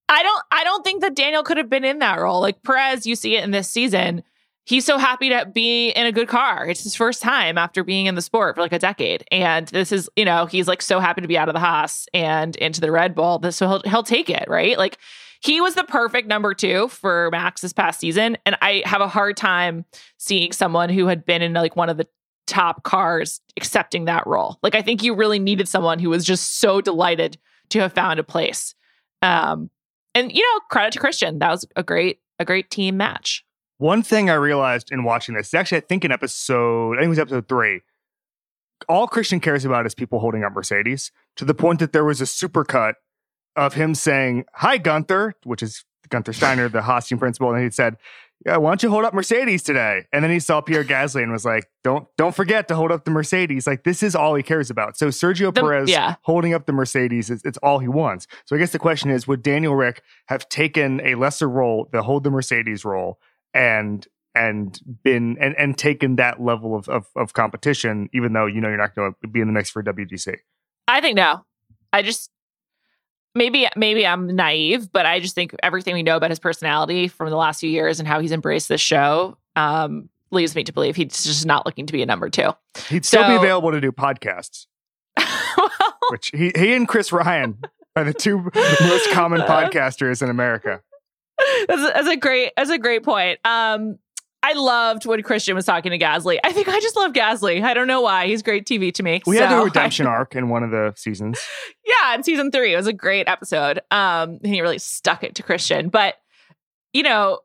I 0.09 0.22
don't 0.22 0.44
I 0.50 0.64
don't 0.64 0.85
think 0.85 1.00
that 1.00 1.14
Daniel 1.16 1.42
could 1.42 1.57
have 1.57 1.70
been 1.70 1.85
in 1.85 1.98
that 2.00 2.18
role. 2.20 2.40
Like 2.40 2.62
Perez, 2.62 3.07
you 3.07 3.16
see 3.16 3.37
it 3.37 3.44
in 3.44 3.50
this 3.50 3.68
season. 3.68 4.22
He's 4.64 4.85
so 4.85 4.96
happy 4.96 5.28
to 5.31 5.44
be 5.52 5.88
in 5.88 6.07
a 6.07 6.12
good 6.12 6.28
car. 6.28 6.68
It's 6.68 6.85
his 6.85 6.94
first 6.94 7.20
time 7.20 7.59
after 7.59 7.83
being 7.83 8.07
in 8.07 8.14
the 8.14 8.22
sport 8.22 8.55
for 8.55 8.61
like 8.61 8.72
a 8.72 8.78
decade. 8.78 9.24
And 9.33 9.66
this 9.68 9.90
is, 9.90 10.09
you 10.14 10.24
know, 10.24 10.46
he's 10.46 10.68
like 10.68 10.83
so 10.83 11.00
happy 11.00 11.20
to 11.20 11.26
be 11.26 11.37
out 11.37 11.48
of 11.48 11.55
the 11.55 11.59
Haas 11.61 12.07
and 12.14 12.55
into 12.57 12.81
the 12.81 12.92
Red 12.92 13.16
Bull. 13.16 13.40
This 13.40 13.57
so 13.57 13.66
he'll 13.68 13.83
he'll 13.90 14.02
take 14.05 14.31
it, 14.31 14.44
right? 14.48 14.78
Like 14.78 14.98
he 15.42 15.61
was 15.61 15.74
the 15.74 15.85
perfect 15.85 16.28
number 16.28 16.55
two 16.55 16.88
for 16.88 17.28
Max 17.33 17.61
this 17.61 17.72
past 17.72 17.98
season. 17.98 18.38
And 18.46 18.57
I 18.62 18.83
have 18.85 19.00
a 19.00 19.09
hard 19.09 19.37
time 19.37 19.85
seeing 20.16 20.52
someone 20.52 20.88
who 20.88 21.07
had 21.07 21.26
been 21.26 21.42
in 21.42 21.52
like 21.52 21.74
one 21.74 21.88
of 21.88 21.96
the 21.96 22.07
top 22.46 22.85
cars 22.85 23.40
accepting 23.57 24.05
that 24.05 24.26
role. 24.26 24.59
Like 24.62 24.74
I 24.74 24.83
think 24.83 25.02
you 25.02 25.14
really 25.14 25.40
needed 25.40 25.68
someone 25.68 25.98
who 25.98 26.11
was 26.11 26.24
just 26.24 26.61
so 26.61 26.81
delighted 26.81 27.38
to 27.70 27.81
have 27.81 27.92
found 27.92 28.20
a 28.20 28.24
place. 28.24 28.74
Um, 29.20 29.68
and 30.14 30.33
you 30.33 30.42
know, 30.42 30.61
credit 30.70 30.92
to 30.92 31.00
Christian. 31.00 31.40
That 31.40 31.50
was 31.50 31.66
a 31.74 31.83
great, 31.83 32.20
a 32.38 32.44
great 32.44 32.70
team 32.70 32.96
match. 32.96 33.44
One 33.78 34.02
thing 34.02 34.31
I 34.31 34.35
realized 34.35 34.92
in 34.92 35.02
watching 35.02 35.35
this, 35.35 35.52
actually, 35.55 35.78
I 35.78 35.83
think 35.83 36.05
in 36.05 36.12
episode, 36.12 36.98
I 36.98 37.00
think 37.00 37.07
it 37.07 37.09
was 37.09 37.18
episode 37.18 37.48
three, 37.48 37.81
all 38.88 39.09
Christian 39.09 39.40
cares 39.40 39.64
about 39.64 39.87
is 39.87 39.94
people 39.94 40.20
holding 40.20 40.44
up 40.44 40.52
Mercedes 40.52 41.11
to 41.37 41.44
the 41.44 41.55
point 41.55 41.81
that 41.81 41.92
there 41.92 42.05
was 42.05 42.20
a 42.20 42.24
supercut 42.24 42.94
of 43.56 43.74
him 43.74 43.94
saying, 43.94 44.44
Hi, 44.54 44.78
Gunther, 44.78 45.34
which 45.44 45.62
is 45.62 45.84
Gunther 46.08 46.32
Steiner, 46.32 46.68
the 46.68 47.02
team 47.04 47.18
principal. 47.18 47.52
And 47.52 47.62
he 47.62 47.70
said, 47.70 47.96
Yeah, 48.44 48.58
why 48.58 48.70
don't 48.70 48.82
you 48.82 48.90
hold 48.90 49.04
up 49.04 49.14
Mercedes 49.14 49.62
today? 49.62 50.06
And 50.12 50.22
then 50.22 50.30
he 50.30 50.38
saw 50.38 50.60
Pierre 50.60 50.84
Gasly 50.84 51.22
and 51.22 51.32
was 51.32 51.44
like, 51.44 51.64
Don't 51.82 52.06
don't 52.16 52.34
forget 52.34 52.68
to 52.68 52.74
hold 52.74 52.92
up 52.92 53.04
the 53.04 53.10
Mercedes. 53.10 53.66
Like, 53.66 53.84
this 53.84 54.02
is 54.02 54.14
all 54.14 54.34
he 54.34 54.42
cares 54.42 54.70
about. 54.70 54.96
So 54.96 55.08
Sergio 55.08 55.52
The- 55.52 55.60
Perez 55.60 55.90
yeah. 55.90 56.16
holding 56.22 56.54
up 56.54 56.66
the 56.66 56.72
Mercedes, 56.72 57.30
is, 57.30 57.42
it's 57.44 57.58
all 57.58 57.78
he 57.78 57.88
wants. 57.88 58.26
So 58.44 58.54
I 58.54 58.58
guess 58.58 58.72
the 58.72 58.78
question 58.78 59.10
is, 59.10 59.26
would 59.26 59.42
Daniel 59.42 59.74
Rick 59.74 60.02
have 60.26 60.48
taken 60.48 61.00
a 61.04 61.14
lesser 61.14 61.48
role, 61.48 61.88
the 61.92 62.02
hold 62.02 62.24
the 62.24 62.30
Mercedes 62.30 62.84
role, 62.84 63.18
and 63.54 64.06
and 64.34 64.80
been 65.02 65.36
and 65.40 65.54
and 65.58 65.76
taken 65.76 66.16
that 66.16 66.40
level 66.40 66.74
of 66.74 66.88
of, 66.88 67.06
of 67.16 67.32
competition, 67.32 68.08
even 68.12 68.32
though 68.32 68.46
you 68.46 68.60
know 68.60 68.68
you're 68.68 68.78
not 68.78 68.94
going 68.94 69.14
to 69.22 69.28
be 69.28 69.40
in 69.40 69.46
the 69.46 69.52
mix 69.52 69.70
for 69.70 69.82
WDC. 69.82 70.36
I 70.88 71.00
think 71.00 71.16
no. 71.16 71.44
I 71.92 72.02
just 72.02 72.30
maybe 73.35 73.68
maybe 73.77 74.07
I'm 74.07 74.35
naive, 74.35 74.92
but 74.92 75.07
I 75.07 75.21
just 75.21 75.35
think 75.35 75.55
everything 75.62 75.95
we 75.95 76.03
know 76.03 76.16
about 76.16 76.31
his 76.31 76.38
personality 76.38 77.09
from 77.09 77.31
the 77.31 77.37
last 77.37 77.61
few 77.61 77.71
years 77.71 77.99
and 77.99 78.09
how 78.09 78.21
he's 78.21 78.33
embraced 78.33 78.68
this 78.68 78.81
show 78.81 79.37
um, 79.57 80.09
leads 80.31 80.55
me 80.55 80.64
to 80.64 80.73
believe 80.73 80.97
he's 80.97 81.25
just 81.25 81.47
not 81.47 81.66
looking 81.66 81.87
to 81.87 81.92
be 81.92 82.03
a 82.03 82.07
number 82.07 82.29
two. 82.29 82.51
He'd 82.88 83.05
still 83.05 83.27
be 83.27 83.35
available 83.35 83.71
to 83.71 83.81
do 83.81 83.92
podcasts, 83.92 84.66
well, 85.16 85.71
which 86.11 86.31
he 86.35 86.53
he 86.57 86.75
and 86.75 86.87
Chris 86.88 87.12
Ryan 87.12 87.59
are 87.97 88.05
the 88.05 88.14
two 88.14 88.51
most 88.81 89.11
common 89.11 89.40
podcasters 89.42 90.23
in 90.23 90.31
America. 90.31 90.81
that's, 91.68 91.83
a, 91.83 91.92
that's 91.95 92.09
a 92.09 92.16
great 92.16 92.53
that's 92.57 92.71
a 92.71 92.79
great 92.79 93.03
point. 93.03 93.38
Um, 93.45 93.99
I 94.42 94.55
loved 94.55 95.07
when 95.07 95.22
Christian 95.22 95.55
was 95.55 95.64
talking 95.64 95.90
to 95.92 95.98
Gasly. 95.98 96.38
I 96.42 96.52
think 96.52 96.68
I 96.68 96.81
just 96.81 96.96
love 96.96 97.12
Gasly. 97.12 97.62
I 97.62 97.74
don't 97.74 97.87
know 97.87 98.00
why. 98.00 98.26
He's 98.26 98.42
great 98.42 98.66
TV 98.66 98.92
to 98.94 99.02
me. 99.02 99.22
We 99.26 99.37
had 99.37 99.50
So 99.50 99.59
a 99.59 99.61
I- 99.62 99.64
redemption 99.64 100.07
arc 100.07 100.35
in 100.35 100.48
one 100.48 100.62
of 100.62 100.70
the 100.70 100.92
seasons. 100.96 101.40
yeah, 101.87 102.14
in 102.14 102.22
season 102.24 102.50
three, 102.50 102.72
it 102.72 102.76
was 102.76 102.87
a 102.88 102.92
great 102.92 103.28
episode. 103.28 103.78
Um, 103.90 104.38
and 104.42 104.46
he 104.46 104.61
really 104.61 104.78
stuck 104.78 105.22
it 105.22 105.35
to 105.37 105.42
Christian. 105.42 105.88
But 105.90 106.16
you 106.92 107.02
know, 107.05 107.38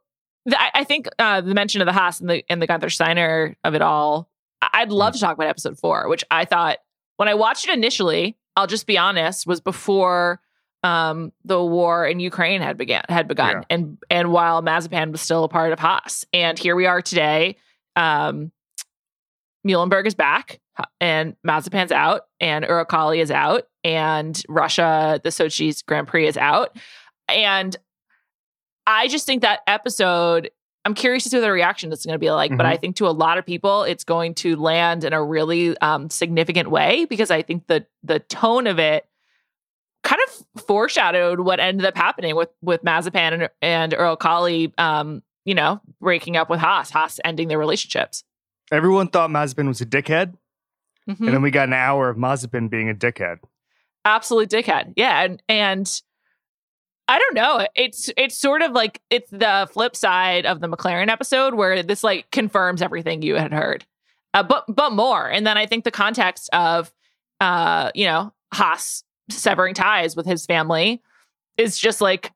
the, 0.45 0.59
I, 0.59 0.71
I 0.75 0.83
think 0.83 1.07
uh, 1.19 1.41
the 1.41 1.53
mention 1.53 1.81
of 1.81 1.85
the 1.85 1.93
Haas 1.93 2.19
and 2.19 2.29
the 2.29 2.43
and 2.49 2.61
the 2.61 2.67
Gunther 2.67 2.89
Steiner 2.89 3.55
of 3.63 3.75
it 3.75 3.81
all. 3.81 4.29
I'd 4.61 4.91
love 4.91 5.13
to 5.13 5.19
talk 5.19 5.35
about 5.35 5.47
episode 5.47 5.77
four, 5.77 6.09
which 6.09 6.23
I 6.31 6.45
thought 6.45 6.79
when 7.17 7.27
I 7.27 7.35
watched 7.35 7.67
it 7.67 7.73
initially, 7.73 8.37
I'll 8.55 8.65
just 8.67 8.87
be 8.87 8.97
honest, 8.97 9.45
was 9.45 9.61
before 9.61 10.41
um, 10.87 11.31
the 11.43 11.61
war 11.61 12.05
in 12.05 12.19
Ukraine 12.19 12.61
had 12.61 12.77
began 12.77 13.03
had 13.09 13.27
begun, 13.27 13.57
Yeah. 13.57 13.61
and 13.69 13.97
and 14.09 14.31
while 14.31 14.61
Mazepin 14.61 15.11
was 15.11 15.21
still 15.21 15.43
a 15.43 15.49
part 15.49 15.73
of 15.73 15.79
Haas, 15.79 16.25
and 16.33 16.57
here 16.57 16.75
we 16.75 16.85
are 16.85 17.01
today. 17.01 17.57
Um, 17.95 18.51
Muhlenberg 19.67 20.05
is 20.05 20.15
back 20.15 20.59
and 21.01 21.35
Mazepin's 21.45 21.91
out 21.91 22.21
and 22.39 22.63
Uralkali 22.63 23.17
is 23.21 23.31
out 23.31 23.63
and 23.83 24.41
Russia, 24.47 25.19
the 25.23 25.29
Sochi's 25.29 25.81
Grand 25.81 26.07
Prix 26.07 26.27
is 26.27 26.37
out. 26.37 26.77
And 27.27 27.75
I 28.85 29.07
just 29.09 29.25
think 29.25 29.41
that 29.41 29.61
episode, 29.67 30.51
I'm 30.85 30.93
curious 30.93 31.23
to 31.23 31.29
see 31.29 31.37
what 31.37 31.41
the 31.41 31.51
reaction 31.51 31.91
is 31.91 32.05
going 32.05 32.13
to 32.13 32.19
be 32.19 32.31
like, 32.31 32.55
but 32.55 32.65
Mhm. 32.65 32.69
I 32.69 32.77
think 32.77 32.95
to 32.97 33.07
a 33.07 33.09
lot 33.09 33.37
of 33.37 33.45
people, 33.45 33.83
it's 33.83 34.05
going 34.05 34.35
to 34.35 34.55
land 34.55 35.03
in 35.03 35.11
a 35.11 35.21
really 35.21 35.77
um, 35.79 36.09
significant 36.09 36.69
way 36.69 37.03
because 37.05 37.29
I 37.31 37.41
think 37.41 37.67
the 37.67 37.85
the 38.03 38.19
tone 38.19 38.67
of 38.67 38.79
it 38.79 39.05
kind 40.03 40.21
of 40.27 40.63
foreshadowed 40.65 41.39
what 41.41 41.59
ended 41.59 41.85
up 41.85 41.97
happening 41.97 42.35
with 42.35 42.49
with 42.61 42.83
Mazepin 42.83 43.33
and, 43.33 43.49
and 43.61 43.93
Uralkali, 43.93 44.71
um, 44.79 45.21
you 45.45 45.55
know, 45.55 45.81
breaking 46.01 46.37
up 46.37 46.49
with 46.49 46.59
Haas, 46.59 46.89
Haas 46.89 47.19
ending 47.23 47.47
their 47.47 47.59
relationships. 47.59 48.23
Everyone 48.71 49.07
thought 49.07 49.29
Mazepin 49.29 49.67
was 49.67 49.81
a 49.81 49.85
dickhead, 49.85 50.33
Mhm. 51.09 51.19
and 51.19 51.27
then 51.29 51.41
we 51.41 51.51
got 51.51 51.67
an 51.67 51.73
hour 51.73 52.09
of 52.09 52.17
Mazepin 52.17 52.69
being 52.69 52.89
a 52.89 52.93
dickhead. 52.93 53.37
absolute 54.05 54.49
dickhead. 54.49 54.93
Yeah, 54.95 55.21
and 55.23 55.41
and 55.49 56.01
I 57.09 57.19
don't 57.19 57.35
know. 57.35 57.67
It's 57.75 58.09
it's 58.17 58.37
sort 58.37 58.61
of 58.61 58.71
like 58.71 59.01
it's 59.09 59.29
the 59.31 59.67
flip 59.71 59.95
side 59.95 60.45
of 60.45 60.59
the 60.59 60.67
McLaren 60.67 61.09
episode 61.09 61.53
where 61.55 61.81
this 61.83 62.03
like 62.03 62.29
confirms 62.31 62.81
everything 62.81 63.21
you 63.21 63.35
had 63.35 63.53
heard, 63.53 63.85
uh, 64.33 64.43
but 64.43 64.65
but 64.67 64.91
more. 64.91 65.29
And 65.29 65.47
then 65.47 65.57
I 65.57 65.65
think 65.65 65.83
the 65.85 65.91
context 65.91 66.49
of 66.53 66.93
uh 67.39 67.91
you 67.95 68.05
know 68.05 68.33
Haas 68.53 69.03
severing 69.29 69.73
ties 69.73 70.15
with 70.15 70.25
his 70.25 70.45
family 70.45 71.01
is 71.57 71.77
just 71.77 72.01
like 72.01 72.31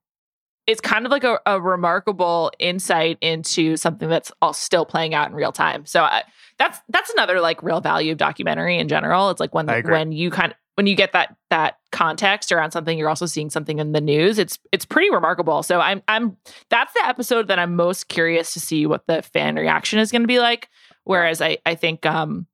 it's 0.67 0.81
kind 0.81 1.05
of 1.05 1.11
like 1.11 1.23
a, 1.23 1.39
a 1.45 1.59
remarkable 1.59 2.51
insight 2.59 3.17
into 3.21 3.75
something 3.75 4.09
that's 4.09 4.31
all 4.41 4.53
still 4.53 4.85
playing 4.85 5.13
out 5.13 5.27
in 5.27 5.35
real 5.35 5.51
time. 5.51 5.85
So 5.85 6.03
I, 6.03 6.23
that's 6.59 6.79
that's 6.89 7.09
another 7.11 7.41
like 7.41 7.63
real 7.63 7.81
value 7.81 8.11
of 8.11 8.17
documentary 8.17 8.77
in 8.77 8.87
general. 8.87 9.31
It's 9.31 9.39
like 9.39 9.53
when 9.53 9.67
when 9.67 10.11
you 10.11 10.29
kind 10.29 10.51
of 10.51 10.57
when 10.75 10.87
you 10.87 10.95
get 10.95 11.11
that 11.13 11.35
that 11.49 11.77
context 11.91 12.51
around 12.51 12.71
something, 12.71 12.97
you're 12.97 13.09
also 13.09 13.25
seeing 13.25 13.49
something 13.49 13.79
in 13.79 13.91
the 13.91 14.01
news. 14.01 14.37
It's 14.39 14.59
it's 14.71 14.85
pretty 14.85 15.09
remarkable. 15.09 15.63
So 15.63 15.79
I'm 15.79 16.01
I'm 16.07 16.37
that's 16.69 16.93
the 16.93 17.05
episode 17.05 17.47
that 17.47 17.59
I'm 17.59 17.75
most 17.75 18.07
curious 18.07 18.53
to 18.53 18.59
see 18.59 18.85
what 18.85 19.05
the 19.07 19.21
fan 19.21 19.55
reaction 19.55 19.99
is 19.99 20.11
going 20.11 20.21
to 20.21 20.27
be 20.27 20.39
like. 20.39 20.69
Whereas 21.03 21.41
I 21.41 21.57
I 21.65 21.75
think 21.75 22.05
um 22.05 22.45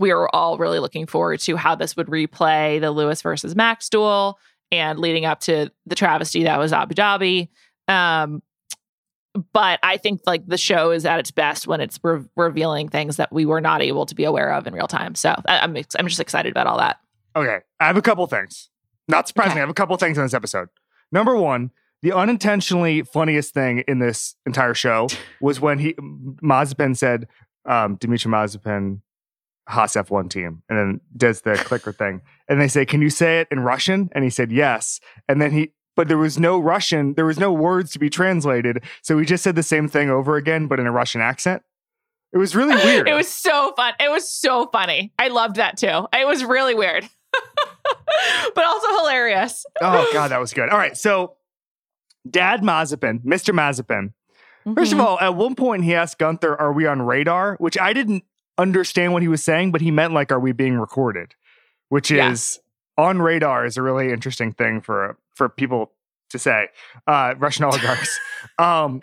we 0.00 0.12
were 0.12 0.34
all 0.34 0.58
really 0.58 0.80
looking 0.80 1.06
forward 1.06 1.38
to 1.40 1.54
how 1.56 1.76
this 1.76 1.96
would 1.96 2.08
replay 2.08 2.80
the 2.80 2.90
Lewis 2.90 3.22
versus 3.22 3.54
Max 3.54 3.88
duel 3.88 4.38
and 4.72 4.98
leading 4.98 5.26
up 5.26 5.40
to 5.40 5.70
the 5.86 5.94
travesty 5.94 6.44
that 6.44 6.58
was 6.58 6.72
Abu 6.72 6.94
Dhabi. 6.94 7.48
Um, 7.86 8.42
but 9.52 9.78
I 9.82 9.96
think 9.98 10.22
like 10.26 10.46
the 10.46 10.58
show 10.58 10.90
is 10.90 11.04
at 11.06 11.20
its 11.20 11.30
best 11.30 11.66
when 11.68 11.80
it's 11.80 12.00
re- 12.02 12.24
revealing 12.36 12.88
things 12.88 13.16
that 13.16 13.32
we 13.32 13.46
were 13.46 13.60
not 13.60 13.82
able 13.82 14.06
to 14.06 14.14
be 14.14 14.24
aware 14.24 14.52
of 14.52 14.66
in 14.66 14.74
real 14.74 14.88
time. 14.88 15.14
So 15.14 15.34
I, 15.46 15.60
I'm 15.60 15.76
ex- 15.76 15.94
I'm 15.98 16.08
just 16.08 16.18
excited 16.18 16.50
about 16.50 16.66
all 16.66 16.78
that. 16.78 16.98
Okay, 17.36 17.58
I 17.78 17.86
have 17.86 17.96
a 17.96 18.02
couple 18.02 18.26
things. 18.26 18.70
Not 19.06 19.28
surprisingly, 19.28 19.52
Okay. 19.54 19.60
I 19.60 19.62
have 19.62 19.70
a 19.70 19.74
couple 19.74 19.96
things 19.98 20.18
on 20.18 20.24
this 20.24 20.34
episode. 20.34 20.68
Number 21.12 21.36
one, 21.36 21.70
the 22.02 22.12
unintentionally 22.12 23.02
funniest 23.02 23.52
thing 23.54 23.84
in 23.86 23.98
this 23.98 24.34
entire 24.46 24.74
show 24.74 25.08
was 25.40 25.60
when 25.60 25.78
he 25.78 25.92
Mazepin 25.94 26.96
said, 26.96 27.28
um, 27.66 27.96
Dimitri 27.96 28.30
Mazepin, 28.32 29.00
Haas 29.70 29.94
F1 29.94 30.28
team, 30.30 30.62
and 30.68 30.78
then 30.78 31.00
does 31.16 31.40
the 31.42 31.54
clicker 31.64 31.92
thing. 31.92 32.20
And 32.48 32.60
they 32.60 32.68
say, 32.68 32.84
Can 32.84 33.00
you 33.02 33.10
say 33.10 33.40
it 33.40 33.48
in 33.50 33.60
Russian? 33.60 34.08
And 34.12 34.24
he 34.24 34.30
said, 34.30 34.50
Yes. 34.52 35.00
And 35.28 35.40
then 35.40 35.50
he 35.52 35.72
but 35.96 36.08
there 36.08 36.18
was 36.18 36.38
no 36.38 36.58
Russian, 36.58 37.14
there 37.14 37.26
was 37.26 37.38
no 37.38 37.52
words 37.52 37.90
to 37.92 37.98
be 37.98 38.08
translated. 38.08 38.82
So 39.02 39.18
he 39.18 39.26
just 39.26 39.42
said 39.42 39.54
the 39.56 39.62
same 39.62 39.86
thing 39.88 40.08
over 40.08 40.36
again, 40.36 40.66
but 40.66 40.80
in 40.80 40.86
a 40.86 40.92
Russian 40.92 41.20
accent. 41.20 41.62
It 42.32 42.38
was 42.38 42.54
really 42.54 42.74
weird. 42.84 43.08
it 43.08 43.14
was 43.14 43.28
so 43.28 43.72
fun. 43.76 43.94
It 44.00 44.10
was 44.10 44.30
so 44.30 44.68
funny. 44.72 45.12
I 45.18 45.28
loved 45.28 45.56
that 45.56 45.76
too. 45.76 46.06
It 46.16 46.26
was 46.26 46.44
really 46.44 46.74
weird, 46.74 47.08
but 48.54 48.64
also 48.64 48.88
hilarious. 48.98 49.64
oh 49.80 50.08
god, 50.12 50.28
that 50.30 50.40
was 50.40 50.52
good. 50.52 50.68
All 50.68 50.78
right, 50.78 50.96
so 50.96 51.36
Dad 52.28 52.60
Mazepin, 52.62 53.22
Mr. 53.24 53.52
Mazepin. 53.54 54.12
First 54.74 54.92
of 54.92 54.98
Mhm. 54.98 55.02
all, 55.04 55.18
at 55.20 55.34
one 55.34 55.54
point 55.54 55.84
he 55.84 55.94
asked 55.94 56.18
Gunther, 56.18 56.54
"Are 56.60 56.72
we 56.72 56.86
on 56.86 57.02
radar?" 57.02 57.56
Which 57.56 57.78
I 57.78 57.92
didn't 57.92 58.24
understand 58.58 59.12
what 59.12 59.22
he 59.22 59.28
was 59.28 59.42
saying, 59.42 59.72
but 59.72 59.80
he 59.80 59.90
meant 59.90 60.12
like, 60.12 60.30
"Are 60.32 60.40
we 60.40 60.52
being 60.52 60.78
recorded?" 60.78 61.34
Which 61.88 62.10
Yeah. 62.10 62.30
is 62.30 62.60
on 62.98 63.20
radar 63.22 63.64
is 63.64 63.76
a 63.76 63.82
really 63.82 64.12
interesting 64.12 64.52
thing 64.52 64.80
for 64.80 65.16
for 65.34 65.48
people 65.48 65.92
to 66.30 66.38
say. 66.38 66.68
Uh, 67.06 67.34
Russian 67.38 67.64
oligarchs. 67.64 68.18
um, 68.58 69.00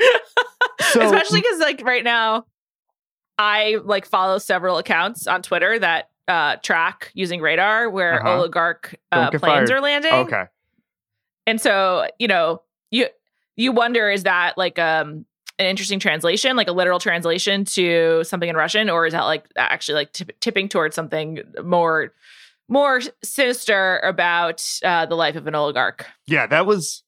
so 0.92 1.02
especially 1.02 1.42
because 1.42 1.60
like 1.60 1.82
right 1.84 2.04
now 2.04 2.46
i 3.40 3.78
like 3.84 4.06
follow 4.06 4.38
several 4.38 4.78
accounts 4.78 5.28
on 5.28 5.42
twitter 5.42 5.78
that 5.78 6.10
uh 6.28 6.56
track 6.58 7.12
using 7.14 7.42
radar 7.42 7.90
where 7.90 8.16
Uh-huh. 8.16 8.38
oligarch 8.38 8.96
uh, 9.12 9.30
planes 9.32 9.42
fired. 9.42 9.72
are 9.72 9.82
landing 9.82 10.14
okay, 10.14 10.44
and 11.46 11.60
so 11.62 12.08
you 12.20 12.28
know 12.28 12.62
you 12.92 13.08
you 13.56 13.72
wonder 13.72 14.10
is 14.10 14.24
that 14.24 14.58
like 14.58 14.80
um 14.80 15.26
an 15.60 15.66
interesting 15.66 16.00
translation 16.00 16.56
like 16.56 16.68
a 16.68 16.72
literal 16.72 17.00
translation 17.00 17.66
to 17.66 18.24
something 18.24 18.50
in 18.50 18.56
russian 18.56 18.90
or 18.90 19.06
is 19.06 19.14
that 19.14 19.24
like 19.24 19.46
actually 19.56 19.96
like 19.96 20.14
tip- 20.14 20.40
tipping 20.40 20.70
towards 20.70 20.96
something 20.96 21.40
more 21.64 22.14
more 22.70 23.02
sinister 23.24 24.00
about 24.00 24.64
uh, 24.84 25.06
the 25.06 25.16
life 25.16 25.36
of 25.36 25.48
an 25.48 25.56
oligarch 25.56 26.06
yeah, 26.28 26.46
that 26.48 26.66
was. 26.66 27.04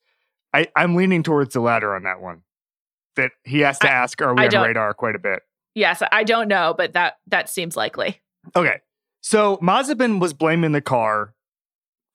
I, 0.52 0.68
I'm 0.76 0.96
leaning 0.96 1.22
towards 1.22 1.54
the 1.54 1.60
latter 1.60 1.94
on 1.94 2.04
that 2.04 2.22
one. 2.22 2.42
That 3.18 3.32
he 3.44 3.60
has 3.60 3.78
to 3.80 3.88
I- 3.88 3.94
ask, 3.94 4.20
"Are 4.22 4.34
we 4.34 4.44
I 4.44 4.48
on 4.48 4.66
radar?" 4.66 4.94
Quite 4.96 5.16
a 5.16 5.20
bit. 5.20 5.42
yes 5.76 6.02
i 6.12 6.24
don't 6.24 6.48
know 6.48 6.74
but 6.78 6.94
that 6.94 7.18
that 7.28 7.50
seems 7.50 7.76
likely 7.78 8.20
Okay. 8.56 8.78
So 9.22 9.58
Mazepin 9.58 10.20
was 10.22 10.34
blaming 10.34 10.72
the 10.72 10.82
car 10.82 11.34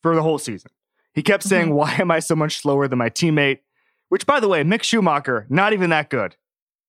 for 0.03 0.15
the 0.15 0.23
whole 0.23 0.39
season. 0.39 0.71
He 1.13 1.23
kept 1.23 1.43
saying, 1.45 1.67
Mm-hmm. 1.67 1.75
Why 1.77 1.93
am 1.99 2.11
I 2.11 2.19
so 2.21 2.35
much 2.35 2.57
slower 2.63 2.89
than 2.89 2.99
my 2.99 3.11
teammate? 3.11 3.59
Which, 4.09 4.27
by 4.27 4.41
the 4.41 4.49
way, 4.49 4.63
Mick 4.63 4.83
Schumacher, 4.83 5.47
not 5.49 5.73
even 5.73 5.91
that 5.91 6.11
good. 6.11 6.37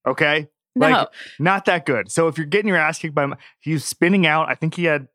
Okay. 0.07 0.47
no 0.75 0.89
Like, 0.89 1.07
not 1.39 1.65
that 1.65 1.85
good. 1.85 2.11
So 2.11 2.27
if 2.27 2.37
you're 2.37 2.45
getting 2.45 2.67
your 2.67 2.77
ass 2.77 2.99
kicked 2.99 3.15
by 3.15 3.23
him, 3.23 3.35
he 3.59 3.73
was 3.73 3.85
spinning 3.85 4.27
out. 4.27 4.49
I 4.49 4.55
think 4.55 4.75
he 4.75 4.83
had, 4.85 5.07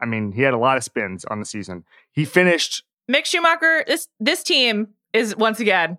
I 0.00 0.06
mean, 0.06 0.32
he 0.32 0.42
had 0.42 0.54
a 0.54 0.58
lot 0.58 0.76
of 0.76 0.84
spins 0.84 1.24
on 1.26 1.40
the 1.40 1.44
season. 1.44 1.84
He 2.12 2.24
finished, 2.24 2.84
Mick 3.10 3.24
Schumacher, 3.24 3.84
this 3.86 4.08
this 4.20 4.42
team 4.42 4.88
is 5.12 5.34
once 5.36 5.60
again 5.60 5.98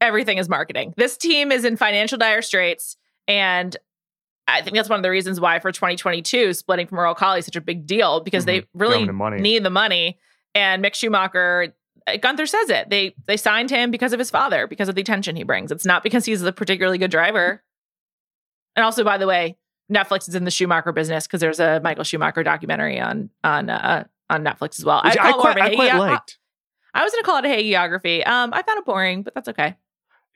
everything 0.00 0.38
is 0.38 0.48
marketing. 0.48 0.92
This 0.96 1.16
team 1.16 1.50
is 1.52 1.64
in 1.64 1.76
financial 1.76 2.18
dire 2.18 2.42
straits, 2.42 2.96
and 3.26 3.76
I 4.48 4.60
think 4.62 4.76
that's 4.76 4.88
one 4.88 4.98
of 4.98 5.02
the 5.02 5.10
reasons 5.10 5.40
why 5.40 5.58
for 5.60 5.72
2022 5.72 6.52
splitting 6.54 6.86
from 6.88 6.98
Uralkali 6.98 7.38
is 7.38 7.44
such 7.46 7.56
a 7.56 7.60
big 7.60 7.86
deal 7.86 8.20
because 8.20 8.44
they 8.44 8.62
Mhm. 8.62 8.66
really 8.74 9.06
the 9.06 9.38
need 9.40 9.64
the 9.64 9.70
money. 9.70 10.18
And 10.54 10.84
Mick 10.84 10.94
Schumacher, 10.94 11.74
Gunther 12.20 12.46
says 12.46 12.70
it. 12.70 12.90
They 12.90 13.14
they 13.26 13.36
signed 13.36 13.70
him 13.70 13.90
because 13.90 14.12
of 14.12 14.18
his 14.18 14.30
father, 14.30 14.66
because 14.66 14.88
of 14.88 14.94
the 14.94 15.00
attention 15.00 15.36
he 15.36 15.42
brings. 15.42 15.70
It's 15.70 15.84
not 15.84 16.02
because 16.02 16.24
he's 16.24 16.42
a 16.42 16.52
particularly 16.52 16.98
good 16.98 17.10
driver. 17.10 17.62
And 18.76 18.84
also, 18.84 19.04
by 19.04 19.18
the 19.18 19.26
way, 19.26 19.56
Netflix 19.90 20.28
is 20.28 20.34
in 20.34 20.44
the 20.44 20.50
Schumacher 20.50 20.92
business 20.92 21.26
because 21.26 21.40
there's 21.40 21.60
a 21.60 21.80
Michael 21.80 22.04
Schumacher 22.04 22.42
documentary 22.42 22.98
on 22.98 23.30
on 23.44 23.70
uh, 23.70 24.04
on 24.30 24.44
Netflix 24.44 24.78
as 24.78 24.84
well. 24.84 25.00
I, 25.04 25.14
more 25.30 25.40
quite, 25.40 25.60
I 25.60 25.74
quite 25.74 25.94
liked. 25.94 26.38
I 26.94 27.04
was 27.04 27.12
going 27.12 27.22
to 27.22 27.26
call 27.26 27.38
it 27.38 27.44
a 27.44 27.48
hagiography. 27.48 28.26
Um, 28.26 28.52
I 28.52 28.62
found 28.62 28.78
it 28.78 28.84
boring, 28.84 29.22
but 29.22 29.34
that's 29.34 29.48
okay. 29.48 29.76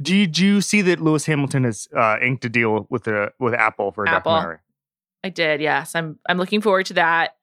Do 0.01 0.15
you, 0.15 0.27
do 0.27 0.45
you 0.45 0.61
see 0.61 0.83
that 0.83 1.01
Lewis 1.01 1.25
Hamilton 1.27 1.65
has 1.65 1.89
uh, 1.97 2.17
inked 2.23 2.45
a 2.45 2.49
deal 2.49 2.87
with 2.91 3.05
the 3.05 3.33
with 3.39 3.55
Apple 3.55 3.93
for 3.93 4.05
a 4.05 4.11
Apple. 4.11 4.33
documentary? 4.33 4.59
I 5.25 5.31
did. 5.31 5.61
Yes, 5.61 5.95
I'm. 5.95 6.19
I'm 6.29 6.39
looking 6.39 6.61
forward 6.61 6.87
to 6.87 6.95
that. 6.95 7.37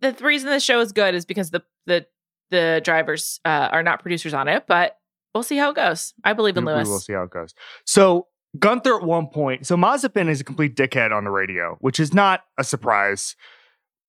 The 0.00 0.12
th- 0.12 0.22
reason 0.22 0.50
the 0.50 0.60
show 0.60 0.80
is 0.80 0.92
good 0.92 1.14
is 1.14 1.24
because 1.24 1.50
the 1.50 1.62
the 1.86 2.06
the 2.50 2.80
drivers 2.84 3.40
uh, 3.44 3.68
are 3.72 3.82
not 3.82 4.00
producers 4.00 4.34
on 4.34 4.48
it, 4.48 4.64
but 4.66 4.96
we'll 5.34 5.42
see 5.42 5.56
how 5.56 5.70
it 5.70 5.76
goes. 5.76 6.12
I 6.24 6.32
believe 6.32 6.56
in 6.56 6.64
We- 6.64 6.72
Lewis. 6.72 6.86
We 6.88 6.92
will 6.92 7.00
see 7.00 7.12
how 7.12 7.22
it 7.22 7.30
goes. 7.30 7.54
So 7.86 8.26
Gunther 8.58 8.96
at 8.96 9.02
one 9.02 9.28
point, 9.28 9.66
so 9.66 9.76
Mazepin 9.76 10.28
is 10.28 10.40
a 10.40 10.44
complete 10.44 10.74
dickhead 10.76 11.12
on 11.16 11.24
the 11.24 11.30
radio, 11.30 11.76
which 11.80 12.00
is 12.00 12.12
not 12.12 12.42
a 12.58 12.64
surprise. 12.64 13.36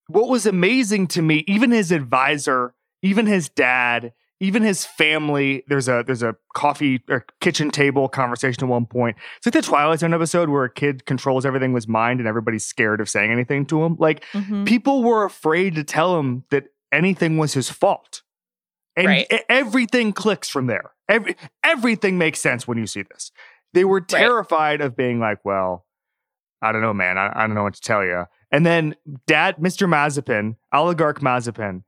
What 0.07 0.29
was 0.29 0.45
amazing 0.45 1.07
to 1.09 1.21
me, 1.21 1.43
even 1.47 1.71
his 1.71 1.91
advisor, 1.91 2.73
even 3.03 3.27
his 3.27 3.49
dad, 3.49 4.13
even 4.39 4.63
his 4.63 4.83
family, 4.83 5.63
there's 5.67 5.87
a 5.87 6.03
there's 6.05 6.23
a 6.23 6.35
coffee 6.55 7.03
or 7.07 7.23
kitchen 7.39 7.69
table 7.69 8.09
conversation 8.09 8.63
at 8.63 8.67
one 8.69 8.87
point. 8.87 9.15
It's 9.37 9.45
like 9.45 9.53
the 9.53 9.61
Twilight 9.61 9.99
Zone 9.99 10.15
episode 10.15 10.49
where 10.49 10.63
a 10.63 10.73
kid 10.73 11.05
controls 11.05 11.45
everything 11.45 11.71
with 11.73 11.83
his 11.83 11.87
mind 11.87 12.19
and 12.19 12.27
everybody's 12.27 12.65
scared 12.65 12.99
of 12.99 13.07
saying 13.09 13.31
anything 13.31 13.67
to 13.67 13.83
him. 13.83 13.95
Like 13.99 14.25
Mhm. 14.33 14.65
people 14.65 15.03
were 15.03 15.23
afraid 15.23 15.75
to 15.75 15.83
tell 15.83 16.17
him 16.19 16.43
that 16.49 16.65
anything 16.91 17.37
was 17.37 17.53
his 17.53 17.69
fault. 17.69 18.23
And 19.01 19.07
Right. 19.07 19.43
everything 19.49 20.13
clicks 20.13 20.49
from 20.49 20.67
there. 20.67 20.91
Every, 21.09 21.35
everything 21.63 22.17
makes 22.17 22.39
sense 22.39 22.67
when 22.67 22.77
you 22.77 22.87
see 22.87 23.01
this. 23.03 23.31
They 23.73 23.85
were 23.85 24.01
terrified 24.01 24.81
of 24.81 24.95
being 24.95 25.19
like, 25.19 25.43
well, 25.45 25.85
I 26.61 26.71
don't 26.71 26.81
know, 26.81 26.93
man. 26.93 27.17
I, 27.17 27.31
I 27.33 27.47
don't 27.47 27.55
know 27.55 27.63
what 27.63 27.73
to 27.75 27.81
tell 27.81 28.03
you. 28.03 28.25
And 28.51 28.65
then 28.65 28.95
dad, 29.27 29.57
Mr. 29.57 29.87
Mazepin, 29.87 30.55
oligarch 30.73 31.19
Mazepin, 31.21 31.83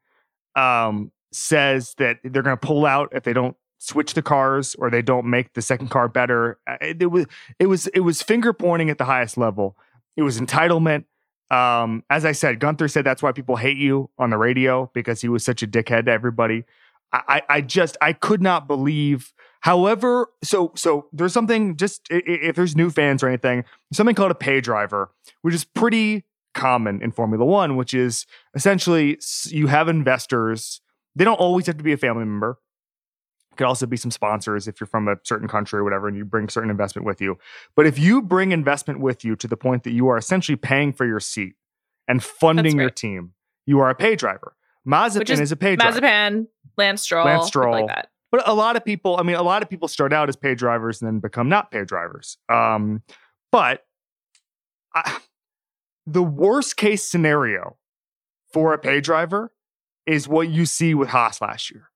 um, 0.55 1.11
says 1.31 1.93
that 1.97 2.19
they're 2.23 2.41
going 2.43 2.57
to 2.57 2.65
pull 2.67 2.85
out 2.85 3.09
if 3.13 3.23
they 3.23 3.33
don't 3.33 3.55
switch 3.79 4.13
the 4.13 4.21
cars 4.21 4.75
or 4.75 4.89
they 4.89 5.01
don't 5.01 5.25
make 5.25 5.53
the 5.53 5.61
second 5.61 5.89
car 5.89 6.07
better. 6.07 6.57
Uh, 6.67 6.77
It, 6.81 7.01
it 7.01 7.05
was, 7.07 7.25
it 7.59 7.65
was, 7.67 7.87
it 7.87 7.99
was 8.01 8.21
finger 8.21 8.53
pointing 8.53 8.89
at 8.89 8.97
the 8.97 9.05
highest 9.05 9.37
level. 9.37 9.77
It 10.15 10.21
was 10.23 10.39
entitlement. 10.39 11.05
Um, 11.51 12.03
as 12.09 12.23
I 12.25 12.31
said, 12.31 12.59
Gunther 12.59 12.87
said 12.87 13.03
that's 13.05 13.21
why 13.21 13.31
people 13.31 13.57
hate 13.57 13.77
you 13.77 14.09
on 14.17 14.29
the 14.29 14.37
radio 14.37 14.89
because 14.93 15.21
he 15.21 15.27
was 15.27 15.43
such 15.43 15.61
a 15.61 15.67
dickhead 15.67 16.05
to 16.05 16.11
everybody. 16.11 16.63
I, 17.13 17.41
I 17.47 17.61
just 17.61 17.95
I 18.01 18.13
could 18.13 18.41
not 18.41 18.67
believe. 18.67 19.33
However, 19.61 20.27
so 20.43 20.71
so 20.75 21.07
there's 21.13 21.31
something 21.31 21.77
just 21.77 22.01
if 22.09 22.55
there's 22.55 22.75
new 22.75 22.89
fans 22.89 23.23
or 23.23 23.27
anything, 23.27 23.63
something 23.93 24.15
called 24.15 24.31
a 24.31 24.35
pay 24.35 24.59
driver, 24.59 25.11
which 25.41 25.53
is 25.53 25.63
pretty 25.63 26.25
common 26.53 27.01
in 27.01 27.11
Formula 27.11 27.45
One, 27.45 27.75
which 27.75 27.93
is 27.93 28.25
essentially 28.55 29.19
you 29.45 29.67
have 29.67 29.87
investors. 29.87 30.81
They 31.15 31.23
don't 31.23 31.39
always 31.39 31.67
have 31.67 31.77
to 31.77 31.83
be 31.83 31.93
a 31.93 31.97
family 31.97 32.25
member. 32.25 32.57
It 33.51 33.57
could 33.57 33.67
also 33.67 33.85
be 33.85 33.97
some 33.97 34.09
sponsors 34.09 34.67
if 34.67 34.81
you're 34.81 34.87
from 34.87 35.07
a 35.07 35.17
certain 35.23 35.47
country 35.47 35.79
or 35.79 35.83
whatever, 35.83 36.07
and 36.07 36.17
you 36.17 36.25
bring 36.25 36.49
certain 36.49 36.71
investment 36.71 37.05
with 37.05 37.21
you. 37.21 37.37
But 37.75 37.85
if 37.85 37.99
you 37.99 38.23
bring 38.23 38.51
investment 38.51 38.99
with 38.99 39.23
you 39.23 39.35
to 39.35 39.47
the 39.47 39.55
point 39.57 39.83
that 39.83 39.91
you 39.91 40.07
are 40.07 40.17
essentially 40.17 40.55
paying 40.55 40.91
for 40.91 41.05
your 41.05 41.19
seat 41.19 41.53
and 42.07 42.23
funding 42.23 42.79
your 42.79 42.89
team, 42.89 43.33
you 43.67 43.79
are 43.79 43.91
a 43.91 43.95
pay 43.95 44.15
driver. 44.15 44.55
Mazepin 44.87 45.19
Which 45.19 45.29
is, 45.29 45.39
is 45.39 45.51
a 45.51 45.55
pay 45.55 45.75
driver. 45.75 45.99
Mazepin, 46.01 46.47
Lance 46.77 47.01
Stroll, 47.01 47.25
Lance 47.25 47.47
stuff 47.47 47.65
like 47.65 47.73
Stroll. 47.73 47.87
that. 47.87 48.09
But 48.31 48.47
a 48.47 48.53
lot 48.53 48.75
of 48.75 48.83
people, 48.83 49.17
I 49.17 49.23
mean, 49.23 49.35
a 49.35 49.43
lot 49.43 49.61
of 49.61 49.69
people 49.69 49.87
start 49.87 50.11
out 50.11 50.27
as 50.27 50.35
paid 50.35 50.57
drivers 50.57 51.01
and 51.01 51.07
then 51.07 51.19
become 51.19 51.49
not 51.49 51.69
paid 51.71 51.85
drivers. 51.85 52.37
Um, 52.49 53.03
but 53.51 53.85
I, 54.95 55.19
the 56.07 56.23
worst 56.23 56.75
case 56.75 57.03
scenario 57.03 57.77
for 58.51 58.73
a 58.73 58.79
pay 58.79 59.01
driver 59.01 59.53
is 60.05 60.27
what 60.27 60.49
you 60.49 60.65
see 60.65 60.93
with 60.93 61.09
Haas 61.09 61.41
last 61.41 61.71
year, 61.71 61.91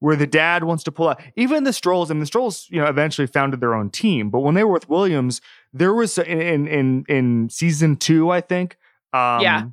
where 0.00 0.14
the 0.14 0.26
dad 0.26 0.64
wants 0.64 0.84
to 0.84 0.92
pull 0.92 1.08
out. 1.08 1.20
Even 1.36 1.64
the 1.64 1.72
Strolls, 1.72 2.10
and 2.10 2.20
the 2.20 2.26
Strolls, 2.26 2.66
you 2.70 2.80
know, 2.80 2.86
eventually 2.86 3.26
founded 3.26 3.60
their 3.60 3.74
own 3.74 3.90
team. 3.90 4.30
But 4.30 4.40
when 4.40 4.54
they 4.54 4.64
were 4.64 4.74
with 4.74 4.88
Williams, 4.88 5.40
there 5.72 5.94
was 5.94 6.18
in 6.18 6.40
in 6.40 6.68
in, 6.68 7.04
in 7.08 7.48
season 7.50 7.96
two, 7.96 8.30
I 8.30 8.42
think. 8.42 8.76
Um, 9.12 9.40
Yeah. 9.40 9.64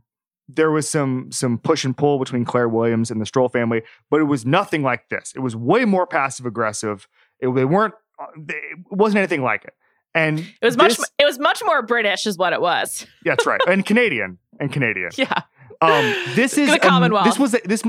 There 0.47 0.69
was 0.71 0.87
some 0.89 1.31
some 1.31 1.57
push 1.57 1.83
and 1.85 1.97
pull 1.97 2.19
between 2.19 2.45
Claire 2.45 2.69
Williams 2.69 3.09
and 3.11 3.19
the 3.19 3.25
Stroll 3.25 3.49
family, 3.49 3.81
but 4.11 4.19
it 4.21 4.25
was 4.25 4.45
nothing 4.45 4.83
like 4.83 5.09
this. 5.09 5.33
It 5.35 5.39
was 5.39 5.55
way 5.55 5.85
more 5.85 6.05
passive 6.05 6.45
aggressive. 6.45 7.07
It, 7.39 7.49
they 7.55 7.65
weren't. 7.65 7.93
uh, 8.19 8.25
It 8.47 8.77
wasn't 8.91 9.17
anything 9.19 9.41
like 9.43 9.65
it. 9.65 9.73
And 10.13 10.39
It 10.39 10.47
was 10.61 10.77
much. 10.77 10.97
this- 10.97 11.11
It 11.19 11.25
was 11.25 11.39
much 11.39 11.61
more 11.65 11.81
British, 11.81 12.25
is 12.27 12.37
what 12.37 12.53
it 12.53 12.61
was. 12.61 13.05
Yeah, 13.25 13.33
that's 13.33 13.45
right. 13.45 13.59
And 13.67 13.85
Canadian 13.85 14.37
and 14.59 14.71
Canadian. 14.71 15.09
Yeah. 15.17 15.41
Um, 15.81 16.15
this 16.35 16.57
is 16.57 16.71
The 16.71 16.79
Commonwealth. 16.79 17.25
this 17.25 17.37
was 17.37 17.51
this. 17.65 17.83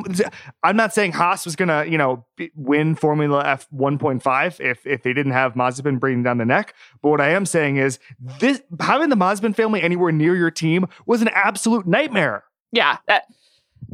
I'm 0.64 0.74
not 0.76 0.92
saying 0.92 1.12
Haas 1.12 1.44
was 1.44 1.54
gonna 1.54 1.84
you 1.84 1.96
know 1.96 2.26
win 2.57 2.96
Formula 2.96 3.44
F 3.46 3.68
1.5 3.72 4.61
if 4.61 4.84
if 4.84 5.02
they 5.04 5.12
didn't 5.12 5.32
have 5.32 5.54
Mazepin 5.54 6.00
breathing 6.00 6.24
down 6.24 6.38
the 6.38 6.44
neck. 6.44 6.74
But 7.00 7.11
what 7.11 7.20
I 7.20 7.28
am 7.30 7.46
saying 7.46 7.76
is 7.76 8.00
this 8.40 8.61
having 8.80 9.09
the 9.09 9.16
Mazepin 9.16 9.54
family 9.54 9.82
anywhere 9.82 10.11
near 10.11 10.34
your 10.34 10.50
team 10.50 10.86
was 11.07 11.22
an 11.22 11.28
absolute 11.28 11.86
nightmare. 11.86 12.42
Yeah, 12.77 12.99
that, 13.09 13.24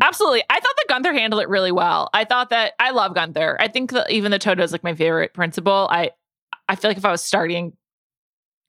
absolutely. 0.02 0.42
I 0.50 0.54
thought 0.54 0.74
that 0.76 0.86
Gunther 0.88 1.12
handled 1.12 1.40
it 1.40 1.48
really 1.48 1.70
well. 1.70 2.10
I 2.12 2.24
thought 2.24 2.50
that 2.50 2.72
I 2.80 2.90
love 2.90 3.14
Gunther. 3.14 3.56
I 3.60 3.68
think 3.68 3.92
that 3.92 4.10
even 4.10 4.32
the 4.32 4.38
Toto 4.38 4.62
is 4.62 4.72
like 4.72 4.82
my 4.82 4.94
favorite 4.94 5.32
principal. 5.34 5.88
I 5.90 6.10
I 6.68 6.74
feel 6.74 6.90
like 6.90 6.98
if 6.98 7.04
I 7.04 7.12
was 7.12 7.22
starting 7.22 7.76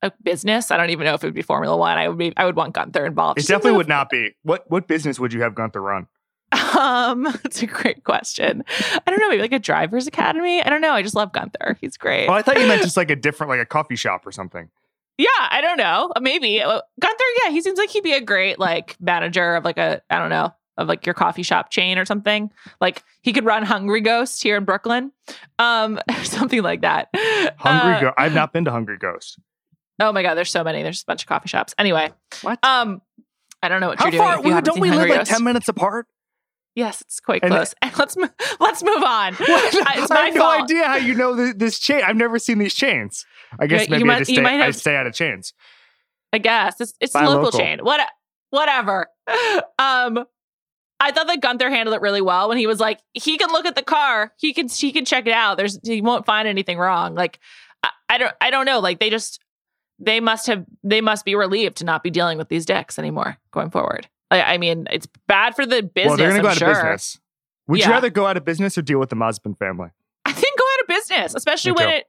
a 0.03 0.11
business, 0.21 0.69
I 0.69 0.77
don't 0.77 0.91
even 0.91 1.05
know 1.05 1.15
if 1.15 1.23
it 1.23 1.27
would 1.27 1.33
be 1.33 1.41
Formula 1.41 1.75
One. 1.75 1.97
I 1.97 2.07
would 2.07 2.17
be 2.17 2.31
I 2.37 2.45
would 2.45 2.55
want 2.55 2.75
Gunther 2.75 3.05
involved. 3.05 3.39
It 3.39 3.47
definitely 3.47 3.77
would 3.77 3.87
not 3.87 4.09
be. 4.09 4.35
What 4.43 4.69
what 4.69 4.87
business 4.87 5.19
would 5.19 5.33
you 5.33 5.41
have 5.41 5.55
Gunther 5.55 5.81
run? 5.81 6.07
Um, 6.77 7.25
it's 7.43 7.63
a 7.63 7.65
great 7.65 8.03
question. 8.03 8.63
I 8.79 9.09
don't 9.09 9.19
know, 9.19 9.29
maybe 9.29 9.41
like 9.41 9.53
a 9.53 9.59
driver's 9.59 10.05
academy. 10.05 10.61
I 10.61 10.69
don't 10.69 10.81
know. 10.81 10.91
I 10.91 11.01
just 11.01 11.15
love 11.15 11.33
Gunther. 11.33 11.77
He's 11.81 11.97
great. 11.97 12.27
Oh, 12.27 12.33
I 12.33 12.43
thought 12.43 12.59
you 12.59 12.67
meant 12.67 12.83
just 12.83 12.97
like 13.03 13.09
a 13.09 13.15
different, 13.15 13.49
like 13.49 13.59
a 13.59 13.65
coffee 13.65 13.95
shop 13.95 14.27
or 14.27 14.31
something. 14.31 14.69
Yeah, 15.17 15.27
I 15.39 15.61
don't 15.61 15.77
know. 15.77 16.11
Maybe 16.19 16.61
uh, 16.61 16.81
Gunther. 16.99 17.23
Yeah, 17.43 17.51
he 17.51 17.61
seems 17.61 17.77
like 17.77 17.89
he'd 17.89 18.03
be 18.03 18.13
a 18.13 18.21
great 18.21 18.57
like 18.59 18.95
manager 18.99 19.55
of 19.55 19.63
like 19.63 19.77
a 19.77 20.01
I 20.09 20.17
don't 20.19 20.29
know 20.29 20.53
of 20.77 20.87
like 20.87 21.05
your 21.05 21.13
coffee 21.13 21.43
shop 21.43 21.69
chain 21.69 21.99
or 21.99 22.05
something. 22.05 22.49
Like 22.81 23.03
he 23.21 23.31
could 23.31 23.45
run 23.45 23.63
Hungry 23.63 24.01
Ghost 24.01 24.41
here 24.41 24.57
in 24.57 24.63
Brooklyn, 24.65 25.11
um, 25.59 25.99
something 26.23 26.63
like 26.63 26.81
that. 26.81 27.09
Hungry 27.57 27.93
Uh, 27.95 28.01
Ghost. 28.01 28.13
I've 28.17 28.33
not 28.33 28.53
been 28.53 28.65
to 28.65 28.71
Hungry 28.71 28.97
Ghost. 28.97 29.37
Oh 29.99 30.11
my 30.11 30.23
god, 30.23 30.33
there's 30.33 30.49
so 30.49 30.63
many. 30.63 30.81
There's 30.81 31.03
a 31.03 31.05
bunch 31.05 31.21
of 31.23 31.27
coffee 31.27 31.47
shops. 31.47 31.75
Anyway, 31.77 32.11
What? 32.41 32.57
um, 32.65 33.01
I 33.61 33.69
don't 33.69 33.79
know 33.81 33.89
what 33.89 33.99
How 33.99 34.05
you're 34.05 34.11
doing. 34.13 34.23
far? 34.23 34.39
if 34.39 34.45
you 34.45 34.51
haven't 34.51 34.65
don't 34.65 34.79
we 34.79 34.89
live 34.89 34.99
Hungry 35.01 35.17
like 35.19 35.27
ten 35.27 35.43
minutes 35.43 35.67
apart? 35.69 36.07
Yes, 36.75 37.01
it's 37.01 37.19
quite 37.19 37.41
close. 37.43 37.75
And 37.81 37.95
let's 37.97 38.17
mo- 38.17 38.29
let's 38.59 38.83
move 38.83 39.03
on. 39.03 39.35
I- 39.39 39.93
it's 39.97 40.11
I 40.11 40.15
my 40.15 40.21
have 40.25 40.33
no 40.35 40.41
fault. 40.41 40.63
idea 40.63 40.85
how 40.87 40.95
you 40.95 41.13
know 41.13 41.35
th- 41.35 41.55
this 41.57 41.77
chain. 41.79 42.01
I've 42.03 42.15
never 42.15 42.39
seen 42.39 42.57
these 42.57 42.73
chains. 42.73 43.25
I 43.59 43.67
guess 43.67 43.83
you 43.87 43.91
maybe 43.91 44.03
I 44.03 44.07
might- 44.07 44.19
just 44.19 44.31
you 44.31 44.37
stay, 44.37 44.61
I 44.61 44.71
stay 44.71 44.95
out 44.95 45.05
of 45.07 45.13
chains. 45.13 45.53
I 46.31 46.39
guess 46.39 46.81
it's 46.81 46.93
it's 46.99 47.13
a 47.13 47.19
local, 47.21 47.43
local. 47.43 47.59
chain. 47.59 47.79
What 47.83 47.99
whatever. 48.49 49.07
Um 49.77 50.25
I 50.99 51.11
thought 51.11 51.27
that 51.27 51.41
Gunther 51.41 51.69
handled 51.69 51.95
it 51.95 52.01
really 52.01 52.21
well 52.21 52.47
when 52.47 52.57
he 52.57 52.65
was 52.65 52.79
like, 52.79 52.99
he 53.13 53.37
can 53.37 53.49
look 53.51 53.65
at 53.65 53.75
the 53.75 53.83
car, 53.83 54.31
he 54.37 54.53
can 54.53 54.67
he 54.69 54.91
can 54.91 55.05
check 55.05 55.27
it 55.27 55.33
out. 55.33 55.57
There's 55.57 55.77
he 55.83 56.01
won't 56.01 56.25
find 56.25 56.47
anything 56.47 56.77
wrong. 56.77 57.13
Like 57.13 57.39
I, 57.83 57.89
I 58.09 58.17
don't 58.17 58.33
I 58.41 58.49
don't 58.49 58.65
know. 58.65 58.79
Like 58.79 58.99
they 58.99 59.09
just 59.11 59.39
they 59.99 60.19
must 60.19 60.47
have 60.47 60.65
they 60.83 61.01
must 61.01 61.23
be 61.25 61.35
relieved 61.35 61.77
to 61.77 61.85
not 61.85 62.01
be 62.03 62.09
dealing 62.09 62.37
with 62.39 62.49
these 62.49 62.65
dicks 62.65 62.97
anymore 62.97 63.37
going 63.51 63.69
forward. 63.69 64.07
Like, 64.33 64.43
I 64.47 64.57
mean, 64.57 64.87
it's 64.91 65.07
bad 65.27 65.55
for 65.55 65.65
the 65.65 65.83
business. 65.83 66.09
well, 66.09 66.17
they're 66.17 66.29
going 66.29 66.41
to 66.41 66.41
go 66.41 66.47
I'm 66.47 66.51
out 66.53 66.57
sure. 66.57 66.69
of 66.71 66.75
business. 66.95 67.19
Would 67.67 67.79
you 67.85 67.91
rather 67.91 68.09
go 68.09 68.25
out 68.25 68.35
of 68.35 68.43
business 68.43 68.77
or 68.77 68.81
deal 68.81 68.99
with 68.99 69.09
the 69.09 69.15
Mazepin 69.15 69.57
family? 69.57 69.89
I 70.25 70.31
think 70.33 70.57
go 70.57 70.63
out 70.73 70.81
of 70.81 70.87
business, 70.87 71.35
especially 71.35 71.71
Me 71.71 71.75
when 71.77 71.87
too. 71.89 71.95
it 71.95 72.07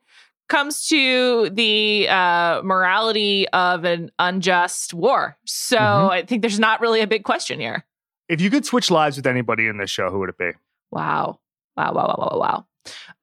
comes 0.48 0.86
to 0.88 1.50
the 1.50 2.08
uh, 2.08 2.60
morality 2.64 3.46
of 3.50 3.84
an 3.84 4.10
unjust 4.18 4.92
war. 4.94 5.36
So 5.44 5.76
Mhm. 5.78 6.10
I 6.10 6.22
think 6.22 6.42
there's 6.42 6.58
not 6.58 6.80
really 6.80 7.00
a 7.02 7.06
big 7.06 7.24
question 7.24 7.60
here. 7.60 7.84
If 8.28 8.40
you 8.40 8.50
could 8.50 8.64
switch 8.66 8.90
lives 8.90 9.16
with 9.16 9.26
anybody 9.26 9.66
in 9.68 9.76
this 9.78 9.90
show, 9.90 10.10
who 10.10 10.18
would 10.20 10.30
it 10.30 10.38
be? 10.38 10.52
Wow. 10.90 11.38
Wow, 11.76 11.92
wow, 11.92 12.06
wow, 12.18 12.28
wow, 12.40 12.64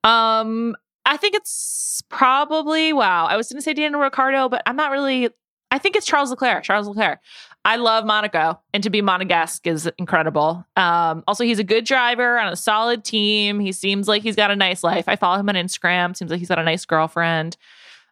wow. 0.04 0.39
Um, 0.41 0.76
I 1.06 1.18
think 1.18 1.36
it's 1.36 2.02
probably 2.10 2.93
wow. 2.93 3.26
I 3.26 3.36
was 3.38 3.49
gonna 3.52 3.62
say 3.62 3.74
Daniel 3.74 3.99
Ricciardo, 4.02 4.47
but 4.49 4.62
I'm 4.66 4.76
not 4.76 4.91
really 4.91 5.30
I 5.72 5.78
think 5.78 5.95
it's 5.95 6.05
Charles 6.05 6.30
Leclerc. 6.30 6.63
Charles 6.63 6.88
Leclerc. 6.88 7.19
I 7.63 7.76
love 7.78 8.05
Monaco, 8.05 8.59
and 8.74 8.82
to 8.84 8.89
be 8.89 9.01
Monegasque 9.01 9.67
is 9.67 9.89
incredible. 9.97 10.65
Um, 10.76 11.24
also, 11.28 11.43
he's 11.43 11.59
a 11.59 11.63
good 11.63 11.86
driver 11.86 12.38
on 12.39 12.51
a 12.51 12.55
solid 12.55 13.03
team. 13.05 13.59
He 13.59 13.72
seems 13.72 14.07
like 14.07 14.24
he's 14.24 14.36
got 14.36 14.49
a 14.51 14.55
nice 14.55 14.84
life. 14.84 15.05
I 15.07 15.15
follow 15.15 15.39
him 15.39 15.47
on 15.49 15.55
Instagram. 15.55 16.15
Seems 16.17 16.32
like 16.32 16.39
he's 16.39 16.49
got 16.49 16.59
a 16.59 16.63
nice 16.63 16.86
girlfriend. 16.86 17.57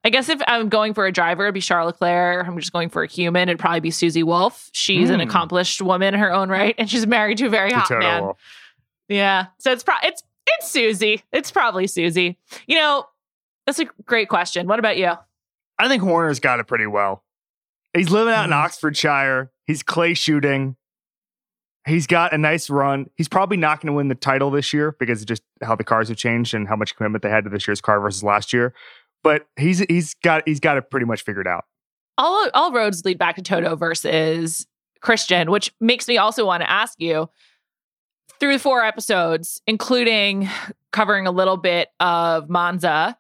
I 0.04 0.10
guess 0.12 0.30
if 0.30 0.40
I'm 0.48 0.70
going 0.70 0.94
for 0.94 1.06
a 1.08 1.12
driver, 1.12 1.44
it'd 1.46 1.56
be 1.56 1.62
Charles 1.62 1.88
Leclerc. 1.94 2.48
I'm 2.48 2.58
just 2.60 2.72
going 2.72 2.90
for 2.90 3.04
a 3.04 3.08
human. 3.08 3.50
It'd 3.50 3.60
probably 3.60 3.82
be 3.82 3.92
Susie 3.92 4.24
Wolff. 4.24 4.70
She's 4.72 5.10
an 5.10 5.20
Hmm. 5.20 5.28
accomplished 5.28 5.82
woman 5.82 6.14
in 6.14 6.20
her 6.20 6.32
own 6.32 6.48
right, 6.50 6.74
and 6.78 6.90
she's 6.90 7.06
married 7.06 7.40
to 7.40 7.48
a 7.48 7.50
very 7.50 7.72
hot 7.72 7.88
Potato 7.88 8.00
man. 8.00 8.24
Wolff. 8.24 8.38
Yeah. 9.10 9.48
So 9.58 9.72
it's 9.72 9.84
pro- 9.84 9.96
it's 10.04 10.24
it's 10.48 10.70
Susie. 10.72 11.24
It's 11.34 11.52
probably 11.52 11.86
Susie. 11.88 12.38
You 12.68 12.76
know, 12.78 13.06
that's 13.66 13.80
a 13.80 13.86
great 14.06 14.30
question. 14.30 14.68
What 14.68 14.80
about 14.80 14.98
you? 14.98 15.12
I 15.78 15.88
think 15.88 16.02
Horner's 16.04 16.40
got 16.40 16.60
it 16.60 16.68
pretty 16.68 16.88
well. 16.88 17.24
He's 17.94 18.10
living 18.10 18.34
out 18.34 18.46
in 18.46 18.52
Mhm. 18.52 18.64
Oxfordshire. 18.64 19.52
He's 19.66 19.84
clay 19.84 20.14
shooting. 20.14 20.76
He's 21.88 22.06
got 22.08 22.34
a 22.34 22.38
nice 22.38 22.70
run. 22.70 23.08
He's 23.16 23.28
probably 23.28 23.58
not 23.58 23.80
going 23.82 23.88
to 23.88 23.94
win 23.94 24.10
the 24.10 24.16
title 24.16 24.52
this 24.52 24.74
year 24.74 24.96
because 25.00 25.22
of 25.22 25.28
just 25.28 25.42
how 25.64 25.76
the 25.76 25.84
cars 25.84 26.10
have 26.10 26.18
changed 26.18 26.54
and 26.54 26.68
how 26.68 26.76
much 26.76 26.96
commitment 26.96 27.24
they 27.24 27.30
had 27.30 27.46
to 27.46 27.50
this 27.50 27.68
year's 27.68 27.82
car 27.82 28.00
versus 28.00 28.24
last 28.24 28.54
year. 28.54 28.74
But 29.24 29.48
he's 29.58 29.80
he's 29.80 30.14
got 30.16 30.44
he's 30.46 30.60
got 30.60 30.78
it 30.78 30.92
pretty 30.92 31.06
much 31.06 31.24
figured 31.24 31.48
out. 31.48 31.66
All 32.18 32.50
all 32.54 32.72
roads 32.72 33.04
lead 33.06 33.18
back 33.18 33.38
to 33.38 33.42
Toto 33.42 33.76
versus 33.76 34.68
Christian, 35.02 35.50
which 35.50 35.74
makes 35.80 36.08
me 36.08 36.18
also 36.18 36.46
want 36.46 36.62
to 36.62 36.70
ask 36.70 37.00
you 37.00 37.30
through 38.40 38.60
four 38.60 38.84
episodes, 38.84 39.62
including 39.66 40.48
covering 40.92 41.28
a 41.28 41.32
little 41.32 41.58
bit 41.58 41.90
of 42.00 42.50
Monza. 42.50 43.18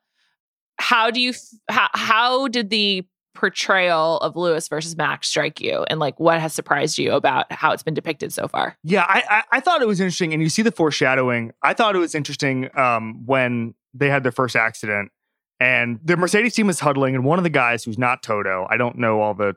How 0.78 1.09
do 1.11 1.20
you 1.20 1.32
f- 1.32 1.41
how, 1.70 1.88
how 1.93 2.47
did 2.49 2.70
the 2.70 3.05
portrayal 3.39 4.17
of 4.17 4.35
Lewis 4.35 4.67
versus 4.67 4.97
Max 4.97 5.29
strike 5.29 5.61
you, 5.61 5.85
and 5.89 5.99
like 5.99 6.19
what 6.19 6.41
has 6.41 6.53
surprised 6.53 6.97
you 6.97 7.13
about 7.13 7.51
how 7.51 7.71
it's 7.71 7.83
been 7.83 7.93
depicted 7.93 8.33
so 8.33 8.47
far? 8.47 8.77
Yeah, 8.83 9.05
I, 9.07 9.23
I 9.29 9.43
I 9.53 9.59
thought 9.61 9.81
it 9.81 9.87
was 9.87 10.01
interesting, 10.01 10.33
and 10.33 10.43
you 10.43 10.49
see 10.49 10.61
the 10.61 10.71
foreshadowing. 10.71 11.53
I 11.63 11.73
thought 11.73 11.95
it 11.95 11.99
was 11.99 12.13
interesting 12.13 12.69
um, 12.77 13.25
when 13.25 13.73
they 13.93 14.09
had 14.09 14.23
their 14.23 14.33
first 14.33 14.57
accident, 14.57 15.11
and 15.59 15.99
the 16.03 16.17
Mercedes 16.17 16.53
team 16.53 16.67
was 16.67 16.81
huddling, 16.81 17.15
and 17.15 17.23
one 17.23 17.39
of 17.39 17.43
the 17.43 17.49
guys 17.49 17.85
who's 17.85 17.97
not 17.97 18.21
Toto, 18.21 18.67
I 18.69 18.75
don't 18.75 18.97
know 18.97 19.21
all 19.21 19.33
the, 19.33 19.55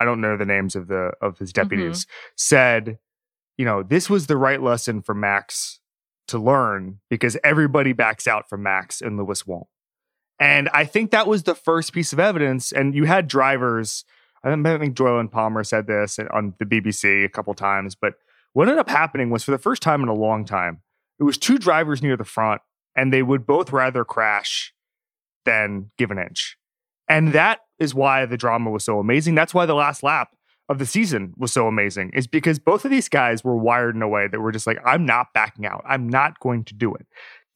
I 0.00 0.06
don't 0.06 0.22
know 0.22 0.36
the 0.36 0.46
names 0.46 0.74
of 0.74 0.88
the 0.88 1.12
of 1.20 1.38
his 1.38 1.52
deputies, 1.52 2.06
said, 2.36 2.98
you 3.58 3.66
know, 3.66 3.82
this 3.82 4.08
was 4.08 4.26
the 4.26 4.38
right 4.38 4.62
lesson 4.62 5.02
for 5.02 5.14
Max 5.14 5.80
to 6.28 6.38
learn 6.38 7.00
because 7.10 7.36
everybody 7.44 7.92
backs 7.92 8.26
out 8.26 8.48
from 8.48 8.62
Max 8.62 9.02
and 9.02 9.18
Lewis 9.18 9.46
won't. 9.46 9.66
And 10.40 10.68
I 10.72 10.84
think 10.84 11.10
that 11.10 11.26
was 11.26 11.42
the 11.42 11.54
first 11.54 11.92
piece 11.92 12.12
of 12.12 12.20
evidence. 12.20 12.72
And 12.72 12.94
you 12.94 13.04
had 13.04 13.26
drivers, 13.28 14.04
I 14.44 14.50
think- 14.50 14.66
and 14.66 15.32
Palmer 15.32 15.64
said 15.64 15.86
this 15.86 16.18
on 16.30 16.54
the 16.58 16.64
BBC 16.64 17.24
a 17.24 17.28
couple 17.28 17.54
times, 17.54 17.94
but 17.94 18.14
what 18.52 18.68
ended 18.68 18.78
up 18.78 18.88
happening 18.88 19.30
was 19.30 19.44
for 19.44 19.50
the 19.50 19.58
first 19.58 19.82
time 19.82 20.02
in 20.02 20.08
a 20.08 20.14
long 20.14 20.44
time, 20.44 20.82
it 21.18 21.24
was 21.24 21.38
two 21.38 21.58
drivers 21.58 22.02
near 22.02 22.16
the 22.16 22.24
front, 22.24 22.62
and 22.94 23.12
they 23.12 23.22
would 23.22 23.46
both 23.46 23.72
rather 23.72 24.04
crash 24.04 24.72
than 25.44 25.90
give 25.98 26.10
an 26.10 26.18
inch. 26.18 26.56
And 27.08 27.32
that 27.32 27.60
is 27.78 27.94
why 27.94 28.26
the 28.26 28.36
drama 28.36 28.70
was 28.70 28.84
so 28.84 28.98
amazing. 28.98 29.34
That's 29.34 29.54
why 29.54 29.66
the 29.66 29.74
last 29.74 30.02
lap 30.02 30.30
of 30.68 30.78
the 30.78 30.86
season 30.86 31.32
was 31.36 31.52
so 31.52 31.66
amazing, 31.66 32.10
is 32.10 32.26
because 32.26 32.58
both 32.58 32.84
of 32.84 32.90
these 32.90 33.08
guys 33.08 33.42
were 33.42 33.56
wired 33.56 33.96
in 33.96 34.02
a 34.02 34.08
way 34.08 34.28
that 34.28 34.40
were 34.40 34.52
just 34.52 34.66
like, 34.66 34.78
I'm 34.84 35.06
not 35.06 35.28
backing 35.32 35.64
out. 35.64 35.82
I'm 35.86 36.08
not 36.08 36.38
going 36.40 36.64
to 36.64 36.74
do 36.74 36.94
it. 36.94 37.06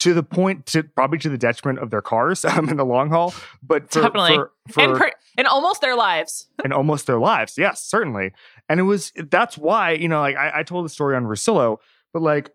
To 0.03 0.15
the 0.15 0.23
point 0.23 0.67
to 0.67 0.83
probably 0.83 1.19
to 1.19 1.29
the 1.29 1.39
detriment 1.39 1.79
of 1.79 1.91
their 1.91 2.03
cars 2.03 2.45
um, 2.45 2.69
in 2.69 2.77
the 2.77 2.85
long 2.85 3.11
haul, 3.11 3.35
but 3.63 3.91
for, 3.91 4.03
Definitely. 4.03 4.37
for, 4.37 4.53
for 4.71 4.81
and 4.81 4.99
per- 4.99 5.13
and 5.39 5.47
almost 5.47 5.81
their 5.81 5.95
lives. 5.95 6.49
and 6.65 6.73
almost 6.73 7.07
their 7.07 7.19
lives. 7.19 7.57
Yes, 7.57 7.85
certainly. 7.85 8.33
And 8.69 8.81
it 8.81 8.85
was 8.85 9.13
that's 9.17 9.57
why, 9.57 9.93
you 9.93 10.09
know, 10.09 10.21
like 10.21 10.37
I, 10.37 10.53
I 10.57 10.63
told 10.63 10.85
the 10.85 10.89
story 10.89 11.15
on 11.15 11.25
Russillo, 11.25 11.79
but 12.13 12.23
like 12.23 12.51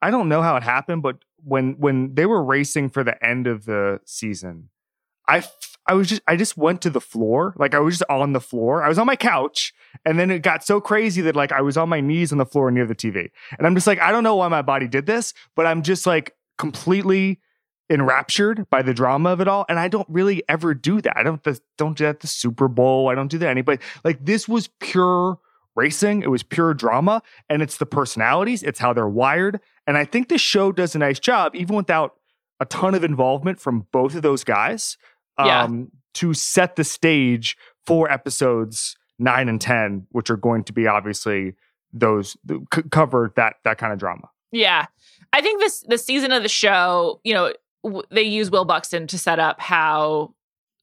I 0.00 0.10
don't 0.10 0.28
know 0.28 0.40
how 0.42 0.56
it 0.56 0.62
happened, 0.62 1.02
but 1.02 1.16
when 1.42 1.74
when 1.78 2.14
they 2.14 2.26
were 2.26 2.44
racing 2.44 2.90
for 2.90 3.02
the 3.02 3.22
end 3.24 3.46
of 3.46 3.64
the 3.64 4.00
season, 4.04 4.68
I 5.26 5.38
f- 5.38 5.78
I 5.86 5.94
was 5.94 6.08
just 6.08 6.22
I 6.28 6.36
just 6.36 6.56
went 6.56 6.82
to 6.82 6.90
the 6.90 7.00
floor. 7.00 7.54
Like 7.56 7.74
I 7.74 7.80
was 7.80 7.98
just 7.98 8.10
on 8.10 8.32
the 8.32 8.40
floor. 8.40 8.84
I 8.84 8.88
was 8.88 8.98
on 8.98 9.06
my 9.06 9.16
couch, 9.16 9.72
and 10.04 10.18
then 10.18 10.30
it 10.30 10.42
got 10.42 10.64
so 10.64 10.80
crazy 10.80 11.22
that 11.22 11.34
like 11.34 11.50
I 11.50 11.62
was 11.62 11.76
on 11.76 11.88
my 11.88 12.00
knees 12.00 12.30
on 12.30 12.38
the 12.38 12.46
floor 12.46 12.70
near 12.70 12.86
the 12.86 12.94
TV. 12.94 13.30
And 13.56 13.66
I'm 13.66 13.74
just 13.74 13.86
like, 13.86 14.00
I 14.00 14.12
don't 14.12 14.22
know 14.22 14.36
why 14.36 14.48
my 14.48 14.62
body 14.62 14.86
did 14.86 15.06
this, 15.06 15.34
but 15.56 15.66
I'm 15.66 15.82
just 15.82 16.06
like 16.06 16.34
completely 16.58 17.40
enraptured 17.90 18.68
by 18.68 18.82
the 18.82 18.92
drama 18.92 19.30
of 19.30 19.40
it 19.40 19.48
all. 19.48 19.64
And 19.68 19.78
I 19.78 19.88
don't 19.88 20.08
really 20.10 20.42
ever 20.48 20.74
do 20.74 21.00
that. 21.00 21.16
I 21.16 21.22
don't 21.22 21.42
don't 21.78 21.96
do 21.96 22.04
that 22.04 22.10
at 22.16 22.20
the 22.20 22.26
Super 22.26 22.68
Bowl. 22.68 23.08
I 23.08 23.14
don't 23.14 23.28
do 23.30 23.38
that 23.38 23.48
anybody. 23.48 23.82
Like 24.04 24.24
this 24.24 24.46
was 24.46 24.68
pure 24.80 25.38
racing. 25.74 26.22
It 26.22 26.30
was 26.30 26.42
pure 26.42 26.74
drama. 26.74 27.22
And 27.48 27.62
it's 27.62 27.78
the 27.78 27.86
personalities, 27.86 28.62
it's 28.62 28.78
how 28.78 28.92
they're 28.92 29.08
wired. 29.08 29.60
And 29.86 29.96
I 29.96 30.04
think 30.04 30.28
this 30.28 30.40
show 30.42 30.70
does 30.72 30.94
a 30.94 30.98
nice 30.98 31.18
job, 31.18 31.54
even 31.54 31.76
without 31.76 32.14
a 32.60 32.66
ton 32.66 32.94
of 32.94 33.04
involvement 33.04 33.58
from 33.60 33.86
both 33.92 34.14
of 34.14 34.22
those 34.22 34.44
guys, 34.44 34.98
Yeah. 35.38 35.62
um, 35.62 35.90
to 36.14 36.34
set 36.34 36.74
the 36.76 36.84
stage 36.84 37.56
for 37.86 38.10
episodes 38.10 38.96
nine 39.18 39.48
and 39.48 39.60
ten, 39.60 40.06
which 40.10 40.28
are 40.30 40.36
going 40.36 40.64
to 40.64 40.72
be 40.72 40.86
obviously 40.86 41.54
those 41.92 42.36
c- 42.74 42.82
cover 42.90 43.32
that 43.36 43.56
that 43.64 43.78
kind 43.78 43.92
of 43.92 43.98
drama. 43.98 44.28
Yeah. 44.50 44.86
I 45.32 45.40
think 45.42 45.60
this 45.60 45.80
the 45.88 45.98
season 45.98 46.32
of 46.32 46.42
the 46.42 46.48
show, 46.48 47.20
you 47.24 47.34
know, 47.34 47.52
w- 47.84 48.02
they 48.10 48.22
use 48.22 48.50
Will 48.50 48.64
Buxton 48.64 49.06
to 49.08 49.18
set 49.18 49.38
up 49.38 49.60
how 49.60 50.34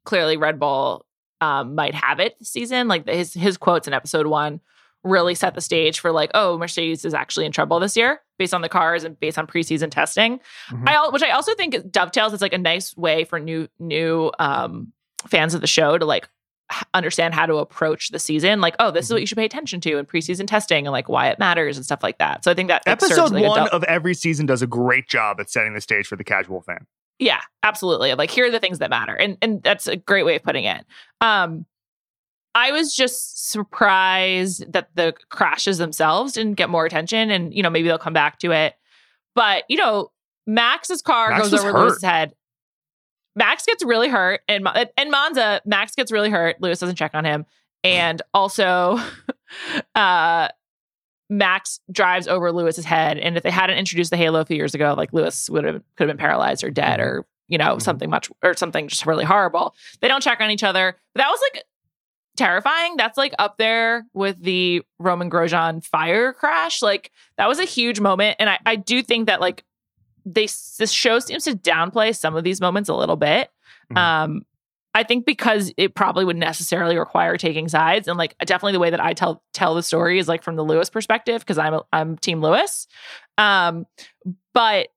clearly 0.06 0.38
Red 0.38 0.60
Bull 0.60 1.06
um, 1.42 1.76
might 1.76 1.94
have 1.96 2.20
it 2.20 2.38
this 2.40 2.50
season. 2.50 2.88
Like 2.88 3.08
his 3.08 3.34
his 3.34 3.58
quotes 3.58 3.88
in 3.88 3.94
episode 3.94 4.28
one 4.28 4.62
really 5.04 5.36
set 5.36 5.54
the 5.54 5.62
stage 5.62 6.00
for 6.00 6.12
like, 6.12 6.32
oh, 6.34 6.58
Mercedes 6.58 7.06
is 7.06 7.14
actually 7.14 7.46
in 7.46 7.52
trouble 7.52 7.80
this 7.80 7.96
year 7.96 8.22
based 8.40 8.54
on 8.56 8.62
the 8.62 8.70
cars 8.70 9.04
and 9.04 9.20
based 9.20 9.38
on 9.38 9.46
preseason 9.46 9.92
testing. 9.92 10.40
Mhm. 10.70 10.88
I 10.90 11.10
which 11.10 11.24
I 11.24 11.32
also 11.32 11.54
think 11.56 11.92
dovetails. 11.92 12.34
It's 12.34 12.42
like 12.42 12.54
a 12.54 12.58
nice 12.58 12.96
way 12.98 13.24
for 13.24 13.40
new 13.40 13.68
new 13.80 14.32
um, 14.40 14.94
fans 15.28 15.54
of 15.54 15.62
the 15.62 15.68
show 15.68 15.98
to 15.98 16.06
like 16.06 16.28
understand 16.94 17.34
how 17.34 17.46
to 17.46 17.56
approach 17.58 18.10
the 18.10 18.20
season. 18.20 18.62
Like, 18.62 18.76
oh, 18.80 18.92
this 18.92 19.06
is 19.06 19.12
what 19.12 19.22
you 19.22 19.28
should 19.28 19.38
pay 19.38 19.46
attention 19.46 19.82
to 19.82 19.98
in 19.98 20.06
preseason 20.06 20.48
testing 20.48 20.88
and 20.88 20.92
like 20.92 21.10
why 21.10 21.30
it 21.30 21.40
matters 21.40 21.78
and 21.78 21.86
stuff 21.86 22.02
like 22.04 22.18
that. 22.18 22.44
So 22.44 22.52
I 22.52 22.54
think 22.54 22.70
that 22.70 22.84
Episode 22.86 23.32
like 23.32 23.46
one 23.46 23.68
of 23.70 23.84
every 23.84 24.14
season 24.14 24.46
does 24.46 24.62
a 24.62 24.68
great 24.68 25.08
job 25.08 25.40
at 25.40 25.50
setting 25.50 25.74
the 25.74 25.82
stage 25.82 26.08
for 26.08 26.16
the 26.16 26.24
casual 26.24 26.62
fan. 26.62 26.86
Yeah, 27.20 27.42
absolutely. 27.64 28.14
Like 28.14 28.30
here 28.30 28.46
are 28.46 28.52
the 28.52 28.60
things 28.60 28.80
that 28.80 28.90
matter. 28.90 29.16
And 29.16 29.38
and 29.42 29.62
that's 29.64 29.88
a 29.88 29.96
great 29.96 30.26
way 30.26 30.36
of 30.36 30.44
putting 30.44 30.66
it. 30.66 30.86
Um 31.22 31.66
I 32.56 32.72
was 32.72 32.96
just 32.96 33.52
surprised 33.52 34.72
that 34.72 34.88
the 34.96 35.14
crashes 35.30 35.78
themselves 35.78 36.34
didn't 36.34 36.54
get 36.54 36.70
more 36.70 36.86
attention, 36.86 37.30
and 37.30 37.54
you 37.54 37.62
know 37.62 37.70
maybe 37.70 37.90
they'll 37.90 37.98
come 37.98 38.14
back 38.14 38.40
to 38.40 38.52
it. 38.52 38.76
But 39.36 39.66
you 39.68 39.76
know, 39.76 40.12
Max's 40.48 41.02
car 41.02 41.32
Max 41.32 41.50
goes 41.50 41.60
over 41.60 41.74
hurt. 41.74 41.84
Lewis's 41.84 42.04
head. 42.04 42.34
Max 43.36 43.66
gets 43.66 43.84
really 43.84 44.08
hurt, 44.10 44.42
and 44.48 44.68
and 44.98 45.12
Monza, 45.12 45.62
Max 45.66 45.94
gets 45.96 46.12
really 46.12 46.30
hurt. 46.30 46.58
Lewis 46.62 46.80
doesn't 46.80 46.96
check 46.96 47.12
on 47.14 47.26
him, 47.26 47.46
and 47.84 48.22
also, 48.34 49.00
uh, 49.96 50.48
Max 51.30 51.80
drives 51.92 52.28
over 52.28 52.52
Lewis's 52.52 52.86
head. 52.86 53.18
And 53.18 53.36
if 53.38 53.44
they 53.44 53.52
hadn't 53.52 53.78
introduced 53.78 54.12
the 54.12 54.18
halo 54.18 54.40
a 54.42 54.46
few 54.46 54.56
years 54.58 54.76
ago, 54.76 54.94
like 54.96 55.12
Lewis 55.12 55.50
would 55.50 55.64
have 55.64 55.82
could 55.98 56.08
have 56.08 56.18
been 56.18 56.22
paralyzed 56.24 56.64
or 56.64 56.70
dead, 56.72 57.00
or 57.00 57.26
you 57.48 57.58
know 57.58 57.76
Mhm. 57.78 57.82
something 57.82 58.10
much 58.10 58.30
or 58.44 58.56
something 58.56 58.88
just 58.88 59.06
really 59.06 59.26
horrible. 59.26 59.76
They 60.02 60.08
don't 60.08 60.22
check 60.22 60.40
on 60.42 60.52
each 60.52 60.64
other. 60.64 60.96
But 61.14 61.22
that 61.22 61.30
was 61.30 61.40
like 61.54 61.64
terrifying. 62.38 62.96
That's 62.98 63.18
like 63.18 63.34
up 63.40 63.58
there 63.58 64.06
with 64.14 64.42
the 64.42 64.82
Romain 65.00 65.30
Grosjean 65.30 65.84
fire 65.86 66.32
crash. 66.34 66.82
Like 66.82 67.12
that 67.38 67.48
was 67.48 67.60
a 67.60 67.66
huge 67.66 68.00
moment, 68.00 68.38
and 68.40 68.50
I 68.50 68.60
I 68.66 68.76
do 68.76 69.02
think 69.02 69.28
that 69.28 69.42
like 69.42 69.64
they 70.26 70.48
this 70.78 70.92
show 70.92 71.20
seems 71.20 71.44
to 71.46 71.54
downplay 71.56 72.16
some 72.16 72.36
of 72.36 72.44
these 72.44 72.60
moments 72.60 72.90
a 72.90 72.96
little 72.96 73.16
bit. 73.16 73.50
Mhm. 73.94 73.98
Um, 73.98 74.46
I 74.94 75.04
think 75.04 75.26
because 75.26 75.74
it 75.76 75.94
probably 75.94 76.24
would 76.24 76.38
necessarily 76.38 76.98
require 76.98 77.38
taking 77.38 77.68
sides, 77.68 78.08
and 78.08 78.18
like 78.18 78.38
definitely 78.40 78.72
the 78.72 78.80
way 78.80 78.90
that 78.90 79.02
I 79.04 79.14
tell 79.14 79.44
tell 79.54 79.76
the 79.76 79.84
story 79.84 80.20
is 80.20 80.28
like 80.28 80.42
from 80.42 80.56
the 80.56 80.64
Lewis 80.64 80.90
perspective 80.90 81.42
because 81.42 81.58
I'm 81.58 81.74
a, 81.74 81.82
I'm 81.92 82.18
Team 82.18 82.42
Lewis. 82.42 82.88
Um, 83.38 83.86
but 84.54 84.88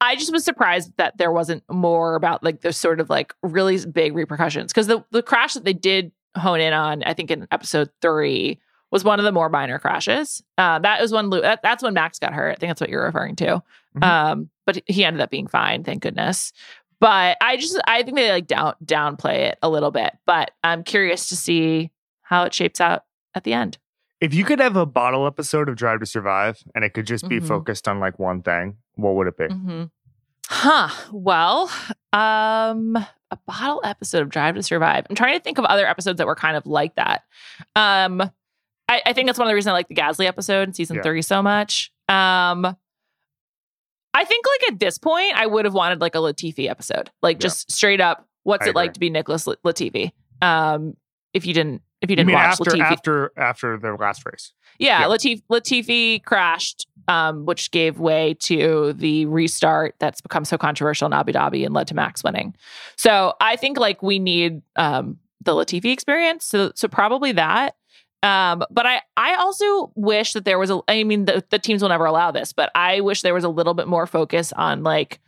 I 0.00 0.16
just 0.16 0.32
was 0.32 0.44
surprised 0.44 0.92
that 0.96 1.18
there 1.18 1.30
wasn't 1.30 1.62
more 1.70 2.14
about 2.14 2.42
like 2.42 2.62
the 2.62 2.72
sort 2.72 2.98
of 2.98 3.10
like 3.10 3.34
really 3.42 3.84
big 3.86 4.14
repercussions 4.14 4.72
because 4.72 4.86
the 4.86 5.04
the 5.10 5.22
crash 5.22 5.54
that 5.54 5.64
they 5.64 5.74
did 5.74 6.12
hone 6.34 6.60
in 6.60 6.72
on, 6.72 7.02
I 7.04 7.12
think 7.12 7.30
in 7.30 7.46
episode 7.52 7.90
three, 8.00 8.58
was 8.92 9.02
one 9.02 9.18
of 9.18 9.24
the 9.24 9.32
more 9.32 9.48
minor 9.48 9.80
crashes. 9.80 10.42
Uh, 10.56 10.78
that 10.78 11.00
was 11.00 11.10
when 11.12 11.30
that, 11.30 11.60
that's 11.62 11.82
when 11.82 11.94
Max 11.94 12.20
got 12.20 12.32
hurt. 12.34 12.50
I 12.52 12.54
think 12.54 12.70
that's 12.70 12.80
what 12.80 12.90
you're 12.90 13.04
referring 13.04 13.34
to. 13.36 13.62
Mhm. 13.96 14.04
Um, 14.04 14.50
but 14.64 14.80
he 14.86 15.04
ended 15.04 15.20
up 15.20 15.30
being 15.30 15.48
fine, 15.48 15.82
thank 15.82 16.02
goodness. 16.02 16.52
But 17.00 17.36
I 17.40 17.56
just 17.56 17.80
I 17.88 18.04
think 18.04 18.16
they 18.16 18.30
like 18.30 18.46
down 18.46 18.74
downplay 18.84 19.38
it 19.50 19.58
a 19.62 19.68
little 19.68 19.90
bit. 19.90 20.16
But 20.24 20.52
I'm 20.62 20.84
curious 20.84 21.28
to 21.30 21.36
see 21.36 21.90
how 22.22 22.44
it 22.44 22.54
shapes 22.54 22.80
out 22.80 23.04
at 23.34 23.42
the 23.42 23.52
end. 23.54 23.78
If 24.20 24.34
you 24.34 24.44
could 24.44 24.60
have 24.60 24.76
a 24.76 24.86
bottle 24.86 25.26
episode 25.26 25.68
of 25.68 25.74
Drive 25.74 25.98
to 25.98 26.06
Survive 26.06 26.62
and 26.76 26.84
it 26.84 26.90
could 26.90 27.06
just 27.08 27.28
be 27.28 27.40
Mhm. 27.40 27.48
focused 27.48 27.88
on 27.88 27.98
like 27.98 28.20
one 28.20 28.40
thing, 28.42 28.76
what 28.94 29.16
would 29.16 29.26
it 29.26 29.36
be? 29.36 29.44
Mm-hmm. 29.46 29.82
Huh. 30.48 30.88
Well, 31.12 31.70
um, 32.12 32.96
a 33.30 33.36
bottle 33.46 33.80
episode 33.84 34.22
of 34.22 34.28
Drive 34.28 34.54
to 34.54 34.62
Survive. 34.62 35.06
I'm 35.10 35.16
trying 35.16 35.36
to 35.36 35.42
think 35.42 35.58
of 35.58 35.64
other 35.64 35.86
episodes 35.86 36.18
that 36.18 36.26
were 36.26 36.34
kind 36.36 36.56
of 36.56 36.66
like 36.66 36.94
that. 36.96 37.22
Um, 37.74 38.30
I, 38.92 39.02
I 39.06 39.12
think 39.12 39.26
that's 39.26 39.38
one 39.38 39.46
of 39.46 39.50
the 39.50 39.54
reasons 39.54 39.70
I 39.70 39.72
like 39.72 39.88
the 39.88 39.94
Gasly 39.94 40.26
episode 40.26 40.68
in 40.68 40.74
season 40.74 40.96
Yeah. 40.96 41.02
three 41.02 41.22
so 41.22 41.42
much. 41.42 41.90
Um, 42.08 42.76
I 44.14 44.24
think 44.24 44.44
like 44.46 44.72
at 44.72 44.78
this 44.80 44.98
point, 44.98 45.32
I 45.34 45.46
would 45.46 45.64
have 45.64 45.74
wanted 45.74 46.00
like 46.00 46.14
a 46.14 46.18
Latifi 46.18 46.68
episode, 46.68 47.10
like 47.22 47.36
Yeah. 47.36 47.40
just 47.48 47.72
straight 47.72 48.00
up, 48.00 48.28
what's 48.42 48.66
I 48.66 48.70
it 48.70 48.74
like 48.76 48.92
to 48.94 49.00
be 49.00 49.08
Nicholas 49.10 49.46
La- 49.46 49.54
Latifi? 49.64 50.12
Um, 50.42 50.94
if 51.32 51.46
you 51.46 51.54
didn't, 51.54 51.82
if 52.02 52.10
you 52.10 52.12
You 52.12 52.16
didn't 52.16 52.26
mean 52.26 52.34
watch 52.34 52.60
after 52.60 52.70
Latifi, 52.72 52.80
after 52.92 53.32
after 53.38 53.78
the 53.78 53.94
last 53.94 54.22
race? 54.26 54.52
yeah, 54.78 55.00
Yeah. 55.00 55.06
Latif- 55.06 55.42
Latifi 55.50 56.22
crashed, 56.24 56.86
um, 57.08 57.46
which 57.46 57.70
gave 57.70 57.98
way 57.98 58.34
to 58.40 58.92
the 58.92 59.24
restart 59.26 59.94
that's 59.98 60.20
become 60.20 60.44
so 60.44 60.58
controversial 60.58 61.06
in 61.06 61.12
Abu 61.14 61.32
Dhabi 61.32 61.64
and 61.64 61.72
led 61.74 61.86
to 61.88 61.94
Max 61.94 62.22
winning. 62.22 62.54
So 62.96 63.32
I 63.40 63.56
think 63.56 63.78
like 63.78 64.02
we 64.02 64.18
need 64.18 64.60
um, 64.76 65.18
the 65.40 65.52
Latifi 65.52 65.90
experience. 65.92 66.44
So 66.44 66.72
so 66.74 66.86
probably 66.86 67.32
that. 67.32 67.76
Um, 68.22 68.62
but 68.70 68.86
I 68.86 69.00
I 69.16 69.34
also 69.34 69.90
wish 69.94 70.32
that 70.34 70.44
there 70.44 70.58
was 70.58 70.70
a. 70.70 70.80
I 70.88 71.04
mean, 71.04 71.24
the, 71.24 71.44
the 71.50 71.58
teams 71.58 71.82
will 71.82 71.88
never 71.88 72.04
allow 72.04 72.30
this, 72.30 72.52
but 72.52 72.70
I 72.74 73.00
wish 73.00 73.22
there 73.22 73.34
was 73.34 73.44
a 73.44 73.48
little 73.48 73.74
bit 73.74 73.88
more 73.88 74.06
focus 74.06 74.52
on 74.52 74.82
like 74.82 75.20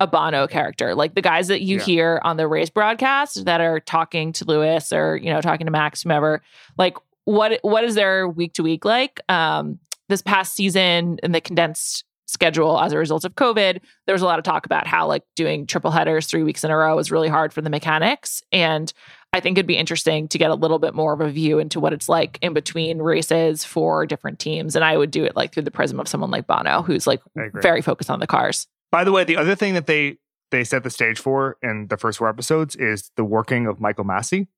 a 0.00 0.06
Bono 0.06 0.46
character, 0.46 0.94
like 0.94 1.14
the 1.14 1.22
guys 1.22 1.48
that 1.48 1.60
you 1.60 1.76
Yeah. 1.76 1.82
hear 1.84 2.20
on 2.24 2.36
the 2.38 2.48
race 2.48 2.70
broadcast 2.70 3.44
that 3.44 3.60
are 3.60 3.80
talking 3.80 4.32
to 4.32 4.44
Lewis 4.44 4.92
or 4.92 5.16
you 5.16 5.30
know 5.32 5.40
talking 5.40 5.66
to 5.66 5.70
Max, 5.70 6.02
whomever. 6.02 6.42
Like 6.78 6.96
what 7.24 7.60
what 7.62 7.84
is 7.84 7.94
their 7.94 8.28
week 8.28 8.54
to 8.54 8.62
week 8.62 8.84
like? 8.84 9.20
Um, 9.28 9.78
this 10.08 10.22
past 10.22 10.54
season 10.54 11.18
in 11.22 11.30
the 11.32 11.40
condensed 11.40 12.04
schedule 12.30 12.78
as 12.80 12.92
a 12.92 12.98
result 12.98 13.24
of 13.24 13.34
COVID, 13.34 13.80
there 14.06 14.12
was 14.14 14.22
a 14.22 14.24
lot 14.24 14.38
of 14.38 14.44
talk 14.44 14.66
about 14.66 14.86
how 14.86 15.06
like 15.06 15.24
doing 15.36 15.66
triple 15.66 15.90
headers 15.90 16.26
three 16.26 16.42
weeks 16.42 16.64
in 16.64 16.70
a 16.70 16.76
row 16.76 16.96
was 16.96 17.10
really 17.10 17.28
hard 17.28 17.52
for 17.52 17.60
the 17.60 17.70
mechanics. 17.70 18.42
And 18.52 18.92
I 19.32 19.40
think 19.40 19.56
it'd 19.58 19.66
be 19.66 19.76
interesting 19.76 20.26
to 20.28 20.38
get 20.38 20.50
a 20.50 20.54
little 20.54 20.78
bit 20.78 20.94
more 20.94 21.12
of 21.12 21.20
a 21.20 21.30
view 21.30 21.58
into 21.58 21.78
what 21.80 21.92
it's 21.92 22.08
like 22.08 22.38
in 22.42 22.52
between 22.52 22.98
races 22.98 23.64
for 23.64 24.04
different 24.06 24.38
teams. 24.38 24.74
And 24.74 24.84
I 24.84 24.96
would 24.96 25.10
do 25.10 25.24
it 25.24 25.36
like 25.36 25.52
through 25.52 25.62
the 25.64 25.70
prism 25.70 26.00
of 26.00 26.08
someone 26.08 26.30
like 26.30 26.46
Bono, 26.46 26.82
who's 26.82 27.06
like 27.06 27.20
very 27.54 27.82
focused 27.82 28.10
on 28.10 28.20
the 28.20 28.26
cars. 28.26 28.66
By 28.90 29.04
the 29.04 29.12
way, 29.12 29.22
the 29.24 29.36
other 29.36 29.54
thing 29.54 29.74
that 29.74 29.86
they 29.86 30.18
they 30.50 30.64
set 30.64 30.82
the 30.82 30.90
stage 30.90 31.20
for 31.20 31.56
in 31.62 31.86
the 31.88 31.96
first 31.96 32.18
four 32.18 32.28
episodes 32.28 32.74
is 32.74 33.12
the 33.16 33.22
working 33.24 33.68
of 33.68 33.78
Michael 33.80 34.04
Masi, 34.04 34.48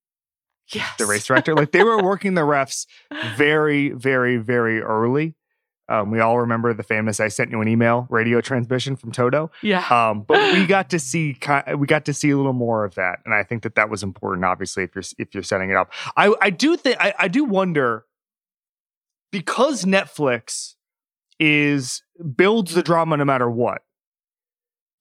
Yes. 0.69 0.89
the 0.99 1.05
race 1.05 1.27
director. 1.27 1.55
like 1.55 1.73
they 1.73 1.85
were 1.85 2.03
working 2.03 2.33
the 2.33 2.41
refs 2.55 2.87
very, 3.37 3.91
very, 3.91 4.39
very 4.39 4.81
early. 4.81 5.35
Um, 5.93 6.11
we 6.11 6.21
all 6.21 6.41
remember 6.41 6.73
the 6.73 6.83
famous 6.83 7.21
"I 7.21 7.29
sent 7.29 7.51
you 7.51 7.61
an 7.61 7.69
email" 7.69 8.07
radio 8.09 8.41
transmission 8.41 8.97
from 8.97 9.13
Toto. 9.13 9.51
Yeah. 9.61 9.87
Um, 9.91 10.23
but 10.23 10.55
we 10.55 10.65
got 10.65 10.89
to 10.91 10.99
see 10.99 11.37
we 11.77 11.87
got 11.87 12.07
to 12.07 12.15
see 12.15 12.31
a 12.31 12.37
little 12.37 12.55
more 12.55 12.87
of 12.87 12.95
that, 12.95 13.19
and 13.27 13.35
I 13.35 13.43
think 13.43 13.63
that 13.65 13.75
that 13.75 13.91
was 13.91 14.03
important. 14.03 14.47
Obviously, 14.47 14.85
if 14.85 14.95
you're 14.95 15.05
if 15.19 15.35
you're 15.35 15.43
setting 15.43 15.69
it 15.69 15.77
up, 15.77 15.93
I 16.17 16.35
I 16.41 16.49
do 16.49 16.79
think 16.79 16.97
I, 16.99 17.13
I 17.19 17.29
do 17.29 17.45
wonder 17.45 18.07
because 19.31 19.85
Netflix 19.85 20.77
is 21.39 22.03
builds 22.37 22.75
the 22.75 22.83
drama 22.83 23.19
no 23.19 23.27
matter 23.27 23.51
what. 23.51 23.83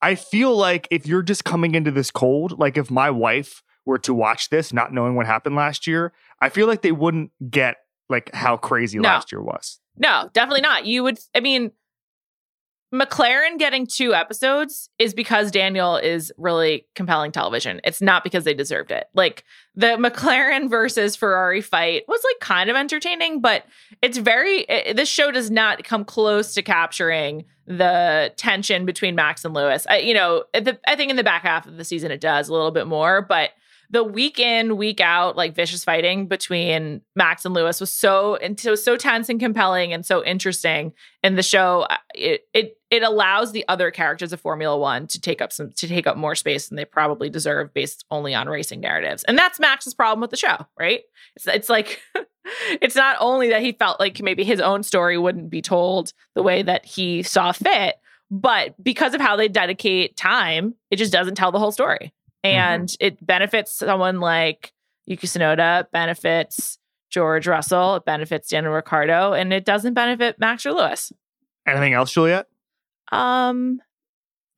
I 0.02 0.16
feel 0.16 0.54
like 0.54 0.90
if 0.92 1.08
you're 1.08 1.22
just 1.22 1.46
coming 1.46 1.74
into 1.74 1.92
this 1.92 2.12
cold, 2.12 2.60
like 2.60 2.76
if 2.76 2.92
my 2.92 3.10
wife 3.10 3.64
were 3.86 4.00
to 4.00 4.14
watch 4.14 4.50
this 4.50 4.74
not 4.74 4.92
knowing 4.94 5.16
what 5.16 5.26
happened 5.26 5.56
last 5.56 5.88
year, 5.88 6.12
I 6.42 6.50
feel 6.50 6.68
like 6.68 6.82
they 6.82 6.92
wouldn't 6.92 7.32
get 7.50 7.78
like 8.12 8.30
how 8.34 8.58
crazy 8.58 9.00
No. 9.00 9.10
last 9.10 9.32
year 9.32 9.42
was. 9.42 9.80
No, 9.98 10.30
definitely 10.34 10.62
not. 10.62 10.86
You 10.86 11.04
would, 11.04 11.20
I 11.36 11.40
mean, 11.40 11.72
McLaren 12.94 13.58
getting 13.58 13.88
two 13.88 14.14
episodes 14.14 14.90
is 15.00 15.14
because 15.14 15.50
Daniel 15.50 15.96
is 15.96 16.30
really 16.38 16.86
compelling 16.94 17.32
television. 17.32 17.80
It's 17.86 18.02
not 18.02 18.22
because 18.22 18.44
they 18.44 18.54
deserved 18.54 18.92
it. 18.92 19.06
Like 19.14 19.46
the 19.76 19.96
McLaren 19.98 20.70
versus 20.70 21.16
Ferrari 21.16 21.62
fight 21.62 22.04
was 22.10 22.22
like 22.26 22.40
kind 22.42 22.70
of 22.70 22.76
entertaining, 22.76 23.40
but 23.40 23.64
it's 24.02 24.18
very, 24.18 24.62
it, 24.64 24.98
this 24.98 25.08
show 25.08 25.32
does 25.32 25.50
not 25.50 25.86
come 25.86 26.04
close 26.04 26.54
to 26.56 26.62
capturing 26.62 27.46
the 27.66 28.34
tension 28.36 28.86
between 28.86 29.16
Max 29.16 29.46
and 29.46 29.54
Lewis. 29.54 29.88
I, 29.90 30.00
you 30.00 30.14
know, 30.14 30.44
the, 30.54 30.78
I 30.86 30.98
think 30.98 31.12
in 31.12 31.16
the 31.16 31.24
back 31.24 31.44
half 31.44 31.68
of 31.68 31.78
the 31.78 31.86
season 31.86 32.12
it 32.12 32.20
does 32.20 32.50
a 32.50 32.52
little 32.52 32.72
bit 32.72 32.88
more, 32.88 33.22
but 33.22 33.52
the 33.92 34.04
week 34.06 34.40
in, 34.40 34.78
week 34.78 35.02
out, 35.02 35.36
like 35.36 35.54
vicious 35.54 35.84
fighting 35.84 36.28
between 36.28 37.02
Max 37.16 37.44
and 37.44 37.54
Lewis 37.54 37.82
was 37.82 37.92
so 37.92 38.38
and 38.38 38.58
so 38.58 38.74
so 38.74 38.96
tense 38.96 39.28
and 39.28 39.40
compelling 39.40 39.92
and 39.92 40.06
so 40.06 40.24
interesting. 40.24 40.94
And 41.22 41.38
the 41.38 41.44
show 41.44 41.82
uh, 41.90 41.98
it 42.16 42.48
it 42.54 42.78
it 42.90 43.04
allows 43.04 43.52
the 43.52 43.66
other 43.68 43.92
characters 43.92 44.32
of 44.32 44.40
Formula 44.40 44.78
One 44.78 45.08
to 45.08 45.20
take 45.20 45.42
up 45.42 45.52
some 45.52 45.72
to 45.74 45.88
take 45.90 46.08
up 46.08 46.16
more 46.16 46.36
space 46.36 46.70
than 46.70 46.78
they 46.78 46.86
probably 46.86 47.30
deserve 47.30 47.74
based 47.74 48.06
only 48.10 48.34
on 48.34 48.48
racing 48.48 48.80
narratives. 48.80 49.24
And 49.26 49.38
that's 49.38 49.60
Max's 49.60 49.94
problem 49.94 50.22
with 50.22 50.32
the 50.32 50.38
show, 50.38 50.66
right? 50.80 51.02
It's 51.36 51.48
it's 51.48 51.70
like 51.70 52.02
it's 52.82 52.96
not 52.96 53.18
only 53.20 53.50
that 53.50 53.62
he 53.62 53.74
felt 53.74 54.00
like 54.00 54.22
maybe 54.22 54.46
his 54.46 54.62
own 54.62 54.84
story 54.84 55.18
wouldn't 55.18 55.50
be 55.50 55.62
told 55.62 56.14
the 56.34 56.44
way 56.44 56.64
that 56.64 56.86
he 56.86 57.24
saw 57.24 57.52
fit, 57.52 57.96
but 58.30 58.82
because 58.82 59.14
of 59.14 59.20
how 59.20 59.36
they 59.36 59.50
dedicate 59.50 60.16
time, 60.16 60.76
it 60.90 60.96
just 60.96 61.12
doesn't 61.12 61.36
tell 61.36 61.52
the 61.52 61.60
whole 61.60 61.74
story 61.74 62.14
and 62.44 62.94
it 63.00 63.26
benefits 63.26 63.76
someone 63.76 64.20
like 64.20 64.74
Yuki 65.06 65.28
Tsunoda, 65.28 65.86
benefits 65.92 66.78
George 67.10 67.48
Russell, 67.48 67.96
it 67.96 68.06
benefits 68.06 68.50
Daniel 68.50 68.74
Ricciardo, 68.74 69.34
and 69.34 69.52
it 69.54 69.66
doesn't 69.66 69.94
benefit 69.94 70.40
Max 70.40 70.66
or 70.66 70.72
Lewis. 70.74 71.12
Anything 71.68 71.94
else, 71.94 72.12
Juliet? 72.12 72.48
Um, 73.12 73.80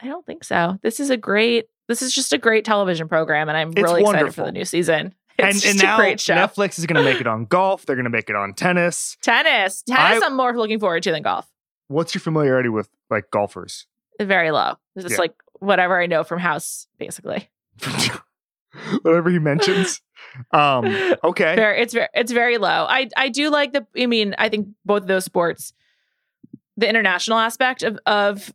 I 0.02 0.08
don't 0.08 0.26
think 0.26 0.44
so. 0.44 0.78
This 0.84 1.00
is 1.00 1.10
a 1.10 1.18
great. 1.18 1.66
This 1.88 2.02
is 2.02 2.14
just 2.14 2.32
a 2.34 2.38
great 2.38 2.64
television 2.64 3.08
program, 3.10 3.50
and 3.50 3.58
I'm 3.58 3.70
It's 3.72 3.82
really 3.82 4.02
excited 4.02 4.34
for 4.34 4.46
the 4.46 4.52
new 4.52 4.66
season. 4.66 5.14
It's 5.36 5.66
and 5.66 5.72
and 5.74 5.82
a 5.82 5.84
now 5.84 5.98
great 5.98 6.20
show. 6.20 6.36
Netflix 6.36 6.78
is 6.78 6.86
going 6.86 7.04
to 7.04 7.12
make 7.12 7.20
it 7.20 7.26
on 7.26 7.46
golf. 7.50 7.88
They're 7.88 7.96
going 7.96 8.04
to 8.04 8.12
make 8.12 8.30
it 8.30 8.36
on 8.36 8.54
tennis. 8.54 9.18
Tennis, 9.24 9.82
tennis. 9.82 10.22
I- 10.22 10.28
I'm 10.28 10.38
more 10.38 10.56
looking 10.56 10.80
forward 10.80 11.02
to 11.02 11.12
than 11.12 11.24
golf. 11.24 11.48
What's 11.88 12.14
your 12.14 12.22
familiarity 12.22 12.70
with 12.70 12.88
like 13.10 13.32
golfers? 13.32 13.88
Very 14.22 14.52
low. 14.52 14.76
It's 14.96 15.06
just 15.06 15.14
Yeah. 15.14 15.22
like 15.22 15.34
whatever 15.54 16.00
I 16.00 16.06
know 16.06 16.24
from 16.24 16.38
House, 16.38 16.86
basically. 17.00 17.50
Whatever 19.02 19.30
he 19.30 19.40
mentions. 19.40 20.02
Um, 20.52 20.86
okay. 21.24 21.56
Very, 21.56 21.82
it's 21.82 21.94
very, 21.94 22.08
it's 22.14 22.32
very 22.32 22.58
low. 22.58 22.86
I, 22.90 23.08
I 23.16 23.30
do 23.30 23.50
like 23.52 23.74
the. 23.74 23.86
I 23.98 24.08
mean, 24.08 24.34
I 24.38 24.50
think 24.50 24.70
both 24.84 25.04
of 25.04 25.08
those 25.08 25.26
sports, 25.26 25.74
the 26.76 26.90
international 26.90 27.38
aspect 27.38 27.84
of 27.84 28.00
of 28.06 28.52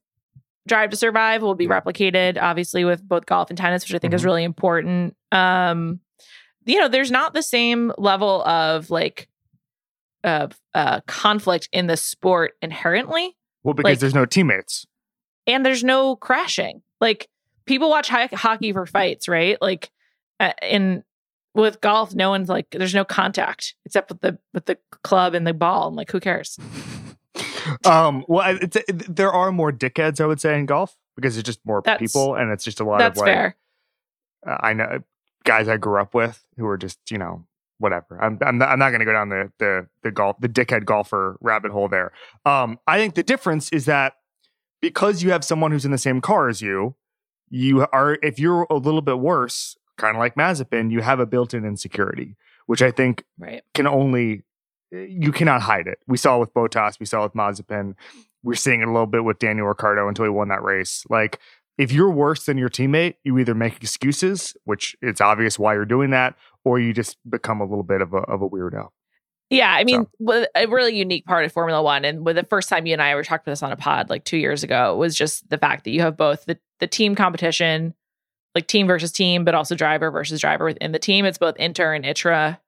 Drive 0.66 0.90
to 0.90 0.96
Survive 0.96 1.40
will 1.42 1.54
be 1.54 1.68
replicated, 1.68 2.36
obviously, 2.40 2.84
with 2.84 3.06
both 3.06 3.26
golf 3.26 3.48
and 3.50 3.56
tennis, 3.56 3.84
which 3.84 3.94
I 3.94 3.98
think 3.98 4.12
is 4.12 4.22
Mhm. 4.22 4.24
really 4.24 4.44
important. 4.44 5.16
Um, 5.30 6.00
you 6.66 6.80
know, 6.80 6.88
there's 6.88 7.10
not 7.12 7.32
the 7.32 7.42
same 7.42 7.92
level 7.96 8.42
of 8.44 8.90
like 8.90 9.28
of 10.24 10.58
uh 10.74 11.00
conflict 11.06 11.68
in 11.72 11.86
the 11.86 11.96
sport 11.96 12.54
inherently. 12.60 13.36
Well, 13.62 13.74
because 13.74 13.90
Like- 13.92 13.98
there's 14.00 14.14
no 14.14 14.26
teammates. 14.26 14.84
and 15.46 15.64
there's 15.64 15.84
no 15.84 16.16
crashing. 16.16 16.82
Like 17.00 17.28
people 17.68 17.90
watch 17.90 18.08
ho- 18.08 18.26
hockey 18.32 18.72
for 18.72 18.86
fights, 18.86 19.28
right? 19.28 19.56
Like 19.60 19.90
uh, 20.40 20.52
in 20.62 21.04
with 21.54 21.80
golf, 21.80 22.14
no 22.14 22.30
one's 22.30 22.48
like 22.48 22.70
there's 22.70 22.94
no 22.94 23.04
contact 23.04 23.74
except 23.84 24.10
with 24.10 24.20
the 24.20 24.38
with 24.54 24.66
the 24.66 24.78
club 25.04 25.34
and 25.34 25.46
the 25.46 25.54
ball. 25.54 25.88
And 25.88 25.96
like 25.96 26.10
who 26.10 26.20
cares? 26.20 26.58
Um, 27.84 28.24
well, 28.28 28.56
it, 28.60 29.14
there 29.14 29.30
are 29.30 29.52
more 29.52 29.70
dickheads, 29.70 30.20
I 30.20 30.26
would 30.26 30.40
say, 30.40 30.58
in 30.58 30.64
golf 30.66 30.96
because 31.16 31.36
it's 31.36 31.44
just 31.44 31.60
more 31.66 31.82
That's- 31.84 32.00
people, 32.00 32.34
and 32.34 32.50
it's 32.50 32.64
just 32.64 32.80
a 32.80 32.84
lot 32.84 32.98
That's 32.98 33.18
of 33.20 33.26
like 33.26 33.34
fair. 33.34 33.56
uh, 34.46 34.56
I 34.60 34.72
know 34.72 35.00
guys 35.44 35.68
I 35.68 35.76
grew 35.76 36.00
up 36.00 36.14
with 36.14 36.44
who 36.56 36.66
are 36.66 36.78
just 36.78 36.98
you 37.10 37.18
know 37.18 37.44
whatever. 37.78 38.18
I'm 38.22 38.38
I'm 38.40 38.58
not, 38.58 38.70
I'm 38.70 38.78
not 38.78 38.88
going 38.90 39.00
to 39.00 39.04
go 39.04 39.12
down 39.12 39.28
the 39.28 39.52
the 39.58 39.86
the 40.02 40.10
golf 40.10 40.36
the 40.40 40.48
dickhead 40.48 40.86
golfer 40.86 41.36
rabbit 41.40 41.70
hole 41.70 41.88
there. 41.88 42.12
Um, 42.46 42.78
I 42.86 42.98
think 42.98 43.14
the 43.14 43.22
difference 43.22 43.70
is 43.70 43.84
that 43.84 44.14
because 44.80 45.22
you 45.22 45.30
have 45.30 45.44
someone 45.44 45.70
who's 45.70 45.84
in 45.84 45.90
the 45.90 45.98
same 45.98 46.20
car 46.20 46.48
as 46.48 46.62
you, 46.62 46.94
you 47.50 47.86
are 47.92 48.18
if 48.22 48.38
you're 48.38 48.66
a 48.70 48.74
little 48.76 49.02
bit 49.02 49.18
worse, 49.18 49.76
kind 49.96 50.16
of 50.16 50.20
like 50.20 50.34
Mazepin, 50.34 50.90
you 50.90 51.00
have 51.00 51.20
a 51.20 51.26
built-in 51.26 51.64
insecurity, 51.64 52.36
which 52.66 52.82
I 52.82 52.90
think 52.90 53.24
Right. 53.38 53.62
can 53.74 53.86
only 53.86 54.42
you 54.90 55.32
cannot 55.32 55.60
hide 55.62 55.86
it. 55.86 55.98
We 56.06 56.16
saw 56.16 56.36
it 56.36 56.40
with 56.40 56.54
Bottas, 56.54 56.98
we 56.98 57.06
saw 57.06 57.20
it 57.20 57.24
with 57.24 57.34
Mazepin. 57.34 57.94
We're 58.42 58.54
seeing 58.54 58.80
it 58.80 58.88
a 58.88 58.92
little 58.92 59.06
bit 59.06 59.24
with 59.24 59.38
Daniel 59.38 59.66
Ricciardo 59.66 60.08
until 60.08 60.24
he 60.24 60.30
won 60.30 60.48
that 60.48 60.62
race. 60.62 61.04
Like 61.10 61.38
if 61.76 61.92
you're 61.92 62.10
worse 62.10 62.44
than 62.46 62.56
your 62.58 62.70
teammate, 62.70 63.14
you 63.24 63.38
either 63.38 63.54
make 63.54 63.76
excuses, 63.82 64.56
which 64.64 64.96
it's 65.02 65.20
obvious 65.20 65.58
why 65.58 65.74
you're 65.74 65.84
doing 65.84 66.10
that, 66.10 66.36
or 66.64 66.78
you 66.80 66.92
just 66.92 67.16
become 67.28 67.60
a 67.60 67.64
little 67.64 67.82
bit 67.84 68.00
of 68.00 68.14
a 68.14 68.18
of 68.18 68.40
a 68.42 68.48
weirdo. 68.48 68.88
Yeah, 69.50 69.72
I 69.72 69.84
mean, 69.84 70.06
So- 70.26 70.46
a 70.54 70.66
really 70.66 70.94
unique 70.96 71.24
part 71.24 71.44
of 71.44 71.52
Formula 71.52 71.82
One, 71.82 72.04
and 72.04 72.24
with 72.24 72.36
the 72.36 72.44
first 72.44 72.68
time 72.68 72.86
you 72.86 72.92
and 72.92 73.00
I 73.02 73.14
were 73.14 73.24
talking 73.24 73.42
about 73.46 73.52
this 73.52 73.62
on 73.62 73.72
a 73.72 73.76
pod 73.76 74.10
like 74.10 74.24
two 74.24 74.36
years 74.36 74.62
ago, 74.62 74.94
was 74.96 75.16
just 75.16 75.48
the 75.48 75.58
fact 75.58 75.84
that 75.84 75.90
you 75.90 76.00
have 76.02 76.16
both 76.16 76.44
the 76.44 76.58
the 76.80 76.86
team 76.86 77.14
competition, 77.14 77.94
like 78.54 78.66
team 78.66 78.86
versus 78.86 79.10
team, 79.10 79.44
but 79.44 79.54
also 79.54 79.74
driver 79.74 80.10
versus 80.10 80.40
driver 80.40 80.66
within 80.66 80.92
the 80.92 80.98
team. 80.98 81.24
It's 81.24 81.38
both 81.38 81.56
inter 81.56 81.94
and 81.94 82.04
intra 82.04 82.60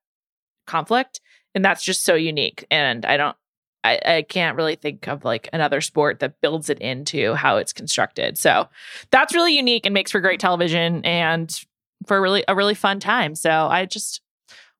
conflict, 0.66 1.20
and 1.54 1.64
that's 1.64 1.84
just 1.84 2.02
so 2.04 2.14
unique. 2.14 2.66
And 2.70 3.04
I 3.04 3.16
don't, 3.18 3.36
I, 3.84 4.00
I 4.04 4.22
can't 4.22 4.56
really 4.56 4.76
think 4.76 5.06
of 5.06 5.24
like 5.24 5.48
another 5.52 5.80
sport 5.82 6.20
that 6.20 6.40
builds 6.40 6.70
it 6.70 6.78
into 6.80 7.34
how 7.34 7.58
it's 7.58 7.72
constructed. 7.74 8.38
So 8.38 8.68
that's 9.10 9.34
really 9.34 9.54
unique 9.56 9.84
and 9.84 9.92
makes 9.92 10.10
for 10.12 10.20
great 10.20 10.40
television 10.40 11.04
and 11.04 11.54
for 12.06 12.20
really 12.20 12.42
a 12.48 12.54
really 12.56 12.74
fun 12.74 13.00
time. 13.00 13.34
So 13.34 13.50
I 13.50 13.84
just, 13.84 14.22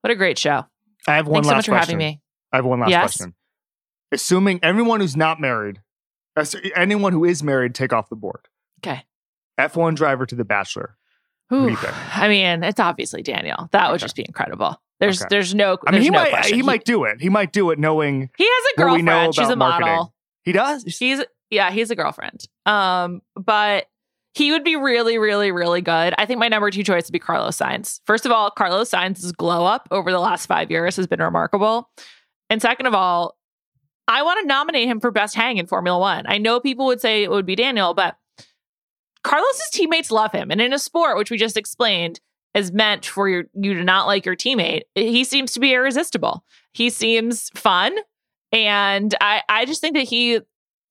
what 0.00 0.10
a 0.10 0.16
great 0.16 0.38
show! 0.38 0.64
I 1.08 1.16
have 1.16 1.26
one 1.26 1.42
Thanks 1.42 1.48
so 1.48 1.52
last 1.52 1.56
much 1.58 1.66
for 1.66 1.70
question. 1.72 1.94
having 2.00 2.06
me. 2.14 2.20
I 2.52 2.56
have 2.56 2.64
one 2.64 2.80
last 2.80 2.90
Yes? 2.90 3.00
question. 3.16 3.34
Assuming 4.12 4.60
everyone 4.62 5.00
who's 5.00 5.16
not 5.16 5.40
married, 5.40 5.80
anyone 6.74 7.12
who 7.12 7.24
is 7.24 7.42
married, 7.42 7.74
take 7.74 7.92
off 7.92 8.08
the 8.08 8.16
board. 8.16 8.48
Okay. 8.84 9.04
F1 9.58 9.94
driver 9.94 10.26
to 10.26 10.34
The 10.34 10.44
Bachelor. 10.44 10.96
Who 11.50 11.66
do 11.66 11.72
you 11.72 11.78
Ooh. 11.78 11.90
I 12.14 12.28
mean, 12.28 12.62
it's 12.62 12.80
obviously 12.80 13.22
Daniel. 13.22 13.68
That 13.72 13.88
would 13.90 13.96
Okay. 13.96 14.04
just 14.04 14.16
be 14.16 14.24
incredible. 14.26 14.80
There's 15.00 15.20
Okay. 15.22 15.28
there's 15.30 15.54
no 15.54 15.78
I 15.86 15.92
mean, 15.92 16.02
he 16.02 16.10
no 16.10 16.20
might 16.20 16.30
question. 16.30 16.56
he, 16.56 16.62
might 16.62 16.84
do 16.84 17.04
it. 17.04 17.20
He 17.20 17.28
might 17.28 17.52
do 17.52 17.70
it 17.70 17.78
knowing 17.78 18.30
he 18.36 18.44
has 18.44 18.64
a 18.78 18.84
what 18.86 18.94
we 18.96 19.02
know 19.02 19.12
girlfriend. 19.12 19.34
She's 19.34 19.48
a 19.48 19.56
model. 19.56 19.86
marketing. 19.86 20.12
he 20.44 20.52
does. 20.52 20.84
He's 20.84 21.22
yeah, 21.50 21.70
he's 21.72 21.90
a 21.90 21.96
girlfriend. 21.96 22.44
Um, 22.66 23.22
but 23.34 23.86
he 24.34 24.52
would 24.52 24.62
be 24.62 24.76
really, 24.76 25.18
really, 25.18 25.50
really 25.50 25.80
good. 25.80 26.14
I 26.16 26.26
think 26.26 26.38
my 26.38 26.48
number 26.48 26.70
two 26.70 26.84
choice 26.84 27.06
would 27.06 27.12
be 27.12 27.18
Carlos 27.18 27.56
Sainz. 27.56 28.00
First 28.06 28.26
of 28.26 28.32
all, 28.32 28.50
Carlos 28.50 28.90
Sainz's 28.90 29.32
glow 29.32 29.64
up 29.64 29.88
over 29.90 30.12
the 30.12 30.20
last 30.20 30.46
five 30.46 30.70
years 30.70 30.96
has 30.96 31.06
been 31.06 31.20
remarkable. 31.20 31.90
And 32.48 32.62
second 32.62 32.86
of 32.86 32.94
all, 32.94 33.36
I 34.06 34.22
want 34.22 34.40
to 34.40 34.46
nominate 34.46 34.88
him 34.88 35.00
for 35.00 35.10
best 35.10 35.34
hang 35.34 35.58
in 35.58 35.66
Formula 35.66 35.98
One. 35.98 36.24
I 36.26 36.38
know 36.38 36.60
people 36.60 36.86
would 36.86 37.00
say 37.00 37.22
it 37.22 37.30
would 37.30 37.46
be 37.46 37.56
Daniel, 37.56 37.94
but 37.94 38.16
Carlos's 39.22 39.70
teammates 39.72 40.10
love 40.10 40.32
him. 40.32 40.50
And 40.50 40.60
in 40.60 40.72
a 40.72 40.78
sport, 40.78 41.16
which 41.16 41.30
we 41.30 41.36
just 41.36 41.56
explained, 41.56 42.20
is 42.54 42.72
meant 42.72 43.06
for 43.06 43.28
your, 43.28 43.44
you 43.54 43.74
to 43.74 43.84
not 43.84 44.06
like 44.06 44.26
your 44.26 44.34
teammate, 44.36 44.82
he 44.94 45.22
seems 45.24 45.52
to 45.52 45.60
be 45.60 45.72
irresistible. 45.72 46.44
He 46.72 46.90
seems 46.90 47.50
fun. 47.50 47.96
And 48.52 49.14
I, 49.20 49.42
I 49.48 49.64
just 49.64 49.80
think 49.80 49.94
that 49.94 50.08
he, 50.08 50.36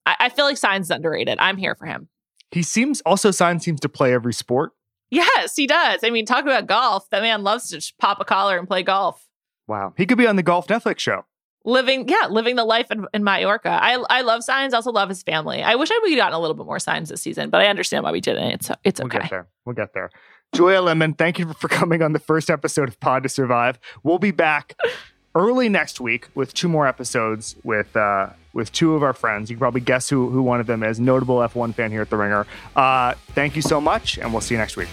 I, 0.05 0.15
I 0.19 0.29
feel 0.29 0.45
like 0.45 0.57
Sainz 0.57 0.81
is 0.81 0.91
underrated. 0.91 1.37
I'm 1.39 1.57
here 1.57 1.75
for 1.75 1.85
him. 1.85 2.07
He 2.51 2.63
seems 2.63 3.01
also 3.01 3.29
Sainz 3.29 3.61
seems 3.61 3.79
to 3.81 3.89
play 3.89 4.13
every 4.13 4.33
sport. 4.33 4.71
Yes, 5.11 5.55
he 5.55 5.67
does. 5.67 6.03
I 6.03 6.09
mean, 6.09 6.25
talk 6.25 6.43
about 6.43 6.67
golf. 6.67 7.09
That 7.09 7.21
man 7.21 7.43
loves 7.43 7.69
to 7.69 7.75
just 7.75 7.97
pop 7.97 8.19
a 8.19 8.25
collar 8.25 8.57
and 8.57 8.67
play 8.67 8.83
golf. 8.83 9.27
Wow. 9.67 9.93
He 9.97 10.05
could 10.05 10.17
be 10.17 10.27
on 10.27 10.35
the 10.35 10.43
golf 10.43 10.67
Netflix 10.67 10.99
show. 10.99 11.25
Living, 11.65 12.07
yeah, 12.07 12.27
living 12.29 12.55
the 12.55 12.63
life 12.63 12.89
in, 12.89 13.05
in 13.13 13.23
Mallorca. 13.23 13.69
I 13.69 13.93
I 14.09 14.21
love 14.21 14.41
Sainz. 14.41 14.73
Also 14.73 14.91
love 14.91 15.09
his 15.09 15.23
family. 15.23 15.61
I 15.61 15.75
wish 15.75 15.91
I 15.91 15.99
would 16.01 16.09
have 16.09 16.17
gotten 16.17 16.33
a 16.33 16.39
little 16.39 16.55
bit 16.55 16.65
more 16.65 16.77
Sainz 16.77 17.09
this 17.09 17.21
season, 17.21 17.49
but 17.49 17.61
I 17.61 17.67
understand 17.67 18.03
why 18.03 18.11
we 18.11 18.21
didn't. 18.21 18.51
It's 18.51 18.71
it's 18.83 19.01
okay. 19.01 19.17
We'll 19.17 19.21
get 19.21 19.29
there. 19.29 19.47
We'll 19.65 19.75
get 19.75 19.93
there. 19.93 20.09
Juliet 20.53 20.81
Litman, 20.81 21.17
thank 21.17 21.37
you 21.37 21.53
for 21.53 21.67
coming 21.67 22.01
on 22.01 22.13
the 22.13 22.19
first 22.19 22.49
episode 22.49 22.89
of 22.89 22.99
Pod 22.99 23.23
to 23.23 23.29
Survive. 23.29 23.77
We'll 24.03 24.17
be 24.17 24.31
back 24.31 24.75
early 25.35 25.69
next 25.69 25.99
week 25.99 26.27
with 26.35 26.53
two 26.53 26.67
more 26.67 26.87
episodes 26.87 27.55
with 27.63 27.95
uh, 27.95 28.29
with 28.53 28.71
two 28.71 28.95
of 28.95 29.03
our 29.03 29.13
friends. 29.13 29.49
You 29.49 29.55
can 29.55 29.59
probably 29.59 29.81
guess 29.81 30.09
who 30.09 30.29
who 30.29 30.41
one 30.41 30.59
of 30.59 30.67
them 30.67 30.83
is. 30.83 30.99
Notable 30.99 31.37
F1 31.37 31.73
fan 31.75 31.91
here 31.91 32.01
at 32.01 32.09
the 32.09 32.17
Ringer. 32.17 32.45
Uh, 32.75 33.13
thank 33.29 33.55
you 33.55 33.61
so 33.61 33.79
much, 33.79 34.17
and 34.17 34.31
we'll 34.31 34.41
see 34.41 34.55
you 34.55 34.59
next 34.59 34.77
week. 34.77 34.89